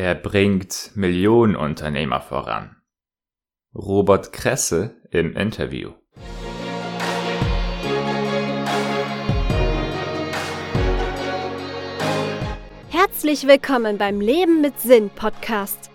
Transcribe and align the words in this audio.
Er 0.00 0.14
bringt 0.14 0.92
Millionenunternehmer 0.94 2.20
voran. 2.20 2.76
Robert 3.74 4.32
Kresse 4.32 4.94
im 5.10 5.34
Interview. 5.34 5.90
Herzlich 12.90 13.48
willkommen 13.48 13.98
beim 13.98 14.20
Leben 14.20 14.60
mit 14.60 14.78
Sinn 14.78 15.10
Podcast. 15.10 15.90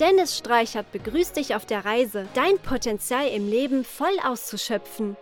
Dennis 0.00 0.36
Streichert 0.36 0.92
begrüßt 0.92 1.38
dich 1.38 1.54
auf 1.54 1.64
der 1.64 1.86
Reise, 1.86 2.28
dein 2.34 2.58
Potenzial 2.58 3.26
im 3.28 3.48
Leben 3.48 3.84
voll 3.84 4.18
auszuschöpfen. 4.22 5.16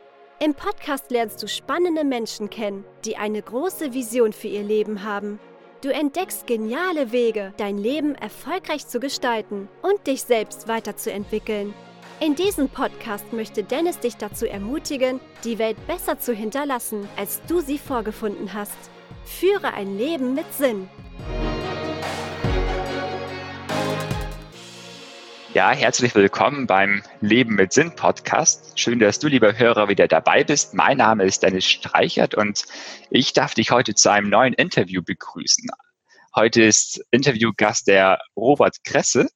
Im 0.44 0.54
Podcast 0.54 1.12
lernst 1.12 1.40
du 1.40 1.46
spannende 1.46 2.02
Menschen 2.02 2.50
kennen, 2.50 2.84
die 3.04 3.16
eine 3.16 3.40
große 3.40 3.94
Vision 3.94 4.32
für 4.32 4.48
ihr 4.48 4.64
Leben 4.64 5.04
haben. 5.04 5.38
Du 5.84 5.90
entdeckst 5.90 6.46
geniale 6.46 7.12
Wege, 7.12 7.52
dein 7.58 7.76
Leben 7.76 8.14
erfolgreich 8.14 8.86
zu 8.86 9.00
gestalten 9.00 9.68
und 9.82 10.06
dich 10.06 10.22
selbst 10.22 10.66
weiterzuentwickeln. 10.66 11.74
In 12.20 12.34
diesem 12.34 12.70
Podcast 12.70 13.34
möchte 13.34 13.62
Dennis 13.62 13.98
dich 13.98 14.16
dazu 14.16 14.46
ermutigen, 14.46 15.20
die 15.44 15.58
Welt 15.58 15.76
besser 15.86 16.18
zu 16.18 16.32
hinterlassen, 16.32 17.06
als 17.18 17.42
du 17.48 17.60
sie 17.60 17.76
vorgefunden 17.76 18.54
hast. 18.54 18.78
Führe 19.26 19.74
ein 19.74 19.98
Leben 19.98 20.32
mit 20.32 20.50
Sinn. 20.54 20.88
Ja, 25.54 25.70
herzlich 25.70 26.16
willkommen 26.16 26.66
beim 26.66 27.04
Leben 27.20 27.54
mit 27.54 27.72
Sinn 27.72 27.94
Podcast. 27.94 28.76
Schön, 28.76 28.98
dass 28.98 29.20
du, 29.20 29.28
lieber 29.28 29.56
Hörer, 29.56 29.88
wieder 29.88 30.08
dabei 30.08 30.42
bist. 30.42 30.74
Mein 30.74 30.96
Name 30.96 31.22
ist 31.22 31.44
Dennis 31.44 31.64
Streichert 31.64 32.34
und 32.34 32.64
ich 33.08 33.34
darf 33.34 33.54
dich 33.54 33.70
heute 33.70 33.94
zu 33.94 34.10
einem 34.10 34.30
neuen 34.30 34.52
Interview 34.54 35.00
begrüßen. 35.00 35.68
Heute 36.34 36.64
ist 36.64 37.04
Interviewgast 37.12 37.86
der 37.86 38.18
Robert 38.34 38.78
Kresse. 38.82 39.28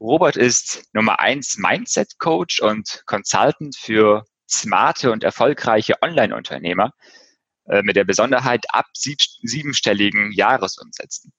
Robert 0.00 0.36
ist 0.36 0.84
Nummer 0.94 1.20
eins 1.20 1.58
Mindset 1.58 2.18
Coach 2.18 2.60
und 2.60 3.02
Consultant 3.04 3.76
für 3.76 4.24
smarte 4.48 5.12
und 5.12 5.22
erfolgreiche 5.22 5.96
Online-Unternehmer 6.00 6.92
äh, 7.66 7.82
mit 7.82 7.96
der 7.96 8.04
Besonderheit 8.04 8.64
ab 8.70 8.86
siebenstelligen 8.94 10.32
Jahresumsätzen. 10.32 11.30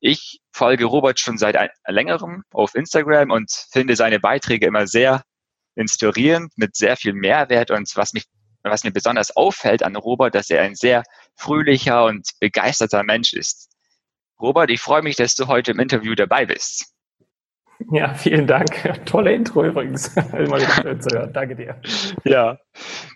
Ich 0.00 0.40
folge 0.52 0.84
Robert 0.84 1.18
schon 1.18 1.38
seit 1.38 1.56
längerem 1.86 2.44
auf 2.52 2.74
Instagram 2.74 3.30
und 3.30 3.50
finde 3.70 3.96
seine 3.96 4.20
Beiträge 4.20 4.66
immer 4.66 4.86
sehr 4.86 5.22
inspirierend, 5.74 6.52
mit 6.56 6.76
sehr 6.76 6.96
viel 6.96 7.12
Mehrwert. 7.12 7.70
Und 7.70 7.90
was 7.96 8.12
mich, 8.12 8.24
was 8.62 8.84
mir 8.84 8.92
besonders 8.92 9.36
auffällt 9.36 9.82
an 9.82 9.96
Robert, 9.96 10.34
dass 10.34 10.50
er 10.50 10.62
ein 10.62 10.74
sehr 10.74 11.02
fröhlicher 11.36 12.04
und 12.04 12.28
begeisterter 12.40 13.02
Mensch 13.02 13.32
ist. 13.32 13.70
Robert, 14.40 14.70
ich 14.70 14.80
freue 14.80 15.02
mich, 15.02 15.16
dass 15.16 15.34
du 15.34 15.46
heute 15.48 15.72
im 15.72 15.80
Interview 15.80 16.14
dabei 16.14 16.46
bist. 16.46 16.92
Ja, 17.92 18.12
vielen 18.14 18.46
Dank. 18.46 19.04
Tolle 19.04 19.32
Intro 19.32 19.64
übrigens. 19.64 20.14
Danke 21.32 21.56
dir. 21.56 21.80
Ja. 22.24 22.58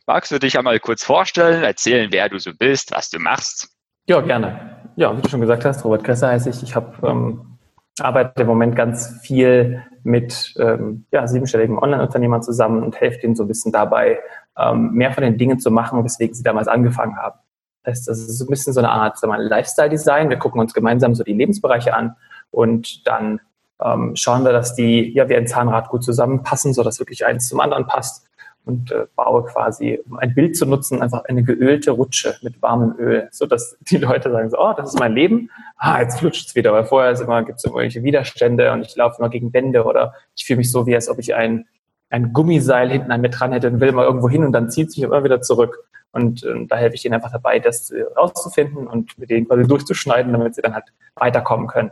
Magst 0.07 0.31
du 0.31 0.39
dich 0.39 0.57
einmal 0.57 0.79
kurz 0.81 1.05
vorstellen, 1.05 1.65
erzählen, 1.65 2.13
wer 2.13 2.29
du 2.29 2.39
so 2.39 2.53
bist, 2.57 2.93
was 2.93 3.11
du 3.11 3.19
machst? 3.19 3.69
Ja, 4.07 4.21
gerne 4.21 4.82
ja, 4.97 5.17
wie 5.17 5.23
du 5.23 5.29
schon 5.29 5.41
gesagt 5.41 5.65
hast, 5.65 5.85
Robert 5.85 6.05
Kresser 6.05 6.29
heiße 6.29 6.51
ich. 6.51 6.63
Ich 6.63 6.77
habe 6.77 6.95
ähm, 7.07 7.59
arbeite 8.01 8.43
im 8.43 8.49
Moment 8.49 8.77
ganz 8.77 9.19
viel 9.23 9.83
mit 10.03 10.55
ähm, 10.59 11.07
ja, 11.13 11.27
siebenstelligen 11.27 11.79
Online-Unternehmern 11.79 12.43
zusammen 12.43 12.83
und 12.83 13.01
helfe 13.01 13.21
denen 13.21 13.37
so 13.37 13.45
ein 13.45 13.49
bisschen 13.49 13.73
dabei, 13.73 14.19
ähm, 14.59 14.93
mehr 14.93 15.13
von 15.13 15.23
den 15.23 15.39
Dingen 15.39 15.61
zu 15.61 15.71
machen, 15.71 16.05
weswegen 16.05 16.35
sie 16.35 16.43
damals 16.43 16.69
angefangen 16.69 17.17
haben. 17.17 17.39
Das 17.85 17.99
heißt, 17.99 18.09
das 18.09 18.19
ist 18.19 18.39
so 18.39 18.45
ein 18.45 18.49
bisschen 18.49 18.73
so 18.73 18.81
eine 18.81 18.91
Art 18.91 19.19
Lifestyle-Design. 19.23 20.31
Wir 20.31 20.39
gucken 20.39 20.61
uns 20.61 20.75
gemeinsam 20.75 21.15
so 21.15 21.25
die 21.25 21.33
Lebensbereiche 21.33 21.95
an 21.95 22.17
und 22.51 23.07
dann 23.07 23.41
ähm, 23.83 24.15
schauen 24.15 24.45
wir, 24.45 24.53
dass 24.53 24.75
die 24.75 25.13
ja 25.13 25.29
wie 25.29 25.37
ein 25.37 25.47
Zahnrad 25.47 25.89
gut 25.89 26.05
zusammenpassen, 26.05 26.73
so 26.73 26.83
dass 26.83 27.01
wirklich 27.01 27.27
eins 27.27 27.49
zum 27.49 27.61
anderen 27.61 27.87
passt 27.87 28.29
und 28.65 28.93
äh, 28.93 29.07
baue 29.17 29.45
quasi, 29.45 30.01
um 30.09 30.19
ein 30.19 30.35
Bild 30.35 30.57
zu 30.57 30.67
nutzen, 30.67 31.03
einfach 31.03 31.25
eine 31.25 31.43
geölte 31.43 31.91
Rutsche 31.91 32.37
mit 32.43 32.61
warmem 32.63 32.95
Öl, 32.99 33.29
so 33.33 33.47
dass 33.47 33.77
die 33.91 33.99
Leute 33.99 34.31
sagen 34.31 34.51
so, 34.51 34.59
oh, 34.59 34.73
das 34.77 34.95
ist 34.95 35.01
mein 35.01 35.15
Leben, 35.15 35.51
ah, 35.77 36.01
jetzt 36.01 36.21
flutscht 36.21 36.49
es 36.49 36.55
wieder, 36.55 36.73
weil 36.73 36.85
vorher 36.85 37.19
immer, 37.21 37.43
gibt 37.43 37.59
es 37.59 37.65
irgendwelche 37.65 38.03
Widerstände 38.03 38.73
und 38.73 38.83
ich 38.83 38.97
laufe 38.97 39.17
immer 39.19 39.31
gegen 39.31 39.53
Wände 39.53 39.85
oder 39.85 40.15
ich 40.37 40.45
fühle 40.45 40.59
mich 40.59 40.71
so, 40.71 40.87
wie 40.87 40.95
als 40.95 41.09
ob 41.09 41.19
ich 41.19 41.35
ein, 41.35 41.67
ein 42.11 42.33
Gummiseil 42.33 42.91
hinten 42.91 43.11
an 43.11 43.21
mir 43.21 43.31
dran 43.31 43.53
hätte 43.53 43.69
und 43.69 43.81
will 43.81 43.93
mal 43.93 44.05
irgendwo 44.05 44.29
hin 44.29 44.45
und 44.45 44.53
dann 44.53 44.71
zieht 44.71 44.89
es 44.89 44.97
mich 44.97 45.05
immer 45.05 45.25
wieder 45.25 45.41
zurück. 45.41 45.89
Und 46.13 46.45
äh, 46.45 46.67
da 46.67 46.77
helfe 46.77 46.95
ich 46.95 47.03
denen 47.03 47.15
einfach 47.15 47.33
dabei, 47.33 47.59
das 47.59 47.91
äh, 47.91 48.03
rauszufinden 48.03 48.87
und 48.87 49.19
mit 49.19 49.31
denen 49.31 49.49
quasi 49.49 49.67
durchzuschneiden, 49.67 50.31
damit 50.31 50.55
sie 50.55 50.61
dann 50.61 50.75
halt 50.75 50.85
weiterkommen 51.15 51.69
können. 51.69 51.91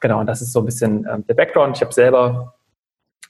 Genau, 0.00 0.20
und 0.20 0.26
das 0.26 0.42
ist 0.42 0.52
so 0.52 0.60
ein 0.60 0.66
bisschen 0.66 1.06
äh, 1.06 1.18
der 1.22 1.34
Background. 1.34 1.76
Ich 1.76 1.82
habe 1.82 1.92
selber 1.92 2.54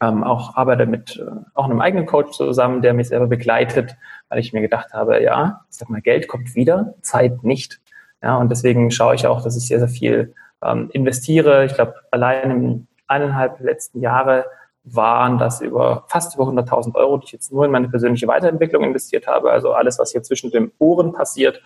ähm, 0.00 0.22
auch 0.22 0.56
arbeite 0.56 0.86
mit 0.86 1.16
äh, 1.16 1.30
auch 1.54 1.64
einem 1.64 1.80
eigenen 1.80 2.06
Coach 2.06 2.36
zusammen, 2.36 2.82
der 2.82 2.94
mich 2.94 3.08
selber 3.08 3.26
begleitet, 3.26 3.96
weil 4.28 4.38
ich 4.38 4.52
mir 4.52 4.60
gedacht 4.60 4.92
habe, 4.92 5.22
ja, 5.22 5.62
ich 5.70 5.76
sag 5.76 5.90
mal, 5.90 6.00
Geld 6.00 6.28
kommt 6.28 6.54
wieder, 6.54 6.94
Zeit 7.02 7.42
nicht. 7.42 7.80
Ja, 8.22 8.36
und 8.36 8.50
deswegen 8.50 8.90
schaue 8.90 9.14
ich 9.14 9.26
auch, 9.26 9.42
dass 9.42 9.56
ich 9.56 9.66
sehr, 9.66 9.78
sehr 9.78 9.88
viel 9.88 10.34
ähm, 10.62 10.90
investiere. 10.92 11.64
Ich 11.64 11.74
glaube, 11.74 11.94
allein 12.10 12.50
in 12.50 12.86
eineinhalb 13.06 13.60
letzten 13.60 14.00
Jahre 14.00 14.46
waren 14.84 15.38
das 15.38 15.60
über 15.60 16.04
fast 16.08 16.34
über 16.34 16.44
100.000 16.44 16.94
Euro, 16.94 17.18
die 17.18 17.26
ich 17.26 17.32
jetzt 17.32 17.52
nur 17.52 17.64
in 17.64 17.70
meine 17.70 17.88
persönliche 17.88 18.26
Weiterentwicklung 18.26 18.84
investiert 18.84 19.26
habe. 19.26 19.50
Also 19.50 19.72
alles, 19.72 19.98
was 19.98 20.12
hier 20.12 20.22
zwischen 20.22 20.50
den 20.50 20.72
Ohren 20.78 21.12
passiert, 21.12 21.62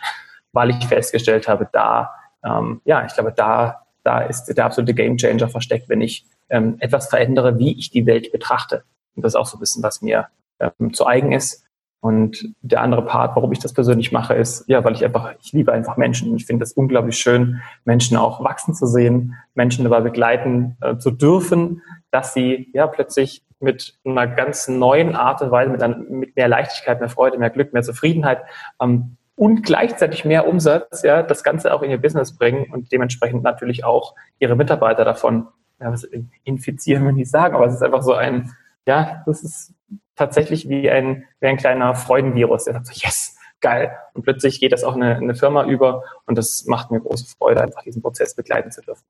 weil 0.52 0.70
ich 0.70 0.86
festgestellt 0.86 1.48
habe, 1.48 1.68
da, 1.72 2.14
ähm, 2.44 2.80
ja, 2.84 3.04
ich 3.04 3.14
glaube, 3.14 3.32
da, 3.32 3.82
da 4.02 4.20
ist 4.22 4.46
der 4.46 4.64
absolute 4.64 4.94
Gamechanger 4.94 5.48
versteckt, 5.48 5.88
wenn 5.88 6.00
ich 6.00 6.26
ähm, 6.52 6.76
etwas 6.78 7.08
verändere, 7.08 7.58
wie 7.58 7.76
ich 7.76 7.90
die 7.90 8.06
Welt 8.06 8.30
betrachte. 8.30 8.84
Und 9.16 9.24
das 9.24 9.32
ist 9.32 9.36
auch 9.36 9.46
so 9.46 9.56
ein 9.56 9.60
bisschen, 9.60 9.82
was 9.82 10.02
mir 10.02 10.28
ähm, 10.60 10.94
zu 10.94 11.06
eigen 11.06 11.32
ist. 11.32 11.64
Und 12.00 12.52
der 12.62 12.80
andere 12.80 13.04
Part, 13.04 13.36
warum 13.36 13.52
ich 13.52 13.60
das 13.60 13.72
persönlich 13.72 14.10
mache, 14.10 14.34
ist, 14.34 14.64
ja, 14.68 14.82
weil 14.82 14.94
ich 14.94 15.04
einfach, 15.04 15.34
ich 15.40 15.52
liebe 15.52 15.72
einfach 15.72 15.96
Menschen. 15.96 16.34
Ich 16.34 16.46
finde 16.46 16.64
es 16.64 16.72
unglaublich 16.72 17.16
schön, 17.16 17.62
Menschen 17.84 18.16
auch 18.16 18.42
wachsen 18.42 18.74
zu 18.74 18.86
sehen, 18.86 19.36
Menschen 19.54 19.84
dabei 19.84 20.00
begleiten 20.00 20.76
äh, 20.80 20.96
zu 20.96 21.12
dürfen, 21.12 21.80
dass 22.10 22.34
sie 22.34 22.70
ja 22.74 22.88
plötzlich 22.88 23.44
mit 23.60 23.94
einer 24.04 24.26
ganz 24.26 24.66
neuen 24.66 25.14
Art 25.14 25.42
und 25.42 25.52
Weise, 25.52 25.70
mit, 25.70 25.80
einer, 25.80 25.96
mit 25.96 26.34
mehr 26.34 26.48
Leichtigkeit, 26.48 26.98
mehr 26.98 27.08
Freude, 27.08 27.38
mehr 27.38 27.50
Glück, 27.50 27.72
mehr 27.72 27.82
Zufriedenheit 27.82 28.42
ähm, 28.80 29.16
und 29.36 29.62
gleichzeitig 29.62 30.24
mehr 30.24 30.48
Umsatz, 30.48 31.02
ja, 31.02 31.22
das 31.22 31.44
Ganze 31.44 31.72
auch 31.72 31.82
in 31.82 31.90
ihr 31.92 32.02
Business 32.02 32.36
bringen 32.36 32.66
und 32.72 32.90
dementsprechend 32.90 33.44
natürlich 33.44 33.84
auch 33.84 34.16
ihre 34.40 34.56
Mitarbeiter 34.56 35.04
davon 35.04 35.46
ja, 35.82 35.92
was 35.92 36.04
infizieren 36.44 37.04
wir 37.04 37.12
nicht 37.12 37.30
sagen, 37.30 37.54
aber 37.54 37.66
es 37.66 37.74
ist 37.74 37.82
einfach 37.82 38.02
so 38.02 38.14
ein, 38.14 38.54
ja, 38.86 39.22
das 39.26 39.42
ist 39.42 39.74
tatsächlich 40.16 40.68
wie 40.68 40.90
ein, 40.90 41.26
wie 41.40 41.46
ein 41.46 41.56
kleiner 41.56 41.94
Freudenvirus, 41.94 42.64
der 42.64 42.74
sagt 42.74 42.86
so, 42.86 42.92
yes, 42.94 43.36
geil. 43.60 43.96
Und 44.14 44.22
plötzlich 44.22 44.60
geht 44.60 44.72
das 44.72 44.84
auch 44.84 44.94
eine, 44.94 45.16
eine 45.16 45.34
Firma 45.34 45.64
über 45.64 46.04
und 46.26 46.36
das 46.38 46.64
macht 46.66 46.90
mir 46.90 47.00
große 47.00 47.26
Freude, 47.36 47.62
einfach 47.62 47.82
diesen 47.82 48.02
Prozess 48.02 48.34
begleiten 48.34 48.70
zu 48.70 48.82
dürfen. 48.82 49.04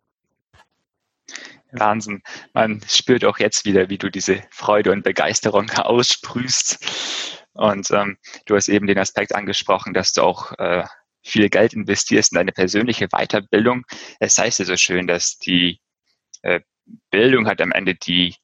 Wahnsinn. 1.73 2.23
Man 2.53 2.83
spürt 2.87 3.25
auch 3.25 3.39
jetzt 3.39 3.65
wieder, 3.65 3.89
wie 3.89 3.99
du 3.99 4.11
diese 4.11 4.43
Freude 4.51 4.93
und 4.93 5.05
Begeisterung 5.05 5.71
aussprühst. 5.77 6.79
Und 7.55 7.91
ähm, 7.91 8.19
du 8.47 8.57
hast 8.57 8.69
eben 8.69 8.87
den 8.87 8.99
Aspekt 8.99 9.35
angesprochen, 9.35 9.95
dass 9.95 10.13
du 10.13 10.23
auch 10.23 10.53
äh, 10.59 10.85
viel 11.23 11.49
Geld 11.49 11.73
investierst 11.73 12.33
in 12.33 12.37
deine 12.37 12.53
persönliche 12.53 13.09
Weiterbildung. 13.09 13.85
Es 14.21 14.39
heißt 14.39 14.59
ja 14.59 14.65
so 14.65 14.77
schön, 14.77 15.07
dass 15.07 15.39
die 15.39 15.81
Bildung 17.11 17.47
hat 17.47 17.61
am 17.61 17.73
Ende 17.73 17.95
die 17.95 18.35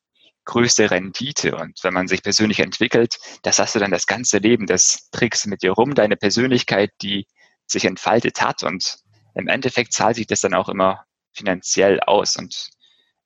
größte 0.44 0.90
Rendite. 0.90 1.56
Und 1.56 1.82
wenn 1.84 1.94
man 1.94 2.08
sich 2.08 2.22
persönlich 2.22 2.60
entwickelt, 2.60 3.18
das 3.42 3.58
hast 3.58 3.74
du 3.74 3.78
dann 3.78 3.90
das 3.90 4.06
ganze 4.06 4.38
Leben, 4.38 4.66
das 4.66 5.10
trägst 5.10 5.44
du 5.44 5.50
mit 5.50 5.62
dir 5.62 5.72
rum, 5.72 5.94
deine 5.94 6.16
Persönlichkeit, 6.16 6.90
die 7.02 7.26
sich 7.66 7.84
entfaltet 7.84 8.40
hat. 8.40 8.62
Und 8.62 8.98
im 9.34 9.48
Endeffekt 9.48 9.92
zahlt 9.92 10.16
sich 10.16 10.26
das 10.26 10.40
dann 10.40 10.54
auch 10.54 10.68
immer 10.68 11.04
finanziell 11.32 12.00
aus. 12.00 12.36
Und 12.36 12.70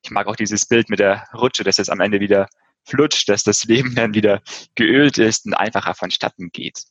ich 0.03 0.11
mag 0.11 0.27
auch 0.27 0.37
dieses 0.37 0.67
Bild 0.67 0.91
mit 0.91 0.99
der 0.99 1.29
Rutsche, 1.33 1.65
dass 1.65 1.79
es 1.79 1.89
am 1.89 2.01
Ende 2.01 2.21
wieder 2.21 2.49
flutscht, 2.85 3.29
dass 3.29 3.45
das 3.45 3.65
Leben 3.65 3.95
dann 3.95 4.15
wieder 4.15 4.43
geölt 4.75 5.19
ist 5.19 5.47
und 5.47 5.55
einfacher 5.55 5.95
vonstatten 5.95 6.51
geht. 6.51 6.83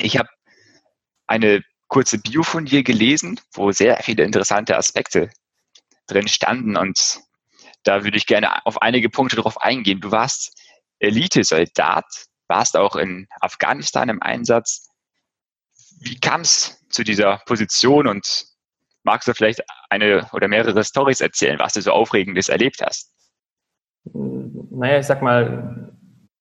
Ich 0.00 0.16
habe 0.16 0.30
eine 1.26 1.62
kurze 1.88 2.18
Bio 2.18 2.42
von 2.42 2.64
dir 2.64 2.82
gelesen, 2.82 3.38
wo 3.52 3.70
sehr 3.70 3.98
viele 4.02 4.24
interessante 4.24 4.78
Aspekte 4.78 5.30
drin 6.12 6.28
standen. 6.28 6.76
Und 6.76 7.20
da 7.84 8.04
würde 8.04 8.16
ich 8.16 8.26
gerne 8.26 8.64
auf 8.66 8.80
einige 8.82 9.08
Punkte 9.10 9.36
drauf 9.36 9.60
eingehen. 9.60 10.00
Du 10.00 10.10
warst 10.10 10.58
Elite-Soldat, 10.98 12.04
warst 12.48 12.76
auch 12.76 12.96
in 12.96 13.26
Afghanistan 13.40 14.08
im 14.08 14.22
Einsatz. 14.22 14.88
Wie 16.00 16.18
kam 16.18 16.42
es 16.42 16.84
zu 16.90 17.04
dieser 17.04 17.38
Position 17.46 18.06
und 18.06 18.46
magst 19.02 19.26
du 19.28 19.34
vielleicht 19.34 19.62
eine 19.90 20.28
oder 20.32 20.48
mehrere 20.48 20.84
Stories 20.84 21.20
erzählen, 21.20 21.58
was 21.58 21.74
du 21.74 21.82
so 21.82 21.92
Aufregendes 21.92 22.48
erlebt 22.48 22.82
hast? 22.84 23.10
Naja, 24.04 24.98
ich 24.98 25.06
sag 25.06 25.22
mal, 25.22 25.92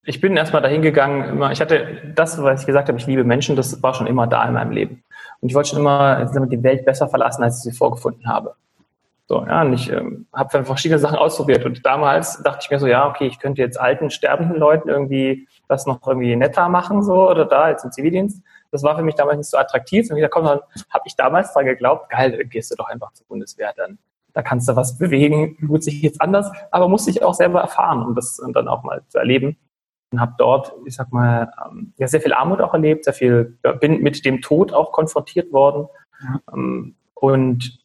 ich 0.03 0.19
bin 0.19 0.35
erstmal 0.35 0.63
dahin 0.63 0.81
gegangen, 0.81 1.41
ich 1.51 1.61
hatte 1.61 2.13
das, 2.15 2.41
was 2.41 2.61
ich 2.61 2.67
gesagt 2.67 2.87
habe, 2.87 2.97
ich 2.97 3.05
liebe 3.05 3.23
Menschen, 3.23 3.55
das 3.55 3.83
war 3.83 3.93
schon 3.93 4.07
immer 4.07 4.25
da 4.25 4.47
in 4.47 4.53
meinem 4.53 4.71
Leben. 4.71 5.03
Und 5.39 5.49
ich 5.49 5.55
wollte 5.55 5.69
schon 5.69 5.79
immer 5.79 6.25
die 6.25 6.63
Welt 6.63 6.85
besser 6.85 7.07
verlassen, 7.07 7.43
als 7.43 7.57
ich 7.57 7.71
sie 7.71 7.77
vorgefunden 7.77 8.27
habe. 8.27 8.55
So, 9.31 9.45
ja, 9.45 9.61
und 9.61 9.71
ich 9.71 9.89
ähm, 9.89 10.25
habe 10.33 10.65
verschiedene 10.65 10.99
Sachen 10.99 11.17
ausprobiert. 11.17 11.63
Und 11.63 11.85
damals 11.85 12.43
dachte 12.43 12.59
ich 12.63 12.69
mir 12.69 12.79
so, 12.79 12.87
ja, 12.87 13.07
okay, 13.07 13.27
ich 13.27 13.39
könnte 13.39 13.61
jetzt 13.61 13.79
alten, 13.79 14.09
sterbenden 14.09 14.57
Leuten 14.57 14.89
irgendwie 14.89 15.47
das 15.69 15.85
noch 15.85 16.05
irgendwie 16.05 16.35
netter 16.35 16.67
machen, 16.67 17.01
so 17.01 17.29
oder 17.29 17.45
da, 17.45 17.69
jetzt 17.69 17.85
im 17.85 17.93
Zivildienst. 17.93 18.43
Das 18.71 18.83
war 18.83 18.97
für 18.97 19.03
mich 19.03 19.15
damals 19.15 19.37
nicht 19.37 19.49
so 19.49 19.57
attraktiv. 19.57 20.09
Und 20.09 20.17
wieder 20.17 20.27
kommt 20.27 20.49
dann, 20.49 20.59
habe 20.89 21.03
ich 21.05 21.15
damals 21.15 21.53
dran 21.53 21.63
geglaubt, 21.63 22.09
geil, 22.09 22.45
gehst 22.49 22.71
du 22.71 22.75
doch 22.75 22.89
einfach 22.89 23.13
zur 23.13 23.25
Bundeswehr, 23.27 23.71
dann 23.77 23.99
da 24.33 24.41
kannst 24.41 24.67
du 24.67 24.75
was 24.75 24.97
bewegen, 24.97 25.55
gut 25.65 25.81
sich 25.81 26.01
jetzt 26.01 26.19
anders, 26.19 26.51
aber 26.69 26.89
musste 26.89 27.09
ich 27.09 27.23
auch 27.23 27.33
selber 27.33 27.61
erfahren, 27.61 28.05
um 28.05 28.15
das 28.15 28.41
dann 28.53 28.67
auch 28.67 28.83
mal 28.83 29.01
zu 29.07 29.17
erleben. 29.17 29.55
Und 30.11 30.19
habe 30.19 30.35
dort, 30.37 30.73
ich 30.85 30.95
sag 30.97 31.13
mal, 31.13 31.53
ähm, 31.65 31.93
ja, 31.95 32.09
sehr 32.09 32.19
viel 32.19 32.33
Armut 32.33 32.59
auch 32.59 32.73
erlebt, 32.73 33.05
sehr 33.05 33.13
viel, 33.13 33.57
bin 33.79 34.01
mit 34.01 34.25
dem 34.25 34.41
Tod 34.41 34.73
auch 34.73 34.91
konfrontiert 34.91 35.53
worden. 35.53 35.87
Ja. 36.21 36.41
Ähm, 36.53 36.95
und 37.13 37.80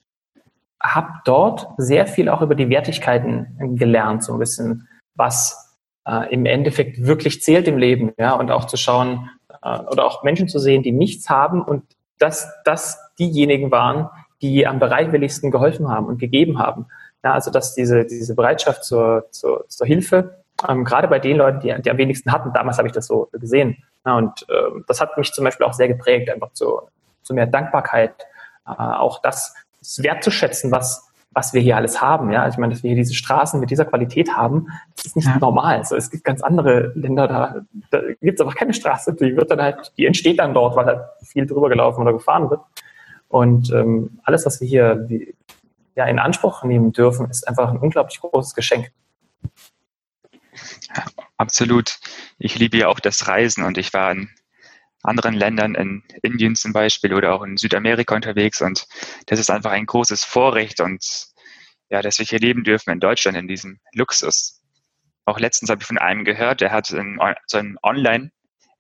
habe 0.83 1.09
dort 1.25 1.69
sehr 1.79 2.07
viel 2.07 2.29
auch 2.29 2.43
über 2.43 2.55
die 2.55 2.69
Wertigkeiten 2.69 3.77
gelernt, 3.77 4.23
so 4.23 4.33
ein 4.33 4.39
bisschen, 4.39 4.89
was 5.15 5.77
äh, 6.07 6.33
im 6.33 6.47
Endeffekt 6.47 7.05
wirklich 7.05 7.43
zählt 7.43 7.69
im 7.69 7.79
Leben, 7.79 8.13
ja, 8.19 8.35
und 8.35 8.51
auch 8.51 8.67
zu 8.67 8.77
schauen 8.77 9.31
äh, 9.63 9.79
oder 9.81 10.05
auch 10.05 10.23
Menschen 10.23 10.49
zu 10.49 10.59
sehen, 10.59 10.83
die 10.83 10.93
nichts 10.93 11.31
haben 11.31 11.63
und 11.63 11.85
dass 12.19 12.51
das 12.65 12.99
diejenigen 13.19 13.71
waren, 13.71 14.09
die 14.43 14.67
am 14.67 14.79
bereitwilligsten 14.79 15.51
geholfen 15.51 15.89
haben 15.89 16.07
und 16.07 16.19
gegeben 16.19 16.59
haben. 16.59 16.87
Ja, 17.25 17.33
also 17.33 17.51
dass 17.51 17.75
diese, 17.75 18.05
diese 18.05 18.35
Bereitschaft 18.35 18.85
zur, 18.85 19.27
zur, 19.31 19.65
zur 19.69 19.87
Hilfe, 19.87 20.43
ähm, 20.69 20.85
gerade 20.85 21.09
bei 21.09 21.19
den 21.19 21.37
Leuten, 21.37 21.61
die, 21.61 21.75
die 21.83 21.91
am 21.91 21.99
wenigsten 21.99 22.33
hatten, 22.33 22.53
damals 22.53 22.79
habe 22.79 22.89
ich 22.89 22.95
das 22.95 23.07
so 23.07 23.29
gesehen. 23.33 23.83
Ja, 24.05 24.17
und 24.17 24.47
ähm, 24.49 24.85
das 24.87 25.01
hat 25.01 25.17
mich 25.19 25.33
zum 25.33 25.45
Beispiel 25.45 25.67
auch 25.67 25.73
sehr 25.73 25.89
geprägt, 25.89 26.31
einfach 26.31 26.53
zu, 26.53 26.83
zu 27.23 27.35
mehr 27.35 27.47
Dankbarkeit, 27.47 28.15
äh, 28.67 28.71
auch 28.71 29.21
das, 29.21 29.55
das 29.66 29.66
wertzuschätzen, 29.99 30.71
was, 30.71 31.09
was 31.31 31.53
wir 31.53 31.61
hier 31.61 31.77
alles 31.77 32.01
haben. 32.01 32.31
Ja, 32.33 32.49
ich 32.49 32.57
meine, 32.57 32.73
dass 32.73 32.83
wir 32.83 32.89
hier 32.89 32.97
diese 32.97 33.15
Straßen 33.15 33.61
mit 33.61 33.71
dieser 33.71 33.85
Qualität 33.85 34.37
haben, 34.37 34.69
das 34.97 35.07
ist 35.07 35.17
nicht 35.17 35.29
ja. 35.29 35.39
normal. 35.39 35.77
Also 35.77 35.97
es 35.97 36.11
gibt 36.11 36.25
ganz 36.25 36.43
andere 36.43 36.93
Länder, 36.95 37.29
da, 37.29 37.57
da 37.91 38.01
gibt 38.21 38.39
es 38.39 38.41
aber 38.41 38.53
keine 38.53 38.75
Straße, 38.75 39.15
die 39.15 39.37
wird 39.37 39.51
dann 39.51 39.61
halt, 39.61 39.93
die 39.97 40.07
entsteht 40.07 40.39
dann 40.39 40.55
dort, 40.55 40.77
weil 40.77 40.87
halt 40.87 41.01
viel 41.23 41.47
drüber 41.47 41.69
gelaufen 41.69 42.01
oder 42.01 42.13
gefahren 42.13 42.51
wird. 42.51 42.61
Und 43.29 43.71
ähm, 43.73 44.19
alles, 44.23 44.47
was 44.47 44.61
wir 44.61 44.69
hier 44.69 45.05
wie, 45.09 45.35
ja, 45.95 46.05
in 46.05 46.19
Anspruch 46.19 46.63
nehmen 46.63 46.93
dürfen, 46.93 47.29
ist 47.29 47.47
einfach 47.49 47.71
ein 47.71 47.79
unglaublich 47.79 48.21
großes 48.21 48.55
Geschenk. 48.55 48.93
Ja, 50.95 51.05
absolut. 51.37 51.99
Ich 52.39 52.59
liebe 52.59 52.79
ja 52.79 52.89
auch 52.89 53.01
das 53.01 53.29
Reisen 53.29 53.65
und 53.65 53.79
ich 53.79 53.93
war 53.93 54.13
in 54.13 54.31
anderen 55.07 55.35
Ländern, 55.35 55.75
in 55.75 56.03
Indien 56.23 56.57
zum 56.57 56.73
Beispiel 56.73 57.15
oder 57.15 57.35
auch 57.35 57.43
in 57.43 57.57
Südamerika 57.57 58.15
unterwegs 58.15 58.61
und 58.61 58.87
das 59.27 59.39
ist 59.39 59.51
einfach 59.51 59.73
ein 59.73 59.87
großes 59.87 60.25
Vorrecht 60.25 60.81
und 60.81 61.29
ja, 61.89 62.03
dass 62.03 62.19
wir 62.19 62.27
hier 62.27 62.41
leben 62.41 62.65
dürfen 62.65 62.91
in 62.91 63.01
Deutschland 63.01 63.37
in 63.37 63.49
diesem 63.49 63.79
Luxus. 63.93 64.61
Auch 65.25 65.39
letztens 65.39 65.71
habe 65.71 65.83
ich 65.83 65.87
von 65.87 65.99
einem 65.99 66.25
gehört, 66.25 66.61
der 66.61 66.73
hat 66.73 66.87
so 66.87 66.97
einen 66.97 67.79
Online- 67.83 68.31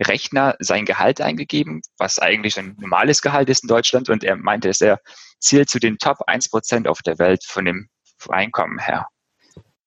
Rechner 0.03 0.57
sein 0.59 0.85
Gehalt 0.85 1.21
eingegeben, 1.21 1.81
was 1.97 2.19
eigentlich 2.19 2.59
ein 2.59 2.77
normales 2.79 3.23
Gehalt 3.23 3.49
ist 3.49 3.63
in 3.63 3.69
Deutschland. 3.69 4.09
Und 4.09 4.25
er 4.25 4.37
meinte, 4.37 4.69
dass 4.69 4.81
er 4.81 5.01
zählt 5.39 5.71
zu 5.71 5.79
den 5.79 5.99
Top 5.99 6.21
1% 6.29 6.87
auf 6.87 7.01
der 7.03 7.19
Welt 7.19 7.45
von 7.45 7.65
dem 7.65 7.89
Einkommen 8.29 8.79
her. 8.79 9.09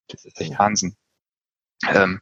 Das 0.08 0.24
ist 0.24 0.40
echt 0.40 0.58
Wahnsinn. 0.58 0.96
Ähm, 1.88 2.20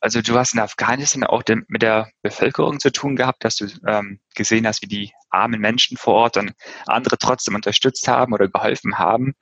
also 0.00 0.22
du 0.22 0.38
hast 0.38 0.54
in 0.54 0.60
Afghanistan 0.60 1.24
auch 1.24 1.42
dem, 1.42 1.64
mit 1.68 1.82
der 1.82 2.10
Bevölkerung 2.22 2.80
zu 2.80 2.90
tun 2.90 3.16
gehabt, 3.16 3.44
dass 3.44 3.56
du 3.56 3.66
ähm, 3.86 4.20
gesehen 4.34 4.66
hast, 4.66 4.82
wie 4.82 4.88
die 4.88 5.12
armen 5.28 5.60
Menschen 5.60 5.96
vor 5.96 6.14
Ort 6.14 6.36
dann 6.36 6.52
andere 6.86 7.18
trotzdem 7.18 7.54
unterstützt 7.54 8.08
haben 8.08 8.32
oder 8.32 8.48
geholfen 8.48 8.98
haben. 8.98 9.34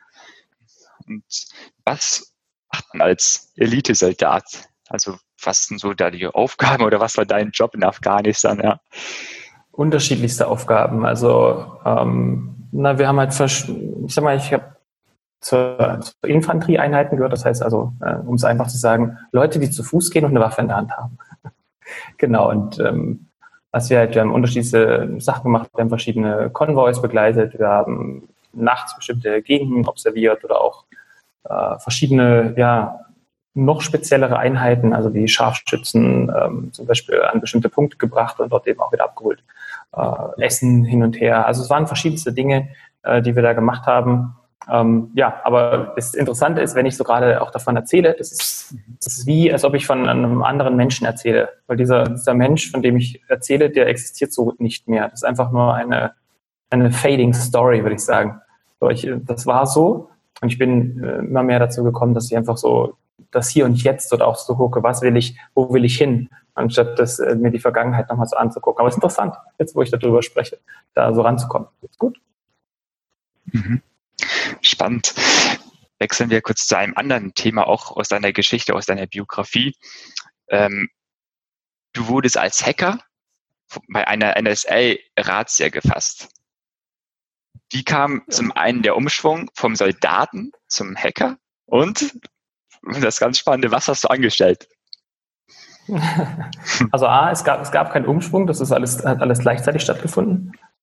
Und 1.07 1.25
was 1.85 2.35
macht 2.73 2.85
man 2.93 3.07
als 3.07 3.53
Elitesoldat? 3.57 4.69
Also 4.89 5.17
was 5.43 5.67
sind 5.67 5.81
so 5.81 5.95
da 5.95 6.11
die 6.11 6.27
Aufgaben 6.27 6.83
oder 6.85 7.01
was 7.01 7.17
war 7.17 7.25
dein 7.25 7.51
Job 7.53 7.75
in 7.75 7.85
Afghanistan? 7.85 8.61
Ja. 8.61 8.81
Unterschiedlichste 9.71 10.49
Aufgaben. 10.49 11.07
Also 11.07 11.79
ähm, 11.85 12.69
na, 12.73 12.99
wir 12.99 13.07
haben 13.07 13.19
halt, 13.19 13.31
ich 13.31 14.15
sag 14.15 14.25
mal, 14.25 14.37
ich 14.37 14.53
habe 14.53 14.77
zur, 15.41 16.01
zur 16.01 16.31
Infanterieeinheiten 16.31 17.17
gehört. 17.17 17.33
Das 17.33 17.45
heißt 17.45 17.63
also, 17.63 17.93
äh, 18.01 18.15
um 18.15 18.35
es 18.35 18.45
einfach 18.45 18.69
zu 18.69 18.79
sagen, 18.79 19.19
Leute, 19.33 19.59
die 19.59 19.71
zu 19.71 19.83
Fuß 19.83 20.11
gehen 20.11 20.25
und 20.25 20.31
eine 20.31 20.41
Waffe 20.41 20.61
in 20.61 20.69
der 20.69 20.77
Hand 20.77 20.93
haben. 20.97 21.19
genau. 22.19 22.51
Und 22.51 22.79
ähm, 22.81 23.29
was 23.71 23.91
wir 23.91 23.99
halt, 23.99 24.15
wir 24.15 24.23
haben 24.23 24.33
unterschiedliche 24.33 25.09
Sachen 25.19 25.45
gemacht. 25.45 25.71
Wir 25.75 25.83
haben 25.83 25.91
verschiedene 25.91 26.51
Konvois 26.51 27.01
begleitet. 27.01 27.59
Wir 27.59 27.69
haben 27.69 28.29
nachts 28.53 28.97
bestimmte 28.97 29.43
Gegenden 29.43 29.87
observiert 29.87 30.43
oder 30.45 30.61
auch 30.61 30.85
äh, 31.45 31.79
verschiedene 31.79 32.55
ja, 32.57 33.01
noch 33.55 33.83
speziellere 33.83 34.39
Einheiten, 34.39 34.93
also 34.93 35.13
wie 35.15 35.29
Scharfschützen 35.29 36.33
ähm, 36.35 36.73
zum 36.73 36.87
Beispiel 36.87 37.21
an 37.21 37.41
bestimmte 37.41 37.69
Punkte 37.69 37.99
gebracht 37.99 38.41
und 38.41 38.53
dort 38.53 38.67
eben 38.67 38.81
auch 38.81 38.93
wieder 38.93 39.05
abgeholt. 39.05 39.43
Äh, 39.97 40.43
Essen 40.43 40.85
hin 40.85 41.03
und 41.03 41.21
her. 41.21 41.47
Also 41.47 41.63
es 41.63 41.71
waren 41.71 41.87
verschiedenste 41.87 42.33
Dinge, 42.33 42.69
äh, 43.03 43.21
die 43.21 43.35
wir 43.35 43.43
da 43.43 43.53
gemacht 43.53 43.87
haben. 43.87 44.35
Ähm, 44.71 45.11
ja, 45.15 45.41
aber 45.45 45.93
das 45.97 46.15
Interessante 46.15 46.61
ist, 46.61 46.75
wenn 46.75 46.87
ich 46.87 46.97
so 46.97 47.05
gerade 47.05 47.41
auch 47.41 47.51
davon 47.51 47.77
erzähle, 47.77 48.15
das 48.17 48.33
ist, 48.33 48.75
das 49.03 49.19
ist 49.19 49.27
wie, 49.27 49.53
als 49.53 49.65
ob 49.65 49.75
ich 49.75 49.87
von 49.87 50.09
einem 50.09 50.43
anderen 50.43 50.77
Menschen 50.77 51.07
erzähle. 51.07 51.49
Weil 51.67 51.79
dieser, 51.79 52.05
dieser 52.05 52.35
Mensch, 52.35 52.71
von 52.71 52.83
dem 52.83 52.97
ich 52.97 53.23
erzähle, 53.29 53.71
der 53.71 53.87
existiert 53.87 54.33
so 54.33 54.55
nicht 54.59 54.89
mehr. 54.89 55.09
Das 55.09 55.21
ist 55.21 55.25
einfach 55.25 55.51
nur 55.53 55.75
eine, 55.75 56.13
eine 56.71 56.91
fading 56.91 57.33
Story, 57.33 57.83
würde 57.83 57.95
ich 57.95 58.05
sagen. 58.05 58.41
So, 58.81 58.91
ich, 58.91 59.11
das 59.25 59.47
war 59.47 59.67
so. 59.67 60.11
Und 60.41 60.53
ich 60.53 60.59
bin 60.59 61.03
äh, 61.03 61.19
immer 61.19 61.43
mehr 61.43 61.59
dazu 61.59 61.83
gekommen, 61.83 62.15
dass 62.15 62.31
ich 62.31 62.37
einfach 62.37 62.59
so 62.59 62.97
das 63.31 63.49
Hier 63.49 63.65
und 63.65 63.83
Jetzt 63.83 64.13
dort 64.13 64.23
auch 64.23 64.37
zu 64.37 64.55
gucke, 64.55 64.83
was 64.83 65.03
will 65.03 65.17
ich, 65.17 65.37
wo 65.55 65.73
will 65.73 65.85
ich 65.85 65.97
hin, 65.97 66.29
anstatt 66.55 66.99
das, 66.99 67.19
äh, 67.19 67.35
mir 67.35 67.51
die 67.51 67.59
Vergangenheit 67.59 68.09
nochmal 68.09 68.27
so 68.27 68.37
anzugucken. 68.37 68.81
Aber 68.81 68.89
es 68.89 68.95
ist 68.95 68.99
interessant, 68.99 69.35
jetzt 69.59 69.75
wo 69.75 69.83
ich 69.83 69.91
darüber 69.91 70.23
spreche, 70.23 70.59
da 70.95 71.13
so 71.15 71.23
ranzukommen. 71.23 71.69
Ist 71.83 71.99
gut. 71.99 72.21
Mhm. 73.47 73.83
Spannend. 74.63 75.15
Wechseln 75.99 76.31
wir 76.31 76.43
kurz 76.43 76.67
zu 76.67 76.77
einem 76.77 76.97
anderen 76.97 77.35
Thema, 77.35 77.67
auch 77.67 77.97
aus 77.97 78.09
deiner 78.09 78.33
Geschichte, 78.33 78.75
aus 78.75 78.87
deiner 78.87 79.07
Biografie. 79.07 79.75
Ähm, 80.49 80.89
du 81.93 82.07
wurdest 82.09 82.37
als 82.37 82.65
Hacker 82.65 83.01
bei 83.89 84.07
einer 84.07 84.41
NSA-Razzia 84.41 85.69
gefasst. 85.69 86.29
Wie 87.71 87.85
kam 87.85 88.23
zum 88.29 88.53
einen 88.53 88.83
der 88.83 88.97
Umschwung 88.97 89.51
vom 89.55 89.77
Soldaten 89.77 90.53
zum 90.69 90.97
Hacker 90.97 91.37
und 91.67 92.15
das 93.01 93.19
ganz 93.19 93.39
Spannende, 93.39 93.71
was 93.71 93.89
hast 93.89 94.05
du 94.05 94.09
angestellt? 94.09 94.69
Also 96.93 97.07
A, 97.07 97.31
es 97.31 97.45
gab, 97.45 97.63
es 97.63 97.71
gab 97.73 97.93
keinen 97.93 98.05
Umschwung, 98.05 98.47
das 98.47 98.61
ist 98.61 98.73
alles, 98.73 99.03
hat 99.05 99.23
alles 99.23 99.39
gleichzeitig 99.39 99.83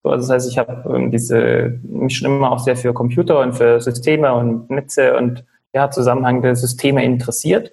Also 0.10 0.28
das 0.28 0.36
heißt, 0.36 0.52
ich 0.52 0.58
habe 0.58 0.96
ähm, 0.96 1.12
diese, 1.12 1.80
mich 1.84 2.18
schon 2.18 2.32
immer 2.32 2.52
auch 2.52 2.60
sehr 2.60 2.78
für 2.78 2.94
Computer 2.94 3.40
und 3.40 3.54
für 3.54 3.82
Systeme 3.82 4.34
und 4.34 4.70
Netze 4.70 5.18
und 5.18 5.46
ja, 5.74 5.90
zusammenhängende 5.90 6.56
Systeme 6.56 7.04
interessiert. 7.04 7.72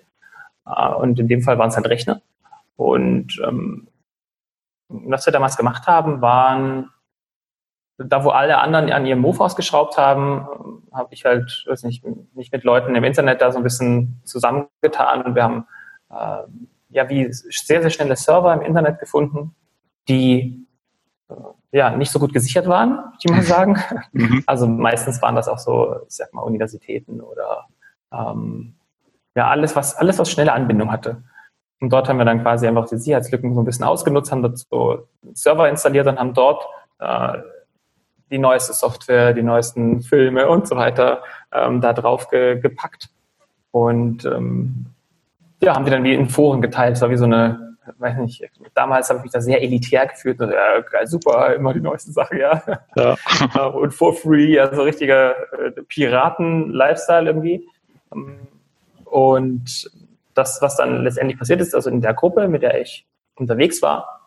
Äh, 0.67 0.95
und 0.95 1.19
in 1.19 1.29
dem 1.29 1.43
Fall 1.43 1.59
waren 1.59 1.69
es 1.69 1.77
halt 1.77 1.89
Rechner. 1.89 2.23
Und 2.77 3.41
ähm, 3.47 3.89
was 4.89 5.27
wir 5.27 5.33
damals 5.33 5.57
gemacht 5.57 5.87
haben, 5.87 6.21
waren 6.21 6.91
da 7.99 8.25
wo 8.25 8.31
alle 8.31 8.59
anderen 8.59 8.91
an 8.91 9.07
ihrem 9.07 9.21
Mofos 9.21 9.57
geschraubt 9.57 9.97
haben, 9.97 10.83
habe 10.93 11.15
ich 11.15 11.25
halt, 11.25 11.65
weiß 11.67 11.85
nicht, 11.85 12.05
mich 12.35 12.51
mit 12.53 12.65
Leuten 12.65 12.95
im 12.95 13.05
Internet 13.05 13.41
da 13.41 13.53
so 13.53 13.59
ein 13.59 13.65
bisschen 13.65 14.21
zusammengetan 14.25 15.23
und 15.23 15.35
wir 15.35 15.43
haben 15.43 15.67
äh, 16.11 16.43
ja 16.89 17.09
wie 17.09 17.29
sehr, 17.31 17.81
sehr 17.81 17.91
schnelle 17.91 18.17
Server 18.17 18.53
im 18.53 18.63
Internet 18.63 18.99
gefunden, 18.99 19.55
die 20.09 20.67
äh, 21.29 21.35
ja 21.73 21.91
nicht 21.97 22.13
so 22.13 22.19
gut 22.19 22.33
gesichert 22.33 22.69
waren, 22.69 23.13
ich 23.19 23.31
mal 23.31 23.43
sagen. 23.43 23.79
Mhm. 24.13 24.45
Also 24.47 24.67
meistens 24.67 25.21
waren 25.23 25.35
das 25.35 25.49
auch 25.49 25.59
so, 25.59 25.97
ich 26.07 26.15
sag 26.15 26.33
mal, 26.33 26.43
Universitäten 26.43 27.21
oder 27.21 27.67
ähm, 28.13 28.75
ja, 29.35 29.49
alles, 29.49 29.75
was, 29.75 29.97
alles, 29.97 30.19
was 30.19 30.31
schnelle 30.31 30.53
Anbindung 30.53 30.93
hatte. 30.93 31.23
Und 31.81 31.91
dort 31.93 32.09
haben 32.09 32.19
wir 32.19 32.25
dann 32.25 32.43
quasi 32.43 32.69
einfach 32.69 32.87
die 32.87 32.97
Sicherheitslücken 32.97 33.55
so 33.55 33.61
ein 33.63 33.65
bisschen 33.65 33.85
ausgenutzt, 33.85 34.31
haben 34.31 34.43
dort 34.43 34.59
so 34.59 35.09
Server 35.33 35.69
installiert 35.69 36.07
und 36.07 36.19
haben 36.19 36.35
dort 36.35 36.65
äh, 37.01 37.39
die 38.31 38.39
neueste 38.39 38.73
Software, 38.73 39.33
die 39.33 39.43
neuesten 39.43 40.01
Filme 40.01 40.49
und 40.49 40.69
so 40.69 40.77
weiter 40.77 41.23
ähm, 41.53 41.81
da 41.81 41.93
drauf 41.93 42.29
ge 42.29 42.61
gepackt. 42.61 43.09
Und 43.73 44.25
ähm, 44.27 44.87
ja, 45.61 45.75
haben 45.75 45.85
die 45.85 45.91
dann 45.91 46.05
wie 46.05 46.15
in 46.15 46.29
Foren 46.29 46.61
geteilt. 46.61 46.93
Das 46.93 47.03
war 47.03 47.11
wie 47.11 47.17
so 47.17 47.25
eine, 47.25 47.72
weiß 47.99 48.17
nicht, 48.19 48.49
damals 48.75 49.09
habe 49.09 49.19
ich 49.19 49.25
mich 49.25 49.33
da 49.33 49.41
sehr 49.41 49.63
elitär 49.63 50.07
gefühlt. 50.07 50.41
Und, 50.41 50.51
geil, 50.51 51.07
super, 51.07 51.55
immer 51.55 51.75
die 51.75 51.81
neuesten 51.81 52.13
Sachen, 52.13 52.39
ja. 52.39 52.63
ja. 52.97 53.67
und 53.67 53.93
for 53.93 54.15
free, 54.15 54.59
also 54.59 54.83
richtiger 54.83 55.35
äh, 55.53 55.71
Piraten-Lifestyle 55.89 57.27
irgendwie. 57.27 57.67
Und 59.05 59.91
das, 60.35 60.63
was 60.63 60.77
dann 60.77 61.03
letztendlich 61.03 61.39
passiert 61.39 61.61
ist, 61.61 61.75
also 61.75 61.91
in 61.91 62.01
der 62.01 62.15
Gruppe, 62.15 62.49
mit 62.49 62.63
der 62.63 62.81
ich 62.81 63.07
unterwegs 63.37 63.83
war, 63.83 64.23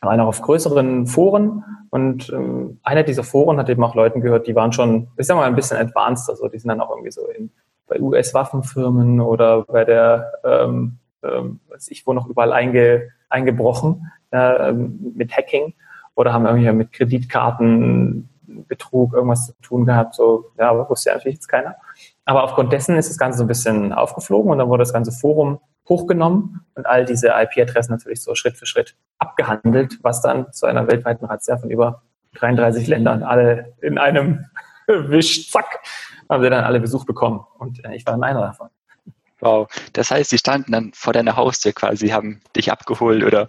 war 0.00 0.16
noch 0.16 0.26
auf 0.26 0.42
größeren 0.42 1.06
Foren 1.06 1.64
und 1.90 2.30
ähm, 2.30 2.78
einer 2.82 3.04
dieser 3.04 3.24
Foren 3.24 3.58
hat 3.58 3.68
eben 3.68 3.82
auch 3.84 3.94
Leuten 3.94 4.20
gehört, 4.20 4.46
die 4.46 4.54
waren 4.54 4.72
schon, 4.72 5.08
ich 5.16 5.26
sag 5.26 5.36
mal, 5.36 5.46
ein 5.46 5.54
bisschen 5.54 5.78
advanced, 5.78 6.28
also 6.28 6.48
die 6.48 6.58
sind 6.58 6.68
dann 6.68 6.80
auch 6.80 6.90
irgendwie 6.90 7.10
so 7.10 7.26
in, 7.28 7.50
bei 7.86 8.00
US-Waffenfirmen 8.00 9.20
oder 9.20 9.62
bei 9.62 9.84
der, 9.84 10.32
ähm, 10.44 10.98
ähm, 11.24 11.60
weiß 11.68 11.90
ich, 11.90 12.06
wo 12.06 12.12
noch 12.12 12.28
überall 12.28 12.52
einge, 12.52 13.08
eingebrochen 13.28 14.12
äh, 14.30 14.72
mit 14.72 15.36
Hacking 15.36 15.74
oder 16.14 16.32
haben 16.32 16.46
irgendwie 16.46 16.70
mit 16.72 16.92
Kreditkartenbetrug 16.92 19.14
irgendwas 19.14 19.46
zu 19.46 19.52
tun 19.62 19.86
gehabt, 19.86 20.14
so, 20.14 20.52
ja, 20.58 20.70
aber 20.70 20.88
wusste 20.88 21.10
ja 21.10 21.16
natürlich 21.16 21.36
jetzt 21.36 21.48
keiner. 21.48 21.76
Aber 22.24 22.44
aufgrund 22.44 22.72
dessen 22.72 22.96
ist 22.96 23.10
das 23.10 23.18
Ganze 23.18 23.38
so 23.38 23.44
ein 23.44 23.48
bisschen 23.48 23.92
aufgeflogen 23.92 24.50
und 24.50 24.58
dann 24.58 24.68
wurde 24.68 24.82
das 24.82 24.92
ganze 24.92 25.12
Forum 25.12 25.60
hochgenommen 25.88 26.64
und 26.74 26.86
all 26.86 27.04
diese 27.04 27.28
IP-Adressen 27.28 27.92
natürlich 27.92 28.22
so 28.22 28.34
Schritt 28.34 28.56
für 28.56 28.66
Schritt 28.66 28.96
abgehandelt, 29.18 29.98
was 30.02 30.22
dann 30.22 30.52
zu 30.52 30.66
einer 30.66 30.86
weltweiten 30.86 31.26
Razzia 31.26 31.58
von 31.58 31.70
über 31.70 32.02
33 32.34 32.86
Ländern 32.86 33.22
alle 33.22 33.74
in 33.80 33.98
einem 33.98 34.46
Wisch, 34.86 35.50
zack, 35.50 35.80
haben 36.28 36.42
sie 36.42 36.50
dann 36.50 36.64
alle 36.64 36.80
Besuch 36.80 37.04
bekommen. 37.04 37.44
Und 37.58 37.84
äh, 37.84 37.94
ich 37.94 38.06
war 38.06 38.20
einer 38.22 38.40
davon. 38.40 38.68
Wow. 39.44 39.68
Das 39.92 40.10
heißt, 40.10 40.30
sie 40.30 40.38
standen 40.38 40.72
dann 40.72 40.92
vor 40.94 41.12
deiner 41.12 41.36
Haustür 41.36 41.72
quasi, 41.72 42.08
haben 42.08 42.40
dich 42.56 42.72
abgeholt 42.72 43.22
oder? 43.22 43.48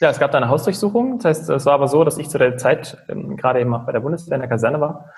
Ja, 0.00 0.10
es 0.10 0.18
gab 0.18 0.32
da 0.32 0.38
eine 0.38 0.48
Hausdurchsuchung. 0.48 1.18
Das 1.18 1.26
heißt, 1.26 1.50
es 1.50 1.66
war 1.66 1.74
aber 1.74 1.86
so, 1.86 2.02
dass 2.02 2.18
ich 2.18 2.28
zu 2.28 2.38
der 2.38 2.56
Zeit 2.56 2.98
ähm, 3.08 3.36
gerade 3.36 3.60
eben 3.60 3.72
auch 3.72 3.86
bei 3.86 3.92
der 3.92 4.00
Bundeswehr 4.00 4.34
in 4.34 4.40
der 4.40 4.48
Kaserne 4.48 4.80
war. 4.80 5.12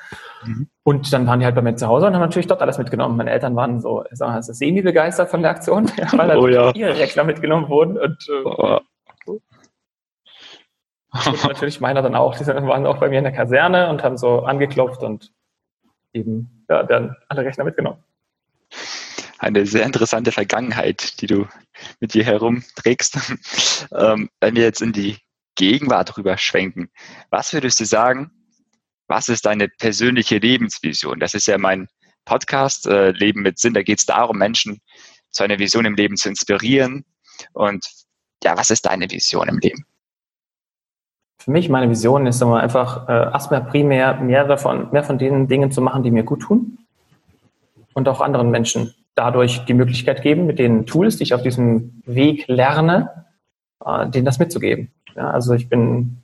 Mhm. 0.45 0.69
Und 0.83 1.13
dann 1.13 1.27
waren 1.27 1.41
die 1.41 1.47
halt 1.47 1.55
bei 1.55 1.63
mir 1.63 1.75
zu 1.75 1.87
Hause 1.87 2.07
und 2.07 2.15
haben 2.15 2.21
natürlich 2.21 2.49
dort 2.49 2.61
alles 2.61 2.77
mitgenommen. 2.77 3.17
Meine 3.17 3.31
Eltern 3.31 3.57
waren 3.57 3.81
so, 3.81 4.05
sagen 4.11 4.33
wir 4.33 4.35
mal, 4.35 4.43
semi-begeistert 4.43 5.31
von 5.31 5.41
der 5.41 5.53
Aktion, 5.53 5.89
weil 6.13 6.29
halt 6.29 6.39
oh, 6.39 6.49
ja. 6.49 6.73
ihre 6.73 6.99
Rechner 6.99 7.25
mitgenommen 7.25 7.69
wurden. 7.71 7.97
Und, 7.97 8.29
äh, 8.29 8.45
oh. 8.45 8.81
und 11.15 11.49
natürlich 11.49 11.81
meiner 11.81 12.03
dann 12.03 12.15
auch. 12.15 12.37
Die 12.37 12.47
waren 12.47 12.87
auch 12.87 12.99
bei 12.99 13.09
mir 13.09 13.19
in 13.19 13.25
der 13.25 13.33
Kaserne 13.33 13.89
und 13.89 14.05
haben 14.05 14.19
so 14.19 14.41
angeklopft 14.41 15.03
und 15.03 15.33
eben 16.13 16.67
ja, 16.69 16.83
dann 16.83 17.17
alle 17.29 17.45
Rechner 17.45 17.65
mitgenommen. 17.65 18.03
Eine 19.43 19.67
sehr 19.67 19.85
interessante 19.85 20.31
Vergangenheit, 20.31 21.21
die 21.21 21.27
du 21.27 21.49
mit 21.99 22.15
dir 22.15 22.23
herumträgst. 22.23 23.19
ähm, 23.93 24.31
wenn 24.39 24.55
wir 24.55 24.63
jetzt 24.63 24.81
in 24.81 24.93
die 24.93 25.19
Gegenwart 25.57 26.17
rüber 26.17 26.39
schwenken, 26.39 26.91
was 27.29 27.53
würdest 27.53 27.81
du 27.81 27.85
sagen, 27.85 28.31
was 29.09 29.29
ist 29.29 29.45
deine 29.45 29.67
persönliche 29.67 30.39
Lebensvision? 30.39 31.19
Das 31.19 31.35
ist 31.35 31.49
ja 31.49 31.59
mein 31.59 31.89
Podcast, 32.25 32.87
äh, 32.87 33.11
Leben 33.11 33.43
mit 33.43 33.59
Sinn. 33.59 33.75
Da 33.75 33.83
geht 33.83 33.99
es 33.99 34.07
darum, 34.07 34.39
Menschen 34.39 34.81
zu 35.31 35.43
einer 35.43 35.59
Vision 35.59 35.87
im 35.87 35.97
Leben 35.97 36.17
zu 36.17 36.29
inspirieren. 36.29 37.05
Und 37.53 37.85
ja, 38.45 38.57
was 38.57 38.71
ist 38.71 38.87
deine 38.87 39.11
Vision 39.11 39.49
im 39.49 39.59
Leben? 39.59 39.85
Für 41.41 41.51
mich, 41.51 41.69
meine 41.69 41.91
Vision 41.91 42.29
ist 42.29 42.41
immer 42.41 42.61
einfach 42.61 43.09
äh, 43.09 43.33
erstmal 43.33 43.65
primär 43.65 44.21
mehr 44.21 44.45
davon, 44.45 44.93
mehr 44.93 45.03
von 45.03 45.19
den 45.19 45.49
Dingen 45.49 45.73
zu 45.73 45.81
machen, 45.81 46.05
die 46.05 46.13
mir 46.13 46.23
gut 46.23 46.43
tun 46.43 46.79
und 47.93 48.07
auch 48.07 48.21
anderen 48.21 48.53
Menschen 48.53 48.95
dadurch 49.15 49.65
die 49.65 49.75
Möglichkeit 49.75 50.23
geben, 50.23 50.47
mit 50.47 50.59
den 50.59 50.87
Tools, 50.87 51.17
die 51.17 51.25
ich 51.25 51.35
auf 51.35 51.43
diesem 51.43 52.03
Weg 52.07 52.47
lerne, 52.49 53.27
äh, 53.85 54.09
denen 54.09 54.25
das 54.25 54.39
mitzugeben. 54.39 54.91
Ja, 55.15 55.31
also 55.31 55.55
ich 55.55 55.69
bin, 55.69 56.23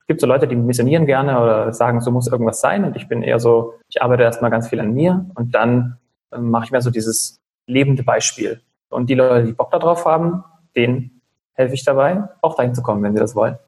es 0.00 0.06
gibt 0.06 0.20
so 0.20 0.26
Leute, 0.26 0.46
die 0.46 0.56
missionieren 0.56 1.06
gerne 1.06 1.40
oder 1.40 1.72
sagen, 1.72 2.00
so 2.00 2.10
muss 2.10 2.28
irgendwas 2.28 2.60
sein 2.60 2.84
und 2.84 2.96
ich 2.96 3.08
bin 3.08 3.22
eher 3.22 3.40
so, 3.40 3.74
ich 3.88 4.02
arbeite 4.02 4.22
erstmal 4.22 4.50
ganz 4.50 4.68
viel 4.68 4.80
an 4.80 4.92
mir 4.92 5.26
und 5.34 5.54
dann 5.54 5.98
äh, 6.30 6.38
mache 6.38 6.66
ich 6.66 6.70
mir 6.70 6.82
so 6.82 6.90
dieses 6.90 7.40
lebende 7.66 8.02
Beispiel. 8.02 8.60
Und 8.90 9.10
die 9.10 9.14
Leute, 9.14 9.46
die 9.46 9.52
Bock 9.52 9.70
darauf 9.70 10.04
haben, 10.06 10.44
denen 10.74 11.20
helfe 11.52 11.74
ich 11.74 11.84
dabei, 11.84 12.28
auch 12.40 12.54
dahin 12.54 12.74
zu 12.74 12.82
kommen, 12.82 13.02
wenn 13.02 13.14
sie 13.14 13.20
das 13.20 13.34
wollen. 13.34 13.58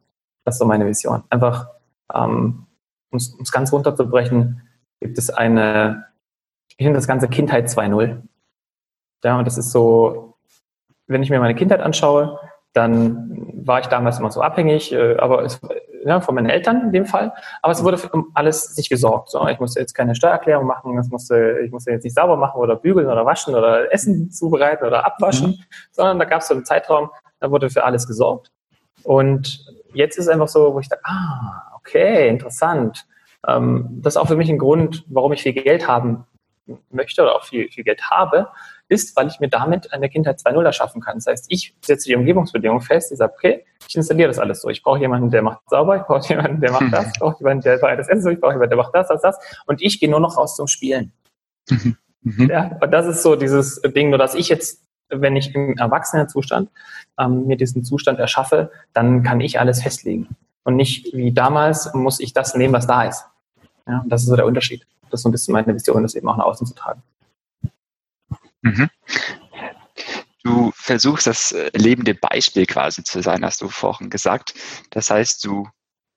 Das 0.44 0.54
ist 0.54 0.58
so 0.60 0.64
meine 0.64 0.86
Vision. 0.86 1.22
Einfach, 1.28 1.68
ähm, 2.14 2.66
um 3.10 3.16
es 3.16 3.52
ganz 3.52 3.72
runterzubrechen, 3.72 4.62
gibt 5.00 5.18
es 5.18 5.30
eine, 5.30 6.06
ich 6.80 6.84
nenne 6.84 6.96
das 6.96 7.06
ganze 7.06 7.28
Kindheit 7.28 7.66
2.0. 7.68 8.22
Ja, 9.22 9.38
und 9.38 9.46
das 9.46 9.58
ist 9.58 9.70
so, 9.70 10.38
wenn 11.08 11.22
ich 11.22 11.28
mir 11.28 11.38
meine 11.38 11.54
Kindheit 11.54 11.80
anschaue, 11.80 12.40
dann 12.72 13.52
war 13.66 13.80
ich 13.80 13.86
damals 13.88 14.18
immer 14.18 14.30
so 14.30 14.40
abhängig, 14.40 14.90
äh, 14.90 15.18
aber 15.18 15.44
es, 15.44 15.60
ja, 16.06 16.22
von 16.22 16.34
meinen 16.34 16.48
Eltern 16.48 16.86
in 16.86 16.92
dem 16.92 17.04
Fall. 17.04 17.34
Aber 17.60 17.74
es 17.74 17.84
wurde 17.84 17.98
um 18.12 18.30
alles 18.32 18.74
sich 18.74 18.88
gesorgt. 18.88 19.28
So, 19.28 19.46
ich 19.46 19.60
musste 19.60 19.78
jetzt 19.78 19.92
keine 19.92 20.14
Steuererklärung 20.14 20.66
machen, 20.66 20.96
es 20.96 21.10
musste, 21.10 21.58
ich 21.62 21.70
musste 21.70 21.90
jetzt 21.90 22.04
nicht 22.04 22.14
sauber 22.16 22.38
machen 22.38 22.58
oder 22.58 22.76
bügeln 22.76 23.08
oder 23.08 23.26
waschen 23.26 23.54
oder 23.54 23.92
Essen 23.92 24.30
zubereiten 24.30 24.86
oder 24.86 25.04
abwaschen, 25.04 25.50
mhm. 25.50 25.64
sondern 25.90 26.18
da 26.18 26.24
gab 26.24 26.40
es 26.40 26.48
so 26.48 26.54
einen 26.54 26.64
Zeitraum, 26.64 27.10
da 27.40 27.50
wurde 27.50 27.68
für 27.68 27.84
alles 27.84 28.06
gesorgt. 28.06 28.50
Und 29.02 29.66
jetzt 29.92 30.16
ist 30.16 30.24
es 30.24 30.30
einfach 30.30 30.48
so, 30.48 30.72
wo 30.72 30.80
ich 30.80 30.88
dachte, 30.88 31.04
ah, 31.04 31.74
okay, 31.76 32.26
interessant. 32.30 33.06
Ähm, 33.46 34.00
das 34.00 34.14
ist 34.14 34.16
auch 34.16 34.28
für 34.28 34.36
mich 34.36 34.48
ein 34.48 34.56
Grund, 34.58 35.04
warum 35.08 35.34
ich 35.34 35.42
viel 35.42 35.52
Geld 35.52 35.86
haben 35.86 36.24
möchte 36.90 37.22
oder 37.22 37.36
auch 37.36 37.44
viel, 37.44 37.68
viel 37.70 37.84
Geld 37.84 38.02
habe, 38.10 38.48
ist, 38.88 39.16
weil 39.16 39.28
ich 39.28 39.40
mir 39.40 39.48
damit 39.48 39.92
eine 39.92 40.08
Kindheit 40.08 40.38
2.0 40.38 40.64
erschaffen 40.64 41.00
kann. 41.00 41.16
Das 41.16 41.26
heißt, 41.26 41.46
ich 41.48 41.74
setze 41.84 42.08
die 42.08 42.16
Umgebungsbedingungen 42.16 42.82
fest, 42.82 43.12
ich 43.12 43.18
sage, 43.18 43.32
okay, 43.36 43.64
ich 43.88 43.96
installiere 43.96 44.28
das 44.28 44.38
alles 44.38 44.62
so. 44.62 44.68
Ich 44.68 44.82
brauche 44.82 44.98
jemanden, 44.98 45.30
der 45.30 45.42
macht 45.42 45.60
sauber, 45.68 45.96
ich 45.96 46.02
brauche 46.02 46.28
jemanden, 46.28 46.60
der 46.60 46.72
macht 46.72 46.92
das, 46.92 47.06
ich 47.14 47.20
brauche 47.20 47.38
jemanden, 47.38 47.62
der 47.62 47.78
bereitet 47.78 48.00
das 48.00 48.08
Essen 48.08 48.22
so, 48.22 48.30
ich 48.30 48.40
brauche 48.40 48.52
jemanden, 48.52 48.70
der 48.70 48.78
macht 48.78 48.94
das, 48.94 49.08
das, 49.08 49.22
das. 49.22 49.38
Und 49.66 49.80
ich 49.82 50.00
gehe 50.00 50.10
nur 50.10 50.20
noch 50.20 50.36
raus 50.36 50.56
zum 50.56 50.66
Spielen. 50.66 51.12
Mhm. 51.68 51.96
Mhm. 52.22 52.50
Ja, 52.50 52.78
und 52.80 52.90
das 52.90 53.06
ist 53.06 53.22
so 53.22 53.36
dieses 53.36 53.80
Ding, 53.82 54.10
nur 54.10 54.18
dass 54.18 54.34
ich 54.34 54.48
jetzt 54.48 54.84
wenn 55.10 55.36
ich 55.36 55.54
im 55.54 55.76
Erwachsenenzustand 55.76 56.70
ähm, 57.18 57.46
mir 57.46 57.56
diesen 57.56 57.84
Zustand 57.84 58.18
erschaffe, 58.18 58.70
dann 58.92 59.22
kann 59.22 59.40
ich 59.40 59.58
alles 59.58 59.82
festlegen. 59.82 60.28
Und 60.62 60.76
nicht 60.76 61.12
wie 61.14 61.32
damals 61.32 61.92
muss 61.94 62.20
ich 62.20 62.32
das 62.32 62.54
nehmen, 62.54 62.74
was 62.74 62.86
da 62.86 63.04
ist. 63.04 63.26
Ja, 63.86 64.04
das 64.06 64.22
ist 64.22 64.28
so 64.28 64.36
der 64.36 64.46
Unterschied. 64.46 64.86
Das 65.10 65.20
ist 65.20 65.22
so 65.22 65.28
ein 65.28 65.32
bisschen 65.32 65.52
meine 65.52 65.74
Vision, 65.74 66.02
das 66.02 66.14
eben 66.14 66.28
auch 66.28 66.36
nach 66.36 66.44
außen 66.44 66.66
zu 66.66 66.74
tragen. 66.74 67.02
Mhm. 68.62 68.90
Du 70.42 70.72
versuchst 70.74 71.26
das 71.26 71.52
äh, 71.52 71.70
lebende 71.74 72.14
Beispiel 72.14 72.66
quasi 72.66 73.04
zu 73.04 73.22
sein, 73.22 73.44
hast 73.44 73.60
du 73.60 73.68
vorhin 73.68 74.10
gesagt. 74.10 74.54
Das 74.90 75.10
heißt, 75.10 75.44
du 75.44 75.68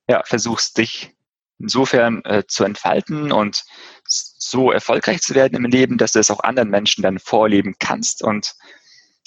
ja, 0.08 0.24
versuchst 0.26 0.78
dich 0.78 1.16
insofern 1.60 2.24
äh, 2.26 2.44
zu 2.48 2.64
entfalten 2.64 3.32
und 3.32 3.64
so 4.06 4.72
erfolgreich 4.72 5.22
zu 5.22 5.36
werden 5.36 5.56
im 5.56 5.70
Leben, 5.70 5.98
dass 5.98 6.12
du 6.14 6.20
es 6.20 6.32
auch 6.32 6.42
anderen 6.42 6.70
Menschen 6.70 7.02
dann 7.02 7.20
vorleben 7.20 7.76
kannst 7.80 8.24
und 8.24 8.54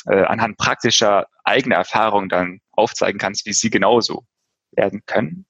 äh, 0.06 0.22
anhand 0.24 0.58
praktischer 0.58 1.26
eigener 1.44 1.76
Erfahrungen 1.76 2.28
dann 2.28 2.60
aufzeigen 2.72 3.18
kannst, 3.18 3.46
wie 3.46 3.52
sie 3.52 3.70
genauso 3.70 4.26
werden 4.72 5.02
können. 5.06 5.46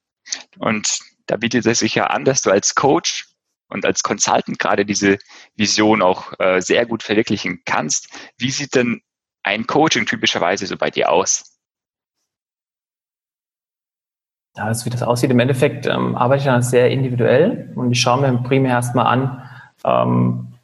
Und 0.58 0.98
da 1.26 1.36
bietet 1.36 1.66
es 1.66 1.80
sich 1.80 1.94
ja 1.94 2.06
an, 2.06 2.24
dass 2.24 2.42
du 2.42 2.50
als 2.50 2.74
Coach 2.74 3.35
und 3.68 3.84
als 3.84 4.02
Consultant 4.02 4.58
gerade 4.58 4.84
diese 4.84 5.18
Vision 5.56 6.02
auch 6.02 6.32
äh, 6.38 6.60
sehr 6.60 6.86
gut 6.86 7.02
verwirklichen 7.02 7.62
kannst. 7.64 8.08
Wie 8.38 8.50
sieht 8.50 8.74
denn 8.74 9.00
ein 9.42 9.66
Coaching 9.66 10.06
typischerweise 10.06 10.66
so 10.66 10.76
bei 10.76 10.90
dir 10.90 11.10
aus? 11.10 11.56
Ja, 14.56 14.64
also 14.64 14.86
wie 14.86 14.90
das 14.90 15.02
aussieht, 15.02 15.30
im 15.30 15.38
Endeffekt 15.38 15.86
ähm, 15.86 16.16
arbeite 16.16 16.40
ich 16.40 16.46
dann 16.46 16.62
sehr 16.62 16.90
individuell 16.90 17.72
und 17.76 17.92
ich 17.92 18.00
schaue 18.00 18.20
mir 18.20 18.38
primär 18.38 18.72
erstmal 18.72 19.06
an, 19.06 19.50
ähm, 19.84 20.54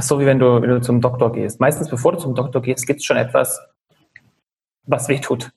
so 0.00 0.18
wie 0.18 0.26
wenn 0.26 0.40
du, 0.40 0.60
wenn 0.60 0.70
du 0.70 0.80
zum 0.80 1.00
Doktor 1.00 1.32
gehst. 1.32 1.60
Meistens, 1.60 1.88
bevor 1.88 2.12
du 2.12 2.18
zum 2.18 2.34
Doktor 2.34 2.60
gehst, 2.60 2.86
gibt 2.86 3.00
es 3.00 3.04
schon 3.06 3.16
etwas, 3.16 3.60
was 4.84 5.08
weh 5.08 5.20
tut. 5.20 5.52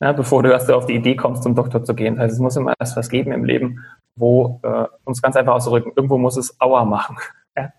Ja, 0.00 0.12
bevor 0.12 0.42
du 0.42 0.50
erst 0.50 0.70
auf 0.70 0.86
die 0.86 0.94
Idee 0.94 1.16
kommst, 1.16 1.42
zum 1.42 1.54
Doktor 1.54 1.84
zu 1.84 1.94
gehen. 1.94 2.18
Also 2.18 2.34
es 2.34 2.40
muss 2.40 2.56
immer 2.56 2.74
erst 2.78 2.96
was 2.96 3.08
geben 3.08 3.32
im 3.32 3.44
Leben, 3.44 3.84
wo, 4.16 4.60
äh, 4.62 4.86
es 5.10 5.22
ganz 5.22 5.36
einfach 5.36 5.54
auszudrücken, 5.54 5.92
irgendwo 5.94 6.18
muss 6.18 6.36
es 6.36 6.60
Aua 6.60 6.84
machen. 6.84 7.16
Ja? 7.56 7.72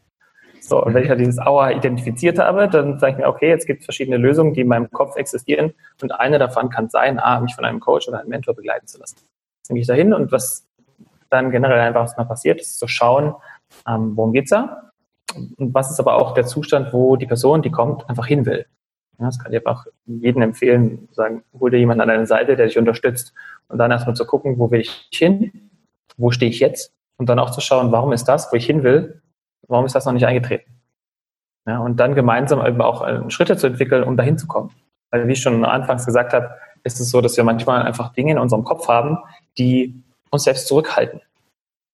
So, 0.59 0.83
und 0.83 0.95
wenn 0.95 1.03
ich 1.03 1.09
halt 1.09 1.19
dieses 1.19 1.37
Aua 1.37 1.69
identifiziert 1.69 2.39
habe, 2.39 2.67
dann 2.67 2.97
sage 2.97 3.11
ich 3.11 3.17
mir, 3.19 3.27
okay, 3.27 3.47
jetzt 3.47 3.67
gibt 3.67 3.81
es 3.81 3.85
verschiedene 3.85 4.17
Lösungen, 4.17 4.53
die 4.53 4.61
in 4.61 4.67
meinem 4.67 4.89
Kopf 4.89 5.15
existieren 5.15 5.73
und 6.01 6.11
eine 6.11 6.39
davon 6.39 6.69
kann 6.69 6.89
sein, 6.89 7.19
ah, 7.19 7.39
mich 7.39 7.53
von 7.53 7.63
einem 7.63 7.79
Coach 7.79 8.07
oder 8.07 8.21
einem 8.21 8.29
Mentor 8.29 8.55
begleiten 8.55 8.87
zu 8.87 8.97
lassen. 8.97 9.17
Dann 9.67 9.75
gehe 9.75 9.81
ich 9.81 9.87
da 9.87 9.93
hin 9.93 10.13
und 10.13 10.31
was 10.31 10.65
dann 11.29 11.51
generell 11.51 11.79
einfach 11.79 12.03
was 12.03 12.17
mal 12.17 12.23
passiert, 12.23 12.59
ist 12.59 12.79
zu 12.79 12.87
schauen, 12.87 13.35
ähm, 13.87 14.15
worum 14.15 14.33
geht's 14.33 14.49
da? 14.49 14.91
Und 15.35 15.73
was 15.73 15.91
ist 15.91 15.99
aber 15.99 16.15
auch 16.15 16.33
der 16.33 16.45
Zustand, 16.45 16.93
wo 16.93 17.15
die 17.17 17.25
Person, 17.27 17.61
die 17.61 17.71
kommt, 17.71 18.09
einfach 18.09 18.25
hin 18.25 18.45
will. 18.45 18.65
Ja, 19.19 19.25
das 19.25 19.39
kann 19.39 19.51
ich 19.51 19.59
einfach 19.59 19.85
jedem 20.05 20.41
empfehlen, 20.41 21.09
sagen, 21.11 21.43
hol 21.59 21.71
dir 21.71 21.79
jemanden 21.79 22.01
an 22.01 22.07
deine 22.07 22.27
Seite, 22.27 22.55
der 22.55 22.67
dich 22.67 22.77
unterstützt. 22.77 23.33
Und 23.67 23.79
dann 23.79 23.91
erstmal 23.91 24.15
zu 24.15 24.25
gucken, 24.25 24.57
wo 24.59 24.71
will 24.71 24.81
ich 24.81 25.09
hin? 25.11 25.66
Wo 26.17 26.31
stehe 26.31 26.49
ich 26.51 26.59
jetzt? 26.59 26.93
Und 27.17 27.29
dann 27.29 27.39
auch 27.39 27.51
zu 27.51 27.61
schauen, 27.61 27.91
warum 27.91 28.11
ist 28.11 28.25
das, 28.25 28.51
wo 28.51 28.55
ich 28.55 28.65
hin 28.65 28.83
will, 28.83 29.21
warum 29.67 29.85
ist 29.85 29.95
das 29.95 30.05
noch 30.05 30.13
nicht 30.13 30.25
eingetreten? 30.25 30.71
Ja, 31.65 31.79
und 31.79 31.99
dann 31.99 32.15
gemeinsam 32.15 32.65
eben 32.65 32.81
auch 32.81 33.05
äh, 33.05 33.29
Schritte 33.29 33.57
zu 33.57 33.67
entwickeln, 33.67 34.03
um 34.03 34.17
dahin 34.17 34.37
zu 34.37 34.47
kommen. 34.47 34.71
Weil 35.11 35.27
wie 35.27 35.33
ich 35.33 35.41
schon 35.41 35.65
anfangs 35.65 36.05
gesagt 36.05 36.33
habe, 36.33 36.51
ist 36.83 36.99
es 36.99 37.09
so, 37.09 37.21
dass 37.21 37.35
wir 37.37 37.43
manchmal 37.43 37.83
einfach 37.83 38.13
Dinge 38.13 38.33
in 38.33 38.39
unserem 38.39 38.63
Kopf 38.63 38.87
haben, 38.87 39.17
die 39.57 40.03
uns 40.29 40.43
selbst 40.43 40.67
zurückhalten, 40.67 41.21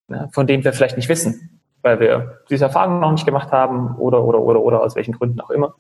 ja, 0.10 0.28
von 0.32 0.48
denen 0.48 0.64
wir 0.64 0.74
vielleicht 0.74 0.98
nicht 0.98 1.10
wissen 1.10 1.54
weil 1.84 2.00
wir 2.00 2.40
diese 2.50 2.66
Erfahrung 2.66 3.00
noch 3.00 3.12
nicht 3.12 3.26
gemacht 3.26 3.52
haben 3.52 3.96
oder, 3.98 4.24
oder, 4.24 4.40
oder, 4.40 4.62
oder 4.62 4.82
aus 4.82 4.96
welchen 4.96 5.12
Gründen 5.12 5.40
auch 5.42 5.52
immer. 5.52 5.76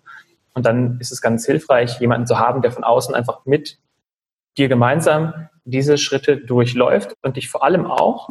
Und 0.53 0.65
dann 0.67 0.99
ist 0.99 1.11
es 1.11 1.21
ganz 1.21 1.45
hilfreich, 1.45 1.99
jemanden 1.99 2.27
zu 2.27 2.37
haben, 2.37 2.61
der 2.61 2.71
von 2.71 2.83
außen 2.83 3.15
einfach 3.15 3.45
mit 3.45 3.79
dir 4.57 4.67
gemeinsam 4.67 5.49
diese 5.65 5.97
Schritte 5.97 6.37
durchläuft 6.37 7.15
und 7.21 7.37
dich 7.37 7.49
vor 7.49 7.63
allem 7.63 7.85
auch, 7.85 8.29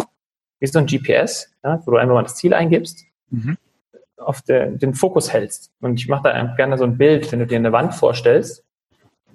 wie 0.60 0.66
so 0.66 0.78
ein 0.78 0.86
GPS, 0.86 1.52
ja, 1.64 1.80
wo 1.84 1.92
du 1.92 1.96
einfach 1.96 2.14
mal 2.14 2.22
das 2.22 2.36
Ziel 2.36 2.54
eingibst, 2.54 3.04
mhm. 3.30 3.56
auf 4.16 4.42
der, 4.42 4.70
den 4.70 4.94
Fokus 4.94 5.32
hältst. 5.32 5.72
Und 5.80 5.98
ich 5.98 6.08
mache 6.08 6.24
da 6.24 6.54
gerne 6.56 6.78
so 6.78 6.84
ein 6.84 6.98
Bild, 6.98 7.32
wenn 7.32 7.40
du 7.40 7.46
dir 7.46 7.56
eine 7.56 7.72
Wand 7.72 7.94
vorstellst, 7.94 8.64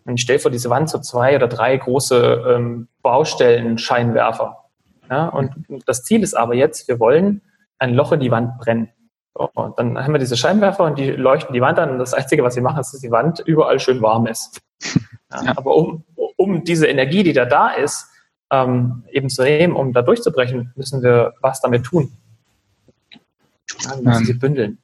und 0.07 0.15
ich 0.15 0.21
stell 0.21 0.39
vor 0.39 0.51
diese 0.51 0.69
Wand 0.69 0.89
so 0.89 0.99
zwei 0.99 1.35
oder 1.35 1.49
drei 1.49 1.75
große 1.75 2.45
ähm, 2.47 2.87
Baustellen-Scheinwerfer. 3.01 4.63
Ja, 5.09 5.27
und 5.27 5.53
das 5.85 6.03
Ziel 6.03 6.23
ist 6.23 6.33
aber 6.33 6.55
jetzt, 6.55 6.87
wir 6.87 6.99
wollen 6.99 7.41
ein 7.77 7.93
Loch 7.93 8.13
in 8.13 8.21
die 8.21 8.31
Wand 8.31 8.57
brennen. 8.57 8.89
So, 9.33 9.49
und 9.53 9.77
dann 9.77 10.01
haben 10.01 10.13
wir 10.13 10.19
diese 10.19 10.37
Scheinwerfer 10.37 10.85
und 10.85 10.97
die 10.97 11.11
leuchten 11.11 11.53
die 11.53 11.61
Wand 11.61 11.77
an 11.77 11.91
und 11.91 11.99
das 11.99 12.13
Einzige, 12.13 12.41
was 12.43 12.53
sie 12.53 12.61
machen, 12.61 12.79
ist, 12.79 12.93
dass 12.93 13.01
die 13.01 13.11
Wand 13.11 13.39
überall 13.45 13.79
schön 13.79 14.01
warm 14.01 14.27
ist. 14.27 14.61
Ja. 15.29 15.57
Aber 15.57 15.75
um, 15.75 16.05
um 16.37 16.63
diese 16.63 16.87
Energie, 16.87 17.21
die 17.21 17.33
da 17.33 17.43
da 17.43 17.71
ist, 17.71 18.07
ähm, 18.49 19.03
eben 19.11 19.29
zu 19.29 19.43
nehmen, 19.43 19.75
um 19.75 19.91
da 19.91 20.01
durchzubrechen, 20.01 20.71
müssen 20.75 21.03
wir 21.03 21.33
was 21.41 21.59
damit 21.59 21.83
tun. 21.83 22.13
Ja, 23.81 23.97
wir 23.97 24.03
müssen 24.03 24.21
ähm, 24.21 24.25
sie 24.25 24.33
bündeln. 24.33 24.77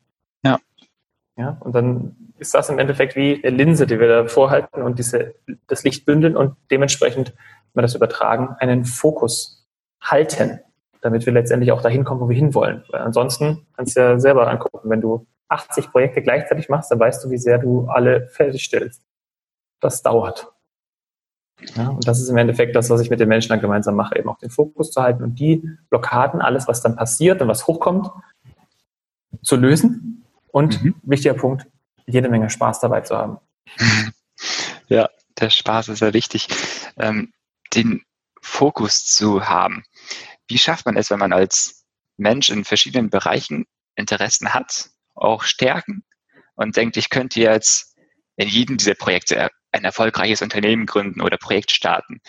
Ja. 0.44 0.60
Ja, 1.38 1.58
und 1.62 1.74
dann 1.74 2.16
ist 2.38 2.54
das 2.54 2.70
im 2.70 2.78
Endeffekt 2.78 3.16
wie 3.16 3.42
eine 3.44 3.56
Linse, 3.56 3.88
die 3.88 4.00
wir 4.00 4.08
da 4.08 4.28
vorhalten 4.28 4.82
und 4.82 5.00
diese, 5.00 5.36
das 5.68 5.84
Licht 5.84 6.06
bündeln 6.06 6.36
und 6.36 6.56
dementsprechend, 6.70 7.30
wenn 7.30 7.82
wir 7.82 7.82
das 7.84 7.96
übertragen, 7.96 8.56
einen 8.60 8.86
Fokus 8.86 9.66
halten, 10.02 10.60
damit 11.02 11.26
wir 11.26 11.34
letztendlich 11.34 11.72
auch 11.72 11.82
dahin 11.82 12.04
kommen, 12.04 12.20
wo 12.20 12.30
wir 12.30 12.36
hinwollen. 12.36 12.84
Weil 12.90 13.02
ansonsten 13.02 13.66
kannst 13.76 13.96
du 13.96 14.02
ja 14.02 14.20
selber 14.20 14.50
angucken, 14.50 14.90
wenn 14.90 15.02
du 15.02 15.26
80 15.48 15.92
Projekte 15.92 16.22
gleichzeitig 16.22 16.70
machst, 16.70 16.92
dann 16.92 17.00
weißt 17.00 17.24
du, 17.24 17.30
wie 17.30 17.38
sehr 17.38 17.60
du 17.60 17.88
alle 17.88 18.28
fertigstellst. 18.28 19.02
Das 19.84 20.02
dauert. 20.02 20.48
Ja, 21.76 21.90
und 21.90 22.08
das 22.08 22.22
ist 22.22 22.30
im 22.30 22.38
Endeffekt 22.38 22.76
das, 22.76 22.90
was 22.90 23.02
ich 23.02 23.10
mit 23.10 23.20
den 23.20 23.28
Menschen 23.28 23.50
dann 23.50 23.60
gemeinsam 23.60 23.96
mache, 23.96 24.18
eben 24.18 24.30
auch 24.30 24.38
den 24.38 24.50
Fokus 24.50 24.92
zu 24.92 25.02
halten 25.02 25.24
und 25.24 25.36
die 25.36 25.70
Blockaden, 25.90 26.42
alles, 26.42 26.68
was 26.68 26.82
dann 26.82 26.96
passiert 26.96 27.42
und 27.42 27.50
was 27.50 27.68
hochkommt, 27.68 28.10
zu 29.44 29.58
lösen. 29.58 30.26
Und 30.48 30.82
mhm. 30.84 30.96
wichtiger 31.04 31.34
Punkt, 31.34 31.66
jede 32.06 32.30
Menge 32.30 32.50
Spaß 32.50 32.80
dabei 32.80 33.02
zu 33.02 33.18
haben. 33.18 33.38
Ja, 34.88 35.10
der 35.40 35.50
Spaß 35.50 35.90
ist 35.90 36.00
sehr 36.00 36.14
wichtig. 36.14 36.48
Ähm, 36.98 37.34
den 37.74 38.04
Fokus 38.42 39.06
zu 39.06 39.48
haben. 39.48 39.84
Wie 40.48 40.58
schafft 40.58 40.86
man 40.86 40.98
es, 40.98 41.10
wenn 41.10 41.20
man 41.20 41.34
als 41.34 41.86
Mensch 42.18 42.50
in 42.50 42.64
verschiedenen 42.64 43.10
Bereichen 43.10 43.66
Interessen 43.96 44.54
hat, 44.54 44.92
auch 45.16 45.44
Stärken 45.44 46.04
und 46.56 46.76
denkt, 46.76 46.98
ich 46.98 47.10
könnte 47.10 47.40
jetzt 47.40 47.96
in 48.36 48.48
jedem 48.48 48.78
dieser 48.78 48.96
Projekte 48.96 49.50
ein 49.74 49.84
erfolgreiches 49.84 50.42
Unternehmen 50.42 50.86
gründen 50.86 51.22
oder 51.22 51.38
Projekt 51.38 51.72
starten. 51.72 52.22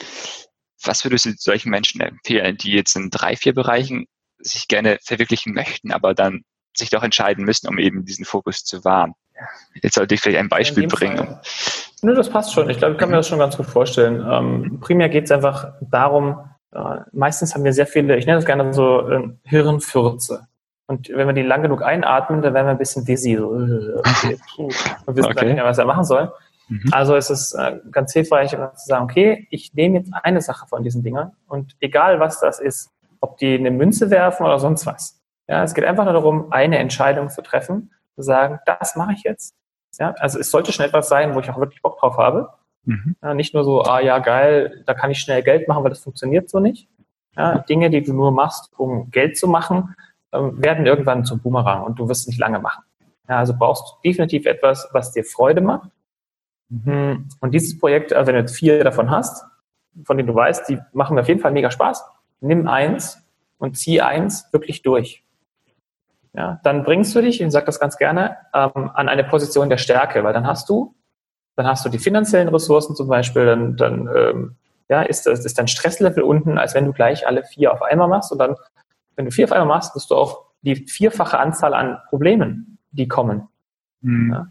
Was 0.82 1.04
würdest 1.04 1.26
du 1.26 1.32
solchen 1.36 1.70
Menschen 1.70 2.00
empfehlen, 2.00 2.56
die 2.56 2.72
jetzt 2.72 2.96
in 2.96 3.10
drei, 3.10 3.36
vier 3.36 3.54
Bereichen 3.54 4.06
sich 4.38 4.68
gerne 4.68 4.98
verwirklichen 5.02 5.54
möchten, 5.54 5.92
aber 5.92 6.14
dann 6.14 6.42
sich 6.76 6.90
doch 6.90 7.02
entscheiden 7.02 7.44
müssen, 7.44 7.68
um 7.68 7.78
eben 7.78 8.04
diesen 8.04 8.24
Fokus 8.24 8.64
zu 8.64 8.84
wahren? 8.84 9.14
Jetzt 9.82 9.94
sollte 9.94 10.14
ich 10.14 10.20
vielleicht 10.20 10.38
ein 10.38 10.48
Beispiel 10.48 10.86
bringen. 10.86 11.38
Nö, 12.02 12.14
das 12.14 12.28
passt 12.28 12.52
schon. 12.52 12.68
Ich 12.70 12.78
glaube, 12.78 12.94
ich 12.94 12.98
kann 12.98 13.10
mir 13.10 13.16
das 13.16 13.28
schon 13.28 13.38
ganz 13.38 13.56
gut 13.56 13.66
vorstellen. 13.66 14.24
Ähm, 14.28 14.80
primär 14.80 15.08
geht 15.08 15.24
es 15.24 15.30
einfach 15.30 15.72
darum, 15.80 16.38
äh, 16.72 17.00
meistens 17.12 17.54
haben 17.54 17.64
wir 17.64 17.72
sehr 17.72 17.86
viele, 17.86 18.16
ich 18.16 18.26
nenne 18.26 18.38
das 18.38 18.46
gerne 18.46 18.72
so 18.74 19.08
äh, 19.08 19.28
Hirnfürze. 19.44 20.46
Und 20.86 21.08
wenn 21.08 21.26
wir 21.26 21.32
die 21.32 21.42
lang 21.42 21.62
genug 21.62 21.82
einatmen, 21.82 22.42
dann 22.42 22.52
werden 22.52 22.66
wir 22.66 22.72
ein 22.72 22.78
bisschen 22.78 23.04
dizzy. 23.04 23.36
So, 23.36 23.54
äh, 23.58 23.94
okay, 23.96 24.38
und 24.58 25.16
wissen 25.16 25.30
okay. 25.30 25.46
nicht 25.46 25.54
mehr, 25.54 25.64
was 25.64 25.78
er 25.78 25.86
machen 25.86 26.04
soll. 26.04 26.30
Mhm. 26.68 26.90
Also 26.92 27.16
es 27.16 27.30
ist 27.30 27.54
äh, 27.54 27.78
ganz 27.90 28.12
hilfreich, 28.12 28.50
zu 28.50 28.70
sagen, 28.86 29.04
okay, 29.04 29.46
ich 29.50 29.74
nehme 29.74 29.98
jetzt 29.98 30.12
eine 30.22 30.40
Sache 30.40 30.66
von 30.66 30.82
diesen 30.82 31.02
Dingern 31.02 31.32
und 31.46 31.76
egal 31.80 32.20
was 32.20 32.40
das 32.40 32.60
ist, 32.60 32.90
ob 33.20 33.38
die 33.38 33.54
eine 33.54 33.70
Münze 33.70 34.10
werfen 34.10 34.44
oder 34.44 34.58
sonst 34.58 34.86
was. 34.86 35.20
Ja, 35.48 35.62
es 35.62 35.74
geht 35.74 35.84
einfach 35.84 36.04
nur 36.04 36.14
darum, 36.14 36.52
eine 36.52 36.78
Entscheidung 36.78 37.28
zu 37.28 37.42
treffen, 37.42 37.90
zu 38.14 38.22
sagen, 38.22 38.60
das 38.66 38.96
mache 38.96 39.12
ich 39.12 39.22
jetzt. 39.22 39.54
Ja, 39.98 40.14
also 40.18 40.38
es 40.38 40.50
sollte 40.50 40.72
schon 40.72 40.84
etwas 40.84 41.08
sein, 41.08 41.34
wo 41.34 41.40
ich 41.40 41.50
auch 41.50 41.58
wirklich 41.58 41.82
Bock 41.82 41.98
drauf 41.98 42.16
habe. 42.16 42.50
Mhm. 42.84 43.16
Ja, 43.22 43.34
nicht 43.34 43.54
nur 43.54 43.64
so, 43.64 43.82
ah 43.82 44.00
ja, 44.00 44.18
geil, 44.18 44.82
da 44.86 44.94
kann 44.94 45.10
ich 45.10 45.20
schnell 45.20 45.42
Geld 45.42 45.68
machen, 45.68 45.84
weil 45.84 45.90
das 45.90 46.00
funktioniert 46.00 46.50
so 46.50 46.60
nicht. 46.60 46.88
Ja, 47.36 47.58
Dinge, 47.58 47.90
die 47.90 48.02
du 48.02 48.12
nur 48.12 48.30
machst, 48.30 48.70
um 48.76 49.10
Geld 49.10 49.36
zu 49.36 49.48
machen, 49.48 49.94
ähm, 50.32 50.62
werden 50.62 50.86
irgendwann 50.86 51.24
zum 51.24 51.40
Boomerang 51.40 51.82
und 51.82 51.98
du 51.98 52.08
wirst 52.08 52.28
nicht 52.28 52.38
lange 52.38 52.58
machen. 52.58 52.84
Ja, 53.28 53.38
also 53.38 53.54
brauchst 53.56 53.82
du 53.88 54.08
definitiv 54.08 54.46
etwas, 54.46 54.88
was 54.92 55.12
dir 55.12 55.24
Freude 55.24 55.60
macht. 55.60 55.90
Und 57.40 57.50
dieses 57.52 57.78
Projekt, 57.78 58.12
also 58.12 58.26
wenn 58.26 58.34
du 58.34 58.40
jetzt 58.40 58.56
vier 58.56 58.82
davon 58.82 59.10
hast, 59.10 59.44
von 60.04 60.16
denen 60.16 60.26
du 60.26 60.34
weißt, 60.34 60.68
die 60.68 60.78
machen 60.92 61.14
mir 61.14 61.20
auf 61.20 61.28
jeden 61.28 61.40
Fall 61.40 61.52
mega 61.52 61.70
Spaß, 61.70 62.04
nimm 62.40 62.66
eins 62.66 63.22
und 63.58 63.76
zieh 63.76 64.00
eins 64.00 64.48
wirklich 64.52 64.82
durch. 64.82 65.24
Ja, 66.32 66.60
dann 66.64 66.82
bringst 66.82 67.14
du 67.14 67.20
dich, 67.22 67.40
ich 67.40 67.52
sage 67.52 67.66
das 67.66 67.78
ganz 67.78 67.96
gerne, 67.96 68.36
ähm, 68.52 68.90
an 68.92 69.08
eine 69.08 69.22
Position 69.22 69.70
der 69.70 69.76
Stärke, 69.76 70.24
weil 70.24 70.32
dann 70.32 70.46
hast 70.46 70.68
du, 70.68 70.94
dann 71.54 71.66
hast 71.66 71.84
du 71.84 71.88
die 71.88 72.00
finanziellen 72.00 72.48
Ressourcen 72.48 72.96
zum 72.96 73.06
Beispiel, 73.06 73.46
dann, 73.46 73.76
dann 73.76 74.08
ähm, 74.14 74.56
ja, 74.88 75.02
ist, 75.02 75.26
das, 75.26 75.44
ist 75.44 75.58
dein 75.58 75.68
Stresslevel 75.68 76.24
unten, 76.24 76.58
als 76.58 76.74
wenn 76.74 76.86
du 76.86 76.92
gleich 76.92 77.26
alle 77.26 77.44
vier 77.44 77.72
auf 77.72 77.82
einmal 77.82 78.08
machst. 78.08 78.32
Und 78.32 78.38
dann, 78.38 78.56
wenn 79.14 79.26
du 79.26 79.30
vier 79.30 79.44
auf 79.44 79.52
einmal 79.52 79.68
machst, 79.68 79.94
wirst 79.94 80.10
du 80.10 80.16
auch 80.16 80.46
die 80.62 80.74
vierfache 80.74 81.38
Anzahl 81.38 81.72
an 81.72 81.98
Problemen, 82.08 82.78
die 82.90 83.06
kommen, 83.06 83.48
mhm. 84.00 84.32
ja, 84.32 84.46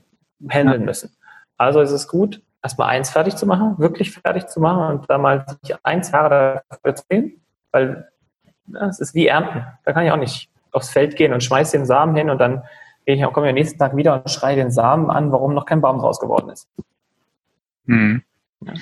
handeln 0.50 0.82
ja. 0.82 0.86
müssen. 0.86 1.12
Also 1.58 1.82
ist 1.82 1.92
es 1.92 2.08
gut, 2.08 2.42
erstmal 2.62 2.90
eins 2.90 3.10
fertig 3.10 3.36
zu 3.36 3.46
machen, 3.46 3.78
wirklich 3.78 4.12
fertig 4.12 4.48
zu 4.48 4.60
machen 4.60 4.98
und 4.98 5.10
da 5.10 5.18
mal 5.18 5.46
eins 5.84 6.12
Jahre 6.12 6.64
dafür 6.70 6.96
zu 6.96 7.04
gehen, 7.10 7.42
weil 7.72 8.10
es 8.90 9.00
ist 9.00 9.14
wie 9.14 9.28
Ernten. 9.28 9.66
Da 9.84 9.94
kann 9.94 10.06
ich 10.06 10.12
auch 10.12 10.18
nicht 10.18 10.50
aufs 10.72 10.90
Feld 10.90 11.16
gehen 11.16 11.34
und 11.34 11.44
schmeiß 11.44 11.72
den 11.72 11.86
Samen 11.86 12.16
hin 12.16 12.30
und 12.30 12.40
dann 12.40 12.64
gehe 13.06 13.16
ich, 13.16 13.34
komme 13.34 13.48
ich 13.48 13.52
am 13.52 13.56
nächsten 13.56 13.78
Tag 13.78 13.96
wieder 13.96 14.14
und 14.16 14.32
schreie 14.32 14.56
den 14.56 14.72
Samen 14.72 15.10
an, 15.10 15.32
warum 15.32 15.54
noch 15.54 15.66
kein 15.66 15.82
Baum 15.82 16.00
draus 16.00 16.20
geworden 16.20 16.50
ist. 16.50 16.68
Mhm. 17.86 18.24
Ja. 18.62 18.74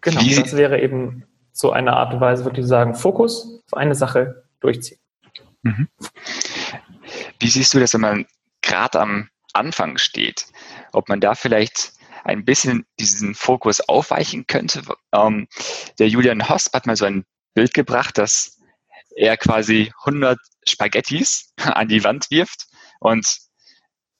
Genau, 0.00 0.20
wie? 0.20 0.34
das 0.34 0.56
wäre 0.56 0.80
eben 0.80 1.24
so 1.52 1.72
eine 1.72 1.94
Art 1.94 2.14
und 2.14 2.20
Weise, 2.20 2.44
würde 2.44 2.60
ich 2.60 2.66
sagen, 2.66 2.94
Fokus 2.94 3.62
auf 3.66 3.76
eine 3.76 3.94
Sache 3.94 4.44
durchziehen. 4.60 4.98
Mhm. 5.62 5.88
Wie 7.40 7.48
siehst 7.48 7.74
du 7.74 7.80
das, 7.80 7.94
wenn 7.94 8.00
man 8.00 8.26
gerade 8.62 9.00
am 9.00 9.28
Anfang 9.52 9.98
steht? 9.98 10.46
ob 10.92 11.08
man 11.08 11.20
da 11.20 11.34
vielleicht 11.34 11.92
ein 12.24 12.44
bisschen 12.44 12.84
diesen 12.98 13.34
Fokus 13.34 13.80
aufweichen 13.80 14.46
könnte. 14.46 14.82
Ähm, 15.12 15.48
der 15.98 16.08
Julian 16.08 16.48
Hosp 16.48 16.74
hat 16.74 16.86
mal 16.86 16.96
so 16.96 17.04
ein 17.04 17.24
Bild 17.54 17.74
gebracht, 17.74 18.18
dass 18.18 18.58
er 19.16 19.36
quasi 19.36 19.92
100 20.04 20.38
Spaghettis 20.66 21.52
an 21.56 21.88
die 21.88 22.04
Wand 22.04 22.30
wirft 22.30 22.66
und 23.00 23.26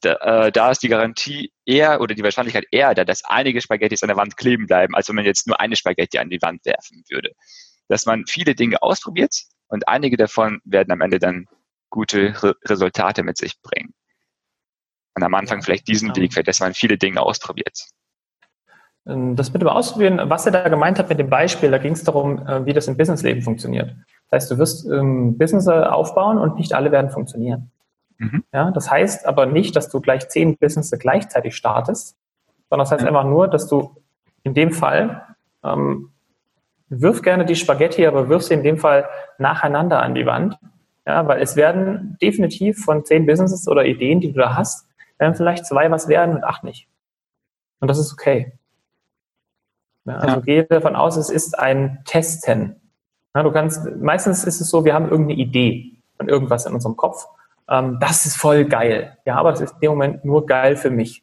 da, 0.00 0.12
äh, 0.46 0.52
da 0.52 0.70
ist 0.70 0.84
die 0.84 0.88
Garantie 0.88 1.52
eher 1.66 2.00
oder 2.00 2.14
die 2.14 2.22
Wahrscheinlichkeit 2.22 2.66
eher 2.70 2.94
da, 2.94 3.04
dass 3.04 3.24
einige 3.24 3.60
Spaghettis 3.60 4.02
an 4.04 4.08
der 4.08 4.16
Wand 4.16 4.36
kleben 4.36 4.66
bleiben, 4.66 4.94
als 4.94 5.08
wenn 5.08 5.16
man 5.16 5.24
jetzt 5.24 5.48
nur 5.48 5.58
eine 5.58 5.74
Spaghetti 5.74 6.18
an 6.18 6.30
die 6.30 6.40
Wand 6.40 6.64
werfen 6.64 7.02
würde. 7.10 7.32
Dass 7.88 8.06
man 8.06 8.24
viele 8.28 8.54
Dinge 8.54 8.80
ausprobiert 8.80 9.34
und 9.66 9.88
einige 9.88 10.16
davon 10.16 10.60
werden 10.64 10.92
am 10.92 11.00
Ende 11.00 11.18
dann 11.18 11.46
gute 11.90 12.40
Re 12.42 12.54
Resultate 12.64 13.24
mit 13.24 13.38
sich 13.38 13.60
bringen 13.60 13.92
und 15.18 15.24
am 15.24 15.34
Anfang 15.34 15.62
vielleicht 15.62 15.88
diesen 15.88 16.14
Weg 16.14 16.32
fährt, 16.32 16.46
dass 16.46 16.60
man 16.60 16.74
viele 16.74 16.96
Dinge 16.96 17.20
ausprobiert. 17.20 17.86
Ähm, 19.06 19.34
das 19.34 19.52
mit 19.52 19.62
dem 19.62 19.68
Ausprobieren, 19.68 20.20
was 20.24 20.46
er 20.46 20.52
da 20.52 20.68
gemeint 20.68 20.98
hat 20.98 21.08
mit 21.08 21.18
dem 21.18 21.28
Beispiel, 21.28 21.70
da 21.70 21.78
ging 21.78 21.92
es 21.92 22.04
darum, 22.04 22.46
äh, 22.46 22.64
wie 22.64 22.72
das 22.72 22.86
im 22.86 22.96
Businessleben 22.96 23.42
funktioniert. 23.42 23.96
Das 24.30 24.42
heißt, 24.42 24.50
du 24.52 24.58
wirst 24.58 24.86
ähm, 24.86 25.36
Business 25.36 25.66
aufbauen 25.66 26.38
und 26.38 26.56
nicht 26.56 26.72
alle 26.72 26.92
werden 26.92 27.10
funktionieren. 27.10 27.70
Mhm. 28.18 28.44
Ja, 28.52 28.70
das 28.70 28.90
heißt 28.90 29.26
aber 29.26 29.46
nicht, 29.46 29.74
dass 29.74 29.90
du 29.90 30.00
gleich 30.00 30.28
zehn 30.28 30.56
Business 30.56 30.90
gleichzeitig 30.90 31.56
startest, 31.56 32.16
sondern 32.70 32.84
das 32.84 32.92
heißt 32.92 33.02
mhm. 33.02 33.08
einfach 33.08 33.24
nur, 33.24 33.48
dass 33.48 33.66
du 33.68 33.96
in 34.44 34.54
dem 34.54 34.72
Fall 34.72 35.24
ähm, 35.64 36.10
wirf 36.88 37.22
gerne 37.22 37.44
die 37.44 37.56
Spaghetti, 37.56 38.06
aber 38.06 38.28
wirf 38.28 38.42
sie 38.42 38.54
in 38.54 38.62
dem 38.62 38.78
Fall 38.78 39.08
nacheinander 39.38 40.00
an 40.00 40.14
die 40.14 40.26
Wand. 40.26 40.56
Ja, 41.06 41.26
weil 41.26 41.40
es 41.40 41.56
werden 41.56 42.18
definitiv 42.20 42.84
von 42.84 43.04
zehn 43.04 43.24
Businesses 43.24 43.66
oder 43.66 43.86
Ideen, 43.86 44.20
die 44.20 44.30
du 44.32 44.40
da 44.40 44.56
hast, 44.56 44.87
werden 45.18 45.34
vielleicht 45.34 45.66
zwei 45.66 45.90
was 45.90 46.08
werden 46.08 46.36
und 46.36 46.44
acht 46.44 46.64
nicht. 46.64 46.88
Und 47.80 47.88
das 47.88 47.98
ist 47.98 48.12
okay. 48.12 48.58
Ja, 50.04 50.14
also 50.16 50.36
ja. 50.36 50.40
gehe 50.40 50.64
davon 50.64 50.96
aus, 50.96 51.16
es 51.16 51.30
ist 51.30 51.58
ein 51.58 52.02
Testen. 52.04 52.80
Ja, 53.34 53.42
du 53.42 53.52
kannst, 53.52 53.84
meistens 53.96 54.44
ist 54.44 54.60
es 54.60 54.70
so, 54.70 54.84
wir 54.84 54.94
haben 54.94 55.10
irgendeine 55.10 55.40
Idee 55.40 56.02
von 56.16 56.28
irgendwas 56.28 56.66
in 56.66 56.74
unserem 56.74 56.96
Kopf. 56.96 57.26
Ähm, 57.68 57.98
das 58.00 58.26
ist 58.26 58.36
voll 58.36 58.64
geil. 58.64 59.16
Ja, 59.26 59.36
aber 59.36 59.50
das 59.50 59.60
ist 59.60 59.74
in 59.74 59.80
dem 59.80 59.90
Moment 59.92 60.24
nur 60.24 60.46
geil 60.46 60.76
für 60.76 60.90
mich. 60.90 61.22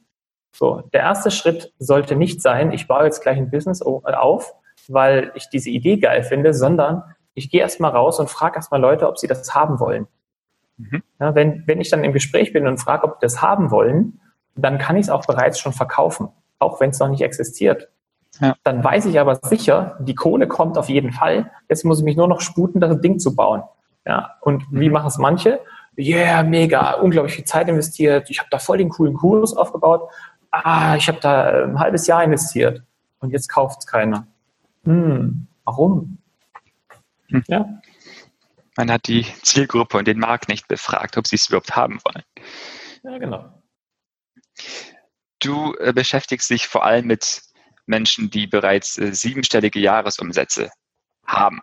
So, 0.55 0.81
der 0.93 1.01
erste 1.01 1.31
Schritt 1.31 1.73
sollte 1.79 2.15
nicht 2.15 2.41
sein, 2.41 2.71
ich 2.71 2.87
baue 2.87 3.03
jetzt 3.03 3.21
gleich 3.21 3.37
ein 3.37 3.51
Business 3.51 3.81
auf, 3.81 4.53
weil 4.87 5.31
ich 5.35 5.49
diese 5.49 5.69
Idee 5.69 5.97
geil 5.97 6.23
finde, 6.23 6.53
sondern 6.53 7.03
ich 7.33 7.49
gehe 7.49 7.59
erstmal 7.59 7.91
raus 7.91 8.19
und 8.21 8.29
frage 8.29 8.55
erstmal 8.55 8.79
Leute, 8.79 9.09
ob 9.09 9.17
sie 9.17 9.27
das 9.27 9.53
haben 9.53 9.81
wollen. 9.81 10.07
Mhm. 10.77 11.03
Ja, 11.19 11.35
wenn, 11.35 11.63
wenn 11.67 11.81
ich 11.81 11.89
dann 11.89 12.03
im 12.03 12.13
Gespräch 12.13 12.53
bin 12.53 12.67
und 12.67 12.77
frage, 12.77 13.03
ob 13.03 13.19
die 13.19 13.25
das 13.25 13.41
haben 13.41 13.71
wollen, 13.71 14.19
dann 14.55 14.77
kann 14.77 14.95
ich 14.95 15.03
es 15.03 15.09
auch 15.09 15.25
bereits 15.25 15.59
schon 15.59 15.73
verkaufen, 15.73 16.29
auch 16.59 16.79
wenn 16.79 16.89
es 16.89 16.99
noch 16.99 17.09
nicht 17.09 17.21
existiert. 17.21 17.89
Ja. 18.39 18.55
Dann 18.63 18.83
weiß 18.83 19.05
ich 19.05 19.19
aber 19.19 19.35
sicher, 19.35 19.97
die 20.01 20.15
Kohle 20.15 20.47
kommt 20.47 20.77
auf 20.77 20.89
jeden 20.89 21.11
Fall. 21.11 21.51
Jetzt 21.69 21.85
muss 21.85 21.99
ich 21.99 22.05
mich 22.05 22.17
nur 22.17 22.27
noch 22.27 22.41
sputen, 22.41 22.81
das 22.81 22.99
Ding 22.99 23.19
zu 23.19 23.35
bauen. 23.35 23.63
Ja, 24.05 24.35
und 24.41 24.63
wie 24.71 24.87
mhm. 24.87 24.93
machen 24.93 25.07
es 25.07 25.17
manche? 25.17 25.59
Yeah, 25.97 26.43
mega, 26.43 26.93
unglaublich 26.95 27.35
viel 27.35 27.45
Zeit 27.45 27.69
investiert. 27.69 28.29
Ich 28.29 28.39
habe 28.39 28.49
da 28.51 28.59
voll 28.59 28.77
den 28.77 28.89
coolen 28.89 29.13
Kurs 29.13 29.55
aufgebaut. 29.55 30.09
Ah, 30.51 30.95
ich 30.95 31.07
habe 31.07 31.19
da 31.21 31.63
ein 31.63 31.79
halbes 31.79 32.07
Jahr 32.07 32.23
investiert 32.23 32.83
und 33.19 33.31
jetzt 33.31 33.47
kauft 33.47 33.79
es 33.79 33.87
keiner. 33.87 34.27
Hm, 34.83 35.47
warum? 35.63 36.17
Hm. 37.29 37.43
Ja. 37.47 37.69
Man 38.77 38.91
hat 38.91 39.07
die 39.07 39.25
Zielgruppe 39.41 39.97
und 39.97 40.07
den 40.07 40.19
Markt 40.19 40.49
nicht 40.49 40.67
befragt, 40.67 41.17
ob 41.17 41.27
sie 41.27 41.37
es 41.37 41.47
überhaupt 41.47 41.75
haben 41.75 41.99
wollen. 42.03 42.23
Ja, 43.03 43.17
genau. 43.17 43.63
Du 45.39 45.75
äh, 45.75 45.93
beschäftigst 45.93 46.49
dich 46.49 46.67
vor 46.67 46.83
allem 46.83 47.07
mit 47.07 47.41
Menschen, 47.85 48.29
die 48.29 48.47
bereits 48.47 48.97
äh, 48.97 49.13
siebenstellige 49.13 49.79
Jahresumsätze 49.79 50.71
haben. 51.25 51.61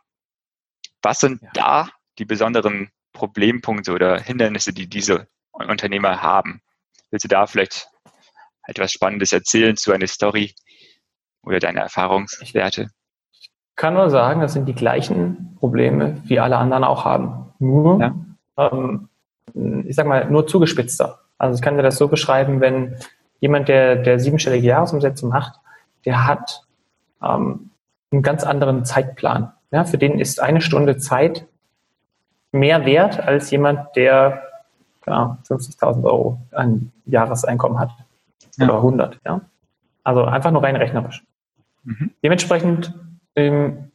Was 1.02 1.20
sind 1.20 1.42
ja. 1.42 1.50
da 1.54 1.90
die 2.18 2.24
besonderen 2.24 2.90
Problempunkte 3.12 3.92
oder 3.92 4.20
Hindernisse, 4.20 4.72
die 4.72 4.88
diese 4.88 5.28
Unternehmer 5.52 6.22
haben? 6.22 6.62
Willst 7.10 7.24
du 7.24 7.28
da 7.28 7.46
vielleicht 7.46 7.88
etwas 8.66 8.92
Spannendes 8.92 9.32
erzählen 9.32 9.76
zu 9.76 9.92
einer 9.92 10.06
Story 10.06 10.54
oder 11.42 11.58
deine 11.58 11.80
Erfahrungswerte? 11.80 12.88
Ich 13.82 13.84
kann 13.84 13.94
nur 13.94 14.10
sagen, 14.10 14.40
das 14.40 14.52
sind 14.52 14.66
die 14.66 14.76
gleichen 14.76 15.56
Probleme, 15.58 16.18
wie 16.22 16.38
alle 16.38 16.56
anderen 16.56 16.84
auch 16.84 17.04
haben. 17.04 17.46
Nur, 17.58 17.98
ja. 17.98 18.14
ähm, 18.56 19.08
ich 19.88 19.96
sag 19.96 20.06
mal, 20.06 20.30
nur 20.30 20.46
zugespitzter. 20.46 21.18
Also 21.36 21.56
ich 21.56 21.62
kann 21.62 21.76
dir 21.76 21.82
das 21.82 21.96
so 21.96 22.06
beschreiben, 22.06 22.60
wenn 22.60 22.94
jemand, 23.40 23.66
der, 23.66 23.96
der 23.96 24.20
siebenstellige 24.20 24.64
Jahresumsätze 24.64 25.26
macht, 25.26 25.58
der 26.04 26.28
hat 26.28 26.62
ähm, 27.24 27.70
einen 28.12 28.22
ganz 28.22 28.44
anderen 28.44 28.84
Zeitplan. 28.84 29.50
Ja, 29.72 29.82
für 29.82 29.98
den 29.98 30.20
ist 30.20 30.40
eine 30.40 30.60
Stunde 30.60 30.98
Zeit 30.98 31.48
mehr 32.52 32.86
wert 32.86 33.18
als 33.18 33.50
jemand, 33.50 33.96
der 33.96 34.44
ja, 35.08 35.38
50.000 35.48 36.04
Euro 36.04 36.40
an 36.52 36.92
Jahreseinkommen 37.04 37.80
hat. 37.80 37.90
Ja. 38.58 38.66
Oder 38.66 38.76
100. 38.76 39.18
Ja? 39.26 39.40
Also 40.04 40.22
einfach 40.22 40.52
nur 40.52 40.62
rein 40.62 40.76
rechnerisch. 40.76 41.24
Mhm. 41.82 42.12
Dementsprechend 42.22 42.94
ähm, 43.36 43.92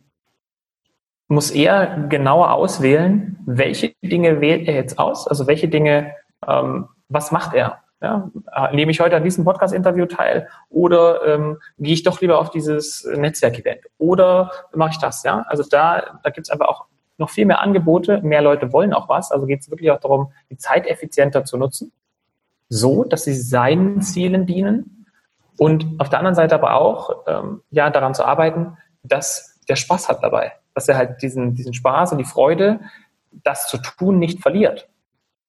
muss 1.27 1.51
er 1.51 2.07
genauer 2.09 2.51
auswählen, 2.53 3.37
welche 3.45 3.93
Dinge 4.01 4.41
wählt 4.41 4.67
er 4.67 4.75
jetzt 4.75 4.97
aus, 4.97 5.27
also 5.27 5.47
welche 5.47 5.67
Dinge, 5.67 6.13
ähm, 6.47 6.87
was 7.09 7.31
macht 7.31 7.53
er? 7.53 7.79
Ja, 7.99 8.29
nehme 8.73 8.91
ich 8.91 8.99
heute 8.99 9.15
an 9.15 9.23
diesem 9.23 9.43
Podcast-Interview 9.43 10.05
teil 10.05 10.47
oder 10.69 11.25
ähm, 11.25 11.57
gehe 11.79 11.95
ich 11.95 12.03
doch 12.03 12.21
lieber 12.21 12.37
auf 12.37 12.51
dieses 12.51 13.03
Netzwerk-Event 13.05 13.87
oder 13.97 14.51
mache 14.75 14.91
ich 14.91 14.97
das? 14.99 15.23
Ja, 15.23 15.43
also 15.47 15.63
da, 15.67 16.19
da 16.23 16.29
gibt 16.29 16.45
es 16.45 16.51
einfach 16.51 16.67
auch 16.67 16.85
noch 17.17 17.31
viel 17.31 17.47
mehr 17.47 17.59
Angebote, 17.59 18.21
mehr 18.21 18.43
Leute 18.43 18.71
wollen 18.71 18.93
auch 18.93 19.09
was. 19.09 19.31
Also 19.31 19.47
geht 19.47 19.61
es 19.61 19.71
wirklich 19.71 19.89
auch 19.89 19.99
darum, 19.99 20.31
die 20.51 20.57
Zeit 20.57 20.85
effizienter 20.85 21.43
zu 21.43 21.57
nutzen, 21.57 21.91
so 22.69 23.03
dass 23.03 23.23
sie 23.23 23.33
seinen 23.33 24.03
Zielen 24.03 24.45
dienen 24.45 25.07
und 25.57 25.87
auf 25.97 26.09
der 26.09 26.19
anderen 26.19 26.35
Seite 26.35 26.53
aber 26.53 26.75
auch 26.75 27.23
ähm, 27.25 27.61
ja 27.71 27.89
daran 27.89 28.13
zu 28.13 28.25
arbeiten, 28.25 28.77
dass 29.07 29.59
der 29.67 29.75
Spaß 29.75 30.09
hat 30.09 30.23
dabei, 30.23 30.53
dass 30.73 30.87
er 30.87 30.97
halt 30.97 31.21
diesen 31.21 31.55
diesen 31.55 31.73
Spaß 31.73 32.11
und 32.11 32.17
die 32.19 32.25
Freude, 32.25 32.79
das 33.31 33.67
zu 33.67 33.77
tun, 33.77 34.19
nicht 34.19 34.41
verliert. 34.41 34.89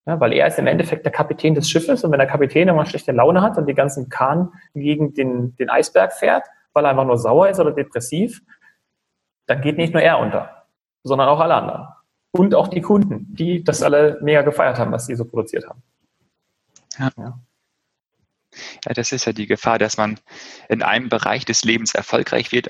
Ja, 0.06 0.18
weil 0.20 0.32
er 0.32 0.46
ist 0.46 0.58
im 0.58 0.66
Endeffekt 0.66 1.04
der 1.04 1.12
Kapitän 1.12 1.54
des 1.54 1.68
Schiffes 1.68 2.02
und 2.02 2.10
wenn 2.12 2.18
der 2.18 2.26
Kapitän 2.26 2.66
immer 2.66 2.86
schlechte 2.86 3.12
Laune 3.12 3.42
hat 3.42 3.58
und 3.58 3.66
die 3.66 3.74
ganzen 3.74 4.08
Kahn 4.08 4.52
gegen 4.74 5.12
den, 5.12 5.54
den 5.56 5.68
Eisberg 5.68 6.14
fährt, 6.14 6.46
weil 6.72 6.86
er 6.86 6.90
einfach 6.92 7.04
nur 7.04 7.18
sauer 7.18 7.50
ist 7.50 7.60
oder 7.60 7.72
depressiv, 7.72 8.40
dann 9.46 9.60
geht 9.60 9.76
nicht 9.76 9.92
nur 9.92 10.02
er 10.02 10.18
unter, 10.18 10.64
sondern 11.02 11.28
auch 11.28 11.40
alle 11.40 11.54
anderen. 11.54 11.88
Und 12.30 12.54
auch 12.54 12.68
die 12.68 12.80
Kunden, 12.80 13.26
die 13.34 13.62
das 13.62 13.82
alle 13.82 14.18
mega 14.22 14.42
gefeiert 14.42 14.78
haben, 14.78 14.92
was 14.92 15.06
sie 15.06 15.14
so 15.14 15.26
produziert 15.26 15.68
haben. 15.68 15.82
Ja. 16.98 17.38
Ja. 18.84 18.92
Das 18.94 19.12
ist 19.12 19.24
ja 19.24 19.32
die 19.32 19.46
Gefahr, 19.46 19.78
dass 19.78 19.96
man 19.96 20.18
in 20.68 20.82
einem 20.82 21.08
Bereich 21.08 21.44
des 21.44 21.64
Lebens 21.64 21.94
erfolgreich 21.94 22.52
wird, 22.52 22.68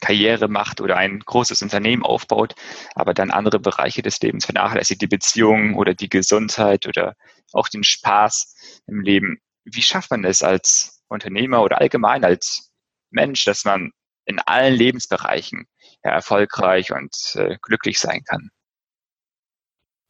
Karriere 0.00 0.48
macht 0.48 0.80
oder 0.80 0.96
ein 0.96 1.20
großes 1.20 1.62
Unternehmen 1.62 2.02
aufbaut, 2.02 2.54
aber 2.94 3.14
dann 3.14 3.30
andere 3.30 3.60
Bereiche 3.60 4.02
des 4.02 4.20
Lebens 4.20 4.44
vernachlässigt, 4.44 5.02
die 5.02 5.06
Beziehungen 5.06 5.74
oder 5.74 5.94
die 5.94 6.08
Gesundheit 6.08 6.86
oder 6.86 7.14
auch 7.52 7.68
den 7.68 7.84
Spaß 7.84 8.82
im 8.86 9.00
Leben. 9.00 9.38
Wie 9.64 9.82
schafft 9.82 10.10
man 10.10 10.24
es 10.24 10.42
als 10.42 11.02
Unternehmer 11.08 11.62
oder 11.62 11.80
allgemein 11.80 12.24
als 12.24 12.70
Mensch, 13.10 13.44
dass 13.44 13.64
man 13.64 13.92
in 14.26 14.38
allen 14.40 14.74
Lebensbereichen 14.74 15.66
ja, 16.04 16.10
erfolgreich 16.12 16.92
und 16.92 17.14
äh, 17.34 17.56
glücklich 17.62 17.98
sein 17.98 18.22
kann? 18.24 18.50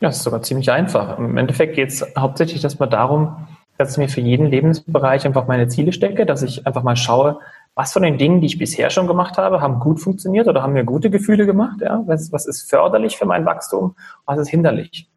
Ja, 0.01 0.09
das 0.09 0.19
ist 0.19 0.25
sogar 0.25 0.43
ziemlich 0.43 0.71
einfach. 0.71 1.19
Im 1.19 1.37
Endeffekt 1.37 1.77
geht 1.77 1.89
es 1.89 2.05
hauptsächlich 2.17 2.63
erstmal 2.63 2.89
darum, 2.89 3.47
dass 3.77 3.93
ich 3.93 3.99
mir 3.99 4.09
für 4.09 4.21
jeden 4.21 4.47
Lebensbereich 4.47 5.27
einfach 5.27 5.47
meine 5.47 5.69
Ziele 5.69 5.93
stecke, 5.93 6.27
dass 6.27 6.43
ich 6.43 6.67
einfach 6.67 6.83
mal 6.83 6.97
schaue, 6.97 7.41
was 7.75 7.93
von 7.93 8.03
den 8.03 8.19
Dingen, 8.19 8.41
die 8.41 8.47
ich 8.47 8.59
bisher 8.59 8.91
schon 8.91 9.09
gemacht 9.09 9.37
habe, 9.37 9.61
haben 9.61 9.81
gut 9.81 10.01
funktioniert 10.01 10.47
oder 10.47 10.63
haben 10.63 10.75
mir 10.75 10.85
gute 10.85 11.11
Gefühle 11.11 11.45
gemacht, 11.45 11.81
ja, 11.81 12.03
was, 12.07 12.31
was 12.33 12.47
ist 12.47 12.71
förderlich 12.71 13.17
für 13.17 13.27
mein 13.27 13.45
Wachstum, 13.45 13.97
was 14.27 14.39
ist 14.39 14.49
hinderlich. 14.49 15.09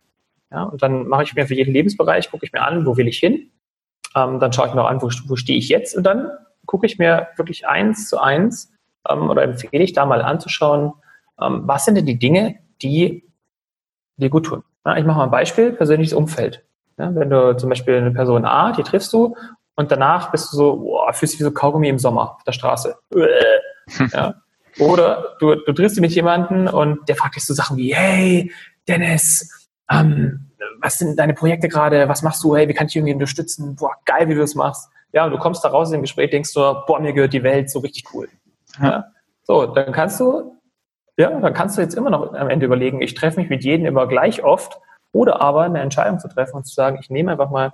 Ja, 0.52 0.64
und 0.64 0.82
dann 0.82 1.08
mache 1.08 1.24
ich 1.24 1.36
mir 1.36 1.46
für 1.46 1.54
jeden 1.54 1.74
Lebensbereich, 1.74 2.32
gucke 2.32 2.46
ich 2.46 2.54
mir 2.54 2.62
an, 2.62 2.86
wo 2.86 2.98
will 2.98 3.08
ich 3.08 3.20
hin, 3.20 3.52
ähm, 4.16 4.40
dann 4.40 4.54
schaue 4.54 4.68
ich 4.68 4.74
mir 4.74 4.84
auch 4.84 4.90
an, 4.90 5.02
wo, 5.02 5.10
wo 5.28 5.36
stehe 5.36 5.60
ich 5.60 5.70
jetzt 5.70 5.96
und 5.96 6.04
dann 6.04 6.32
gucke 6.66 6.86
ich 6.86 6.98
mir 6.98 7.28
wirklich 7.36 7.68
eins 7.68 8.10
zu 8.10 8.20
eins 8.20 8.74
ähm, 9.08 9.30
oder 9.30 9.44
empfehle 9.44 9.84
ich 9.84 9.94
da 9.94 10.06
mal 10.06 10.22
anzuschauen, 10.22 10.94
ähm, 11.40 11.64
was 11.66 11.86
sind 11.86 11.96
denn 11.96 12.06
die 12.06 12.18
Dinge, 12.18 12.56
die 12.82 13.24
dir 14.18 14.30
gut 14.30 14.48
tun. 14.48 14.64
Ja, 14.86 14.98
ich 14.98 15.06
mache 15.06 15.18
mal 15.18 15.26
ein 15.26 15.32
Beispiel, 15.32 15.72
persönliches 15.74 16.14
Umfeld. 16.14 16.67
Ja, 16.98 17.14
wenn 17.14 17.30
du 17.30 17.56
zum 17.58 17.70
Beispiel 17.70 17.96
eine 17.96 18.12
Person 18.12 18.46
A, 18.46 18.72
die 18.72 18.84
triffst 18.84 19.14
du 19.14 19.36
und 19.76 19.92
danach 19.92 20.32
bist 20.32 20.52
du 20.52 20.58
so, 20.58 20.76
boah, 20.78 21.14
fühlst 21.14 21.34
dich 21.34 21.40
wie 21.40 21.44
so 21.44 21.52
Kaugummi 21.52 21.90
im 21.90 22.00
Sommer 22.00 22.36
auf 22.36 22.44
der 22.44 22.54
Straße. 22.54 22.96
Ja. 24.12 24.34
Oder 24.80 25.38
du, 25.40 25.56
du 25.56 25.72
triffst 25.72 25.96
dich 25.96 26.02
mit 26.02 26.12
jemandem 26.12 26.68
und 26.68 27.08
der 27.08 27.16
fragt 27.16 27.38
dich 27.38 27.46
so 27.46 27.54
Sachen 27.54 27.78
wie, 27.78 27.96
hey, 27.96 28.52
Dennis, 28.86 29.70
ähm, 29.90 30.52
was 30.82 30.98
sind 30.98 31.18
deine 31.18 31.34
Projekte 31.34 31.70
gerade? 31.70 32.10
Was 32.10 32.22
machst 32.22 32.44
du? 32.44 32.54
Hey, 32.54 32.68
wie 32.68 32.74
kann 32.74 32.88
ich 32.88 32.96
irgendwie 32.98 33.14
unterstützen? 33.14 33.78
Boah, 33.78 33.94
geil, 34.06 34.28
wie 34.28 34.36
du 34.36 34.42
das 34.42 34.56
machst. 34.56 34.90
Ja, 35.14 35.26
und 35.26 35.32
du 35.32 35.38
kommst 35.38 35.64
da 35.64 35.70
raus 35.70 35.88
in 35.90 35.94
dem 35.94 36.02
Gespräch, 36.02 36.32
denkst 36.32 36.54
du, 36.54 36.60
boah, 36.86 37.00
mir 37.00 37.14
gehört 37.14 37.34
die 37.34 37.44
Welt, 37.44 37.70
so 37.70 37.80
richtig 37.80 38.14
cool. 38.14 38.28
Ja. 38.82 39.06
So, 39.44 39.66
dann 39.66 39.94
kannst 39.94 40.20
du, 40.20 40.58
ja, 41.18 41.30
dann 41.40 41.54
kannst 41.54 41.78
du 41.78 41.82
jetzt 41.82 41.96
immer 41.96 42.10
noch 42.10 42.34
am 42.34 42.50
Ende 42.50 42.66
überlegen, 42.66 43.02
ich 43.02 43.14
treffe 43.14 43.40
mich 43.40 43.50
mit 43.50 43.64
jedem 43.64 43.86
immer 43.86 44.06
gleich 44.08 44.44
oft 44.44 44.80
oder 45.18 45.42
aber 45.42 45.64
eine 45.64 45.82
Entscheidung 45.82 46.20
zu 46.20 46.28
treffen 46.28 46.58
und 46.58 46.66
zu 46.66 46.74
sagen, 46.74 47.00
ich 47.02 47.10
nehme 47.10 47.32
einfach 47.32 47.50
mal 47.50 47.74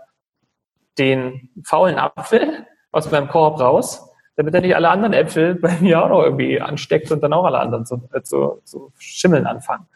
den 0.97 1.49
faulen 1.65 1.99
Apfel 1.99 2.65
aus 2.91 3.11
meinem 3.11 3.27
Korb 3.27 3.59
raus, 3.59 4.09
damit 4.37 4.53
er 4.53 4.61
nicht 4.61 4.75
alle 4.75 4.89
anderen 4.89 5.13
Äpfel 5.13 5.55
bei 5.61 5.77
mir 5.81 6.01
auch 6.01 6.09
noch 6.09 6.23
irgendwie 6.23 6.61
ansteckt 6.61 7.11
und 7.11 7.21
dann 7.21 7.33
auch 7.33 7.43
alle 7.43 7.59
anderen 7.59 7.85
zu, 7.85 8.07
äh, 8.13 8.21
zu, 8.21 8.61
zu 8.63 8.93
schimmeln 8.97 9.45
anfangen. 9.45 9.87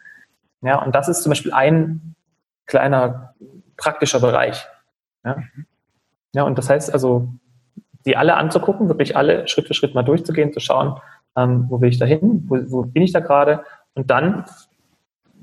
Ja, 0.60 0.82
und 0.82 0.94
das 0.94 1.08
ist 1.08 1.22
zum 1.22 1.30
Beispiel 1.30 1.52
ein 1.52 2.14
kleiner 2.66 3.34
praktischer 3.76 4.20
Bereich. 4.20 4.66
Ja, 5.24 5.38
ja 6.34 6.42
und 6.42 6.58
das 6.58 6.68
heißt 6.68 6.92
also, 6.92 7.28
die 8.04 8.16
alle 8.16 8.36
anzugucken, 8.36 8.88
wirklich 8.88 9.16
alle 9.16 9.48
Schritt 9.48 9.68
für 9.68 9.74
Schritt 9.74 9.94
mal 9.94 10.02
durchzugehen, 10.02 10.52
zu 10.52 10.60
schauen, 10.60 11.00
ähm, 11.36 11.66
wo 11.68 11.80
will 11.80 11.88
ich 11.88 11.98
da 11.98 12.04
hin, 12.04 12.44
wo, 12.48 12.58
wo 12.70 12.82
bin 12.82 13.02
ich 13.02 13.12
da 13.12 13.20
gerade 13.20 13.64
und 13.94 14.10
dann 14.10 14.44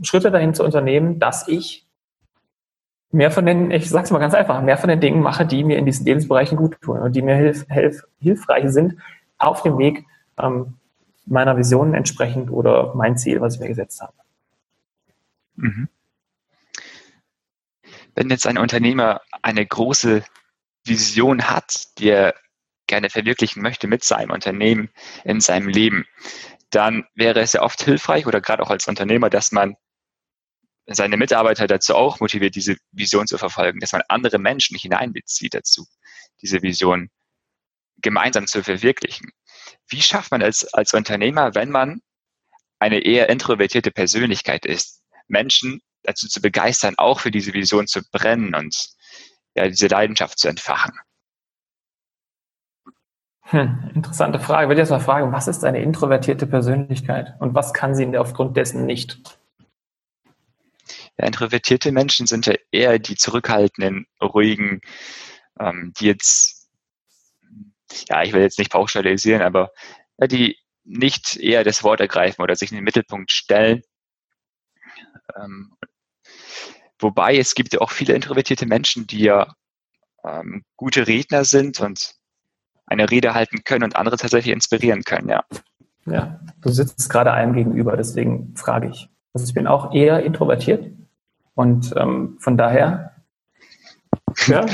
Schritte 0.02 0.32
dahin 0.32 0.54
zu 0.54 0.64
unternehmen, 0.64 1.20
dass 1.20 1.48
ich 1.48 1.85
mehr 3.16 3.32
von 3.32 3.46
den, 3.46 3.72
ich 3.72 3.90
sag's 3.90 4.12
mal 4.12 4.20
ganz 4.20 4.34
einfach, 4.34 4.62
mehr 4.62 4.78
von 4.78 4.90
den 4.90 5.00
Dingen 5.00 5.22
mache, 5.22 5.46
die 5.46 5.64
mir 5.64 5.78
in 5.78 5.86
diesen 5.86 6.06
Lebensbereichen 6.06 6.58
gut 6.58 6.80
tun 6.82 7.00
und 7.00 7.16
die 7.16 7.22
mir 7.22 7.36
hilf, 7.36 7.66
hilf, 7.70 8.04
hilfreich 8.20 8.70
sind 8.70 9.00
auf 9.38 9.64
dem 9.64 9.78
Weg 9.78 10.06
ähm, 10.38 10.78
meiner 11.26 11.58
Vision 11.58 11.94
entsprechend 11.94 12.52
oder 12.52 12.94
mein 12.94 13.18
Ziel, 13.18 13.42
was 13.42 13.56
ich 13.56 13.62
mir 13.62 13.70
gesetzt 13.70 14.02
habe. 14.02 14.14
Mhm. 15.56 15.88
Wenn 18.14 18.30
jetzt 18.30 18.48
ein 18.48 18.58
Unternehmer 18.58 19.22
eine 19.42 19.66
große 19.66 20.24
Vision 20.84 21.50
hat, 21.50 21.98
die 21.98 22.10
er 22.10 22.36
gerne 22.88 23.10
verwirklichen 23.10 23.64
möchte 23.64 23.88
mit 23.88 24.04
seinem 24.04 24.32
Unternehmen 24.32 24.90
in 25.24 25.40
seinem 25.40 25.70
Leben, 25.70 26.06
dann 26.70 27.06
wäre 27.16 27.40
es 27.40 27.54
ja 27.54 27.62
oft 27.62 27.82
hilfreich 27.82 28.28
oder 28.28 28.42
gerade 28.42 28.62
auch 28.62 28.70
als 28.70 28.88
Unternehmer, 28.88 29.30
dass 29.30 29.52
man 29.52 29.76
seine 30.88 31.18
Mitarbeiter 31.18 31.68
dazu 31.68 31.96
auch 31.96 32.20
motiviert, 32.20 32.56
diese 32.56 32.78
Vision 32.92 33.28
zu 33.28 33.38
verfolgen, 33.38 33.80
dass 33.80 33.92
man 33.92 34.04
andere 34.08 34.38
Menschen 34.38 34.78
hineinbezieht 34.78 35.54
dazu, 35.54 35.88
diese 36.42 36.62
Vision 36.62 37.10
gemeinsam 38.02 38.46
zu 38.46 38.64
verwirklichen. 38.64 39.32
Wie 39.88 40.02
schafft 40.02 40.32
man 40.32 40.42
es 40.42 40.74
als 40.74 40.94
Unternehmer, 40.94 41.56
wenn 41.56 41.72
man 41.72 42.02
eine 42.80 43.00
eher 43.00 43.30
introvertierte 43.30 43.92
Persönlichkeit 43.92 44.66
ist, 44.66 45.02
Menschen 45.28 45.82
dazu 46.04 46.28
zu 46.28 46.42
begeistern, 46.42 46.96
auch 46.98 47.20
für 47.20 47.32
diese 47.32 47.54
Vision 47.54 47.88
zu 47.88 48.02
brennen 48.12 48.54
und 48.54 48.76
ja, 49.56 49.68
diese 49.68 49.88
Leidenschaft 49.88 50.38
zu 50.38 50.50
entfachen? 50.50 50.94
Hm, 53.48 53.92
interessante 53.94 54.40
Frage. 54.40 54.64
Ich 54.64 54.70
würde 54.70 54.82
jetzt 54.82 54.90
mal 54.90 55.00
fragen, 55.00 55.32
was 55.32 55.48
ist 55.48 55.64
eine 55.64 55.82
introvertierte 55.82 56.48
Persönlichkeit 56.48 57.36
und 57.40 57.54
was 57.54 57.74
kann 57.74 57.96
sie 57.96 58.18
aufgrund 58.18 58.58
dessen 58.58 58.86
nicht? 58.86 59.40
Ja, 61.18 61.28
introvertierte 61.28 61.92
Menschen 61.92 62.28
sind 62.28 62.46
ja 62.46 62.56
eher 62.72 63.00
die 63.00 63.16
zurückhaltenden, 63.16 64.06
ruhigen, 64.22 64.82
ähm, 65.60 65.94
die 65.98 66.08
jetzt, 66.08 66.70
ja, 68.10 68.24
ich 68.24 68.34
will 68.34 68.42
jetzt 68.42 68.60
nicht 68.60 68.72
pauschalisieren, 68.72 69.42
aber 69.42 69.72
ja, 70.18 70.28
die 70.28 70.58
nicht 70.84 71.38
eher 71.38 71.64
das 71.64 71.84
Wort 71.84 72.00
ergreifen 72.02 72.42
oder 72.42 72.56
sich 72.56 72.72
in 72.72 72.76
den 72.76 72.84
Mittelpunkt 72.84 73.32
stellen. 73.32 73.82
Ähm, 75.36 75.74
wobei 77.00 77.38
es 77.38 77.56
gibt 77.56 77.74
ja 77.74 77.82
auch 77.82 77.92
viele 77.92 78.14
introvertierte 78.14 78.66
Menschen, 78.66 79.08
die 79.08 79.22
ja 79.22 79.56
ähm, 80.24 80.64
gute 80.76 81.08
Redner 81.08 81.46
sind 81.46 81.80
und 81.80 82.16
eine 82.86 83.10
Rede 83.10 83.34
halten 83.34 83.64
können 83.64 83.84
und 83.84 83.96
andere 83.96 84.18
tatsächlich 84.18 84.54
inspirieren 84.54 85.04
können, 85.04 85.30
ja. 85.30 85.44
Ja, 86.06 86.40
du 86.62 86.70
sitzt 86.70 87.10
gerade 87.10 87.34
einem 87.34 87.54
gegenüber, 87.54 87.98
deswegen 87.98 88.56
frage 88.56 88.90
ich. 88.90 89.10
Also 89.34 89.48
ich 89.48 89.56
bin 89.56 89.66
auch 89.66 89.92
eher 89.92 90.24
introvertiert 90.24 90.92
und 91.56 91.94
ähm, 91.98 92.38
von 92.40 92.58
daher, 92.58 93.12
ja, 94.48 94.66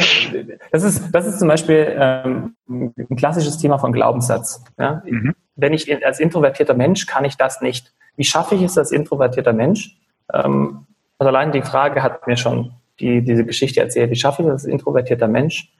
das 0.71 0.83
ist, 0.83 1.11
das 1.11 1.27
ist 1.27 1.39
zum 1.39 1.47
Beispiel 1.47 1.95
ähm, 1.97 2.55
ein 2.67 3.15
klassisches 3.15 3.57
Thema 3.57 3.77
von 3.77 3.93
Glaubenssatz. 3.93 4.63
Ja? 4.77 5.01
Mhm. 5.05 5.33
Wenn 5.55 5.73
ich 5.73 6.05
als 6.05 6.19
introvertierter 6.19 6.73
Mensch 6.73 7.05
kann 7.05 7.25
ich 7.25 7.37
das 7.37 7.61
nicht. 7.61 7.93
Wie 8.15 8.23
schaffe 8.23 8.55
ich 8.55 8.63
es 8.63 8.77
als 8.77 8.91
introvertierter 8.91 9.53
Mensch? 9.53 9.97
Ähm, 10.33 10.87
also 11.19 11.29
allein 11.29 11.51
die 11.51 11.61
Frage 11.61 12.01
hat 12.01 12.27
mir 12.27 12.37
schon 12.37 12.73
die, 12.99 13.23
diese 13.23 13.45
Geschichte 13.45 13.79
erzählt. 13.79 14.09
Wie 14.09 14.15
schaffe 14.15 14.41
ich 14.41 14.47
es 14.47 14.53
als 14.53 14.65
introvertierter 14.65 15.27
Mensch, 15.27 15.71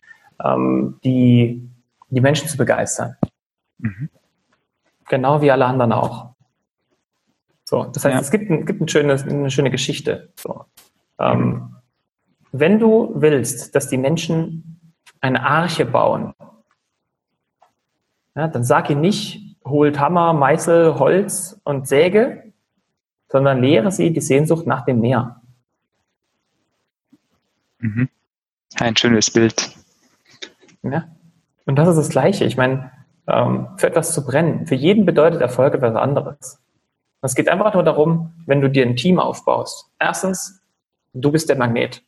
ähm, 0.44 1.00
die 1.04 1.68
die 2.12 2.22
Menschen 2.22 2.48
zu 2.48 2.58
begeistern. 2.58 3.16
Mhm. 3.80 4.10
Genau 5.08 5.42
wie 5.42 5.50
alle 5.50 5.66
anderen 5.66 5.92
auch. 5.94 6.36
So, 7.64 7.86
das 7.86 8.06
heißt, 8.06 8.14
ja. 8.14 8.20
es 8.20 8.32
gibt, 8.32 8.50
ein, 8.50 8.66
gibt 8.66 8.82
ein 8.82 8.88
schönes, 8.88 9.24
eine 9.24 9.50
schöne 9.50 9.72
Geschichte. 9.72 10.32
So. 10.36 10.66
Ähm, 11.22 11.76
wenn 12.52 12.80
du 12.80 13.12
willst, 13.16 13.76
dass 13.76 13.88
die 13.88 13.98
Menschen 13.98 14.96
eine 15.22 15.44
Arche 15.44 15.86
bauen, 15.86 16.34
ja, 18.36 18.48
dann 18.48 18.64
sag 18.64 18.90
ihnen 18.90 19.02
nicht, 19.02 19.58
holt 19.66 20.00
Hammer, 20.00 20.34
Meißel, 20.34 20.98
Holz 20.98 21.60
und 21.64 21.88
Säge, 21.88 22.52
sondern 23.30 23.62
lehre 23.62 23.92
sie 23.92 24.12
die 24.12 24.22
Sehnsucht 24.22 24.66
nach 24.68 24.84
dem 24.86 25.00
Meer. 25.00 25.42
Mhm. 27.80 28.10
Ein 28.80 28.96
schönes 28.96 29.32
Bild. 29.32 29.76
Ja. 30.82 31.08
Und 31.66 31.76
das 31.76 31.90
ist 31.90 31.98
das 31.98 32.10
Gleiche. 32.10 32.46
Ich 32.46 32.58
meine, 32.58 32.92
ähm, 33.28 33.68
für 33.78 33.88
etwas 33.88 34.14
zu 34.14 34.26
brennen, 34.26 34.66
für 34.68 34.76
jeden 34.76 35.06
bedeutet 35.06 35.42
Erfolg 35.42 35.74
etwas 35.76 35.96
anderes. 35.96 36.60
Es 37.22 37.36
geht 37.36 37.50
einfach 37.50 37.74
nur 37.74 37.84
darum, 37.84 38.34
wenn 38.48 38.62
du 38.62 38.70
dir 38.70 38.86
ein 38.86 38.96
Team 38.96 39.20
aufbaust. 39.20 39.92
Erstens, 40.00 40.61
du 41.14 41.32
bist 41.32 41.50
der 41.50 41.58
Magnet. 41.58 42.04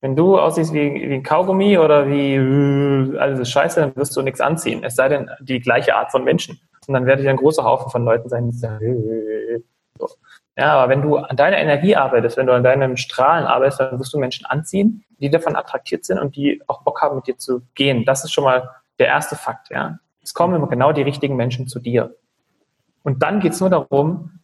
Wenn 0.00 0.14
du 0.14 0.38
aussiehst 0.38 0.72
wie, 0.72 0.94
wie 0.94 1.14
ein 1.14 1.22
Kaugummi 1.22 1.76
oder 1.78 2.08
wie 2.08 3.18
alles 3.18 3.40
ist 3.40 3.50
scheiße, 3.50 3.80
dann 3.80 3.96
wirst 3.96 4.16
du 4.16 4.22
nichts 4.22 4.40
anziehen. 4.40 4.84
Es 4.84 4.94
sei 4.94 5.08
denn, 5.08 5.28
die 5.40 5.60
gleiche 5.60 5.96
Art 5.96 6.12
von 6.12 6.22
Menschen. 6.22 6.60
Und 6.86 6.94
dann 6.94 7.06
werde 7.06 7.22
ich 7.22 7.28
ein 7.28 7.36
großer 7.36 7.64
Haufen 7.64 7.90
von 7.90 8.04
Leuten 8.04 8.28
sein, 8.28 8.50
die 8.50 8.56
sagen, 8.56 9.64
so. 9.98 10.08
Ja, 10.56 10.74
aber 10.74 10.90
wenn 10.90 11.02
du 11.02 11.16
an 11.16 11.36
deiner 11.36 11.58
Energie 11.58 11.94
arbeitest, 11.94 12.36
wenn 12.36 12.46
du 12.46 12.52
an 12.52 12.64
deinem 12.64 12.96
Strahlen 12.96 13.46
arbeitest, 13.46 13.80
dann 13.80 13.98
wirst 13.98 14.12
du 14.12 14.18
Menschen 14.18 14.44
anziehen, 14.46 15.04
die 15.20 15.30
davon 15.30 15.54
attraktiert 15.54 16.04
sind 16.04 16.18
und 16.18 16.34
die 16.34 16.62
auch 16.66 16.82
Bock 16.82 17.00
haben, 17.00 17.16
mit 17.16 17.26
dir 17.26 17.36
zu 17.36 17.62
gehen. 17.74 18.04
Das 18.04 18.24
ist 18.24 18.32
schon 18.32 18.44
mal 18.44 18.68
der 18.98 19.06
erste 19.06 19.36
Fakt, 19.36 19.70
ja. 19.70 19.98
Es 20.22 20.34
kommen 20.34 20.54
immer 20.54 20.66
genau 20.68 20.92
die 20.92 21.02
richtigen 21.02 21.36
Menschen 21.36 21.68
zu 21.68 21.78
dir. 21.78 22.16
Und 23.02 23.22
dann 23.22 23.40
geht 23.40 23.52
es 23.52 23.60
nur 23.60 23.70
darum, 23.70 24.40